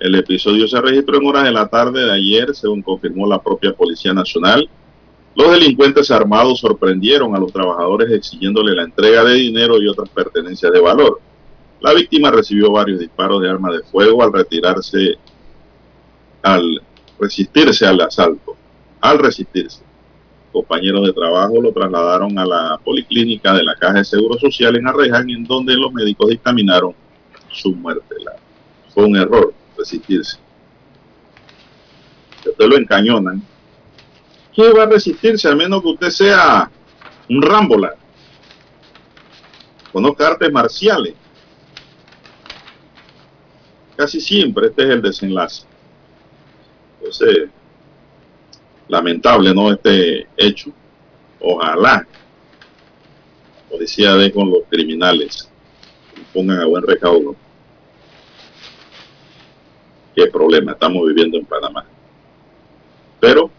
[0.00, 3.74] El episodio se registró en horas de la tarde de ayer, según confirmó la propia
[3.74, 4.68] Policía Nacional.
[5.36, 10.72] Los delincuentes armados sorprendieron a los trabajadores exigiéndole la entrega de dinero y otras pertenencias
[10.72, 11.20] de valor.
[11.80, 15.14] La víctima recibió varios disparos de arma de fuego al retirarse,
[16.42, 16.80] al
[17.18, 18.56] resistirse al asalto.
[19.00, 19.82] Al resistirse,
[20.52, 24.86] compañeros de trabajo lo trasladaron a la policlínica de la Caja de Seguro Social en
[24.86, 26.94] Arreján, en donde los médicos dictaminaron
[27.50, 28.14] su muerte.
[28.94, 30.38] Fue un error resistirse.
[32.42, 33.42] Si usted lo encañonan,
[34.54, 35.48] ¿qué va a resistirse?
[35.48, 36.70] A menos que usted sea
[37.28, 37.96] un Rambola.
[39.92, 41.14] Conozca artes marciales.
[43.96, 45.66] Casi siempre este es el desenlace.
[46.98, 47.48] Entonces,
[48.88, 49.72] lamentable, ¿no?
[49.72, 50.70] Este hecho.
[51.40, 55.50] Ojalá la policía dé con los criminales
[56.16, 57.36] y pongan a buen recaudo.
[60.14, 61.84] Qué problema estamos viviendo en Panamá.
[63.20, 63.50] Pero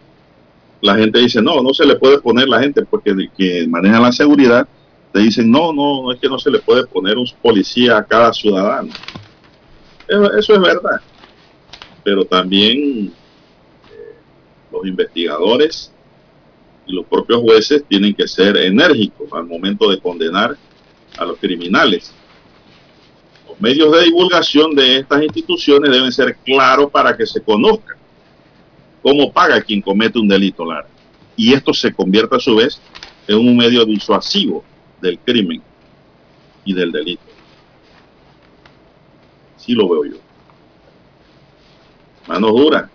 [0.85, 4.11] la gente dice, no, no se le puede poner la gente porque que maneja la
[4.11, 4.67] seguridad,
[5.11, 8.03] te dicen, no, no, no es que no se le puede poner un policía a
[8.03, 8.93] cada ciudadano.
[10.07, 11.01] Eso, es verdad.
[12.03, 14.15] Pero también eh,
[14.71, 15.91] los investigadores
[16.85, 20.55] y los propios jueces tienen que ser enérgicos al momento de condenar
[21.17, 22.13] a los criminales.
[23.47, 27.97] Los medios de divulgación de estas instituciones deben ser claros para que se conozca
[29.05, 30.87] cómo paga quien comete un delito, Lara.
[31.35, 32.81] Y esto se convierta a su vez
[33.27, 34.63] en un medio disuasivo
[34.99, 35.61] del crimen
[36.63, 37.21] y del delito.
[39.57, 40.17] Sí lo veo yo.
[42.27, 42.89] Manos duras.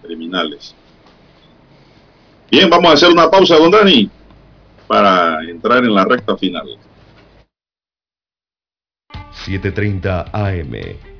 [0.00, 0.76] Criminales.
[2.52, 4.08] Bien, vamos a hacer una pausa, don Dani,
[4.86, 6.78] para entrar en la recta final.
[9.44, 11.19] 7.30 AM.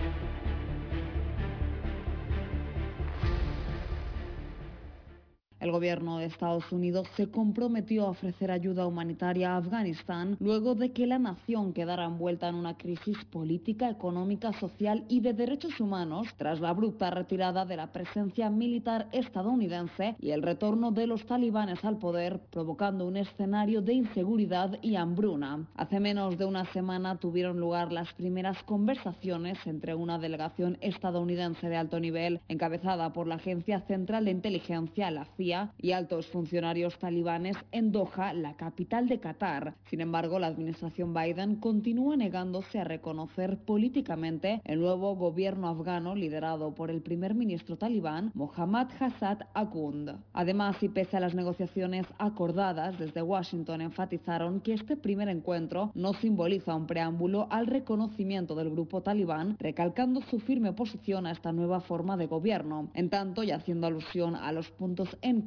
[5.61, 10.91] El gobierno de Estados Unidos se comprometió a ofrecer ayuda humanitaria a Afganistán luego de
[10.91, 16.27] que la nación quedara envuelta en una crisis política, económica, social y de derechos humanos
[16.35, 21.85] tras la abrupta retirada de la presencia militar estadounidense y el retorno de los talibanes
[21.85, 25.67] al poder, provocando un escenario de inseguridad y hambruna.
[25.75, 31.77] Hace menos de una semana tuvieron lugar las primeras conversaciones entre una delegación estadounidense de
[31.77, 37.57] alto nivel encabezada por la Agencia Central de Inteligencia, la CIA, y altos funcionarios talibanes
[37.71, 39.75] en Doha, la capital de Qatar.
[39.89, 46.73] Sin embargo, la administración Biden continúa negándose a reconocer políticamente el nuevo gobierno afgano liderado
[46.73, 50.15] por el primer ministro talibán Mohammad Hassad Akund.
[50.31, 56.13] Además, y pese a las negociaciones acordadas, desde Washington enfatizaron que este primer encuentro no
[56.13, 61.81] simboliza un preámbulo al reconocimiento del grupo talibán, recalcando su firme oposición a esta nueva
[61.81, 62.89] forma de gobierno.
[62.93, 65.40] En tanto, y haciendo alusión a los puntos en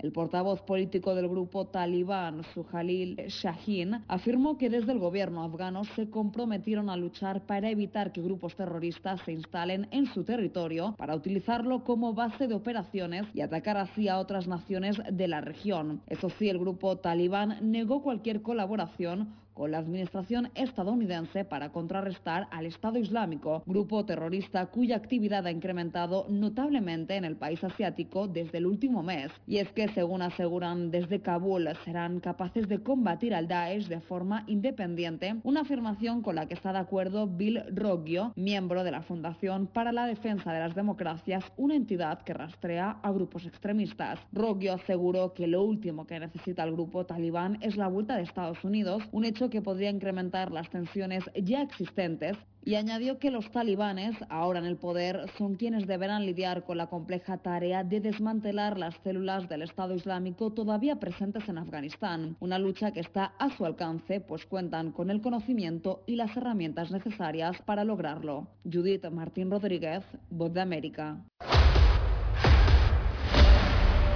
[0.00, 6.08] el portavoz político del grupo talibán, Suhalil Shahin, afirmó que desde el gobierno afgano se
[6.08, 11.84] comprometieron a luchar para evitar que grupos terroristas se instalen en su territorio, para utilizarlo
[11.84, 16.00] como base de operaciones y atacar así a otras naciones de la región.
[16.06, 22.66] Eso sí, el grupo talibán negó cualquier colaboración con la administración estadounidense para contrarrestar al
[22.66, 28.66] Estado Islámico, grupo terrorista cuya actividad ha incrementado notablemente en el país asiático desde el
[28.66, 29.30] último mes.
[29.46, 34.44] Y es que, según aseguran desde Kabul, serán capaces de combatir al Daesh de forma
[34.46, 39.66] independiente, una afirmación con la que está de acuerdo Bill Roggio, miembro de la Fundación
[39.66, 44.18] para la Defensa de las Democracias, una entidad que rastrea a grupos extremistas.
[44.32, 48.62] Roggio aseguró que lo último que necesita el grupo talibán es la vuelta de Estados
[48.64, 54.16] Unidos, un hecho que podría incrementar las tensiones ya existentes y añadió que los talibanes,
[54.30, 58.94] ahora en el poder, son quienes deberán lidiar con la compleja tarea de desmantelar las
[59.04, 64.20] células del Estado Islámico todavía presentes en Afganistán, una lucha que está a su alcance,
[64.20, 68.48] pues cuentan con el conocimiento y las herramientas necesarias para lograrlo.
[68.64, 71.18] Judith Martín Rodríguez, Voz de América.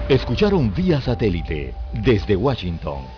[0.09, 3.18] Escucharon vía satélite desde Washington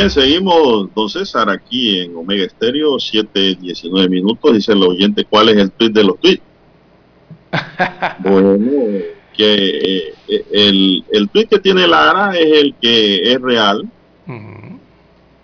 [0.00, 4.54] Bien, seguimos, don César, aquí en Omega Estéreo, 7.19 minutos.
[4.54, 6.42] Dice el oyente, ¿cuál es el tweet de los tweets?
[8.20, 8.56] bueno,
[9.36, 13.86] que eh, el, el tweet que tiene Lara es el que es real.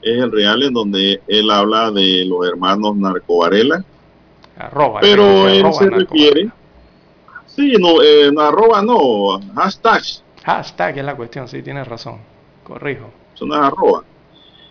[0.01, 3.85] Es el real en donde él habla de los hermanos Narcovarela.
[4.57, 6.49] Arroba, pero él se refiere...
[7.45, 10.03] Sí, no, eh, no, arroba no, hashtag.
[10.45, 12.21] Hashtag es la cuestión, sí, tienes razón.
[12.65, 13.11] Corrijo.
[13.35, 14.03] Eso no es arroba.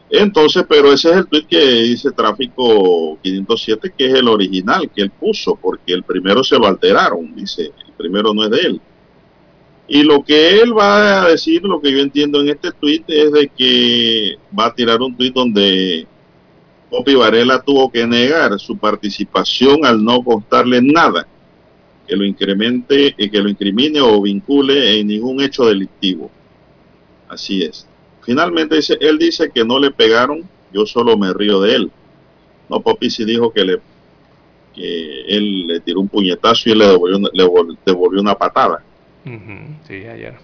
[0.10, 5.02] Entonces, pero ese es el tweet que dice tráfico 507, que es el original que
[5.02, 8.82] él puso, porque el primero se lo alteraron, dice, el primero no es de él.
[9.88, 13.32] Y lo que él va a decir, lo que yo entiendo en este tweet, es
[13.32, 16.08] de que va a tirar un tweet donde
[16.90, 21.28] Popi Varela tuvo que negar su participación al no costarle nada
[22.08, 26.30] que lo incremente, eh, que lo incrimine o vincule en ningún hecho delictivo.
[27.28, 27.88] Así es.
[28.26, 30.44] Finalmente dice, él dice que no le pegaron,
[30.74, 31.92] yo solo me río de él.
[32.70, 33.80] No, Popi sí dijo que le
[34.74, 38.84] que él le tiró un puñetazo y le devolvió, una- le vol- devolvió una patada.
[39.88, 40.36] Sí, ayer.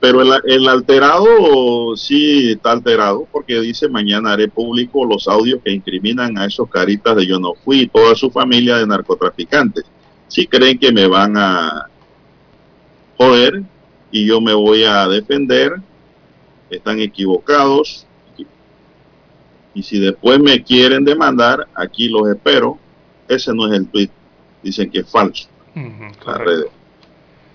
[0.00, 5.70] Pero el, el alterado sí está alterado porque dice mañana haré público los audios que
[5.72, 9.84] incriminan a esos caritas de yo no fui y toda su familia de narcotraficantes.
[10.28, 11.86] Si creen que me van a
[13.16, 13.62] joder
[14.10, 15.74] y yo me voy a defender,
[16.70, 18.06] están equivocados.
[19.74, 22.78] Y si después me quieren demandar, aquí los espero.
[23.28, 24.10] Ese no es el tweet.
[24.62, 25.48] Dicen que es falso.
[26.26, 26.66] las redes.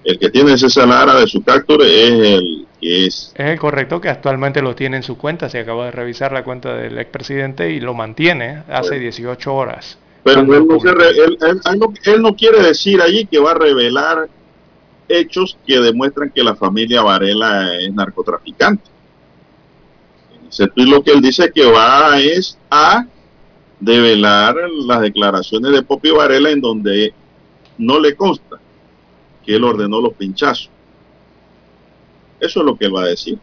[0.04, 3.34] El que tiene ese Lara de su capture es el que es.
[3.36, 5.50] Es el correcto que actualmente lo tiene en su cuenta.
[5.50, 9.98] Se acaba de revisar la cuenta del expresidente y lo mantiene hace 18 horas.
[10.24, 13.40] Pero él no, se re- él- él- él no- él no quiere decir allí que
[13.40, 14.28] va a revelar
[15.08, 18.84] hechos que demuestran que la familia Varela es narcotraficante.
[20.50, 23.06] Ese tuit lo que él dice que va es a
[23.80, 24.56] develar
[24.86, 27.14] las declaraciones de Popi Varela en donde
[27.78, 28.60] no le consta
[29.46, 30.70] que él ordenó los pinchazos.
[32.40, 33.38] Eso es lo que él va a decir.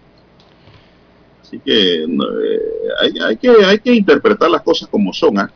[1.42, 5.50] Así que eh, hay, que interpretar las cosas como son ¿ah?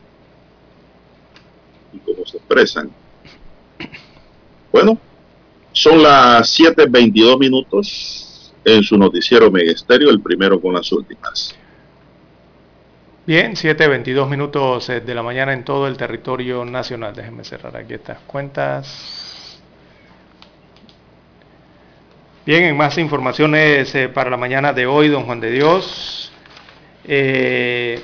[1.93, 2.91] y como se expresan.
[4.71, 4.99] Bueno,
[5.73, 8.30] son las 7.22 minutos
[8.65, 11.57] en su noticiero Megesterio, el primero con las últimas.
[13.27, 17.15] Bien, 7.22 minutos eh, de la mañana en todo el territorio nacional.
[17.15, 19.61] Déjenme cerrar aquí estas cuentas.
[22.47, 26.33] Bien, en más informaciones eh, para la mañana de hoy, don Juan de Dios.
[27.07, 28.01] Eh,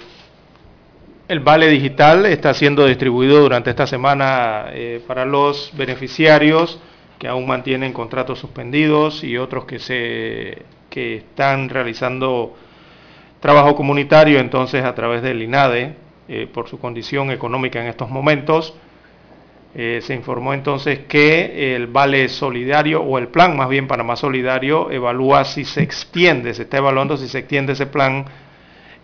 [1.29, 6.79] el vale digital está siendo distribuido durante esta semana eh, para los beneficiarios
[7.19, 12.57] que aún mantienen contratos suspendidos y otros que se, que están realizando
[13.41, 15.95] trabajo comunitario entonces a través del INADE
[16.29, 18.75] eh, por su condición económica en estos momentos.
[19.79, 24.91] Eh, se informó entonces que el vale solidario o el plan más bien Panamá Solidario
[24.91, 28.25] evalúa si se extiende, se está evaluando si se extiende ese plan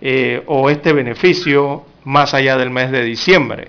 [0.01, 3.69] eh, o este beneficio más allá del mes de diciembre.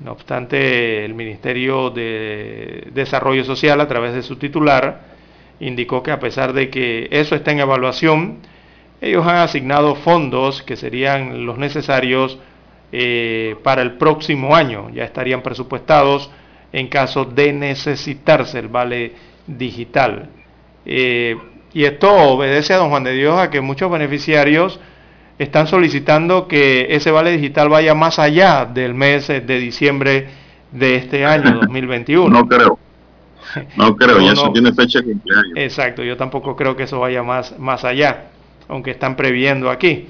[0.00, 5.00] No obstante, el Ministerio de Desarrollo Social, a través de su titular,
[5.60, 8.38] indicó que a pesar de que eso está en evaluación,
[9.00, 12.38] ellos han asignado fondos que serían los necesarios
[12.92, 14.90] eh, para el próximo año.
[14.90, 16.30] Ya estarían presupuestados
[16.72, 19.12] en caso de necesitarse el vale
[19.46, 20.28] digital.
[20.84, 21.36] Eh,
[21.72, 24.78] y esto obedece a don Juan de Dios a que muchos beneficiarios
[25.38, 30.28] están solicitando que ese vale digital vaya más allá del mes de diciembre
[30.72, 32.28] de este año 2021.
[32.28, 32.78] No creo.
[33.76, 35.52] No creo, y eso tiene fecha de cumpleaños.
[35.54, 38.24] Exacto, yo tampoco creo que eso vaya más, más allá,
[38.68, 40.08] aunque están previendo aquí.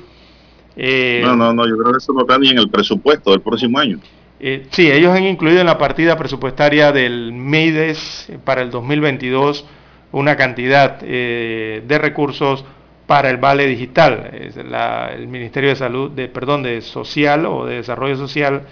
[0.75, 3.43] Eh, no, no, no, yo creo que eso no está ni en el presupuesto del
[3.43, 3.99] próximo año.
[4.41, 9.65] Eh, sí, ellos han incluido en la partida presupuestaria del MIDES para el 2022
[10.13, 12.65] una cantidad eh, de recursos
[13.07, 14.31] para el vale digital.
[14.33, 18.63] el Ministerio de Salud, de, perdón, de Social o de Desarrollo Social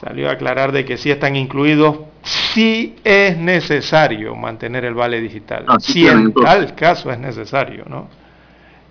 [0.00, 5.66] salió a aclarar de que sí están incluidos si es necesario mantener el vale digital.
[5.80, 8.08] si en tal caso es necesario, ¿no?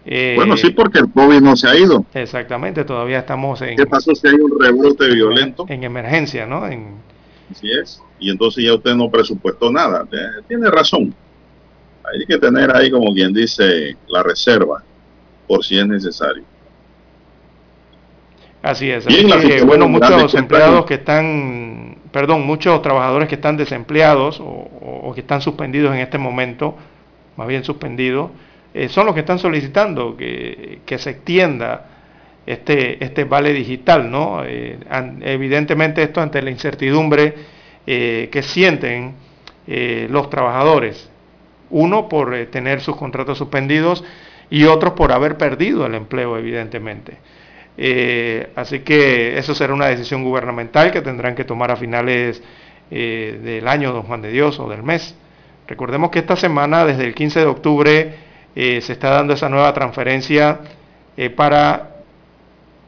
[0.05, 2.05] Eh, bueno, sí, porque el COVID no se ha ido.
[2.13, 3.75] Exactamente, todavía estamos en...
[3.75, 5.65] ¿Qué pasó si hay un rebrote violento?
[5.67, 6.65] En emergencia, ¿no?
[6.67, 6.95] En...
[7.51, 8.01] Así es.
[8.19, 10.07] Y entonces ya usted no presupuestó nada.
[10.47, 11.13] Tiene razón.
[12.11, 14.83] Hay que tener ahí, como quien dice, la reserva,
[15.47, 16.43] por si es necesario.
[18.61, 19.05] Así es.
[19.65, 25.93] bueno, muchos empleados que están, perdón, muchos trabajadores que están desempleados o, que están suspendidos
[25.93, 26.75] en este momento,
[27.37, 28.31] más bien suspendidos,
[28.73, 31.85] eh, son los que están solicitando que, se extienda
[32.45, 34.43] este, este vale digital, ¿no?
[34.45, 34.77] Eh,
[35.21, 37.33] evidentemente esto ante la incertidumbre
[37.87, 39.15] eh, que sienten
[40.09, 41.11] los trabajadores
[41.69, 44.03] uno por eh, tener sus contratos suspendidos
[44.49, 47.17] y otros por haber perdido el empleo, evidentemente.
[47.77, 52.41] Eh, así que eso será una decisión gubernamental que tendrán que tomar a finales
[52.91, 55.15] eh, del año, don Juan de Dios, o del mes.
[55.67, 60.59] Recordemos que esta semana, desde el 15 de octubre, se está dando esa nueva transferencia
[61.35, 61.99] para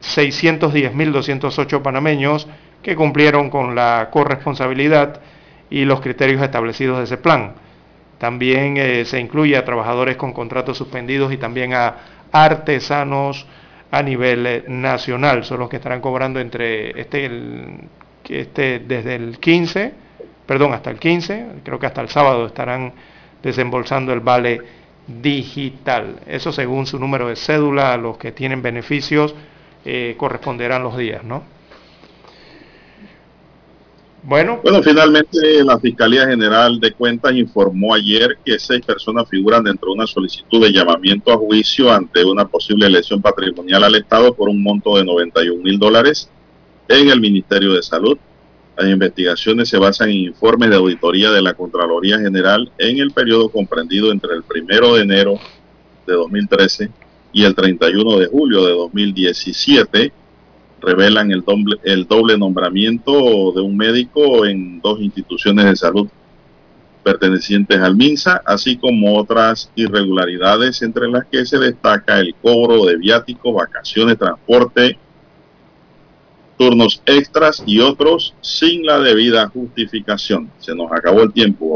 [0.02, 2.48] 610.208 panameños
[2.82, 5.20] que cumplieron con la corresponsabilidad
[5.70, 7.54] y los criterios establecidos de ese plan.
[8.22, 11.96] También eh, se incluye a trabajadores con contratos suspendidos y también a
[12.30, 13.44] artesanos
[13.90, 15.42] a nivel eh, nacional.
[15.42, 17.28] Son los que estarán cobrando entre este,
[18.28, 19.92] este desde el 15,
[20.46, 22.92] perdón, hasta el 15, creo que hasta el sábado estarán
[23.42, 24.60] desembolsando el vale
[25.08, 26.20] digital.
[26.24, 29.34] Eso según su número de cédula, los que tienen beneficios
[29.84, 31.42] eh, corresponderán los días, ¿no?
[34.24, 34.60] Bueno.
[34.62, 39.94] Bueno, finalmente la Fiscalía General de Cuentas informó ayer que seis personas figuran dentro de
[39.94, 44.62] una solicitud de llamamiento a juicio ante una posible lesión patrimonial al Estado por un
[44.62, 46.30] monto de 91 mil dólares
[46.86, 48.16] en el Ministerio de Salud.
[48.76, 53.48] Las investigaciones se basan en informes de auditoría de la Contraloría General en el periodo
[53.48, 55.40] comprendido entre el primero de enero
[56.06, 56.90] de 2013
[57.32, 60.12] y el 31 de julio de 2017
[60.82, 66.08] revelan el doble, el doble nombramiento de un médico en dos instituciones de salud
[67.02, 72.96] pertenecientes al MINSA, así como otras irregularidades entre las que se destaca el cobro de
[72.96, 74.98] viáticos, vacaciones, transporte,
[76.56, 80.50] turnos extras y otros sin la debida justificación.
[80.58, 81.66] Se nos acabó el tiempo,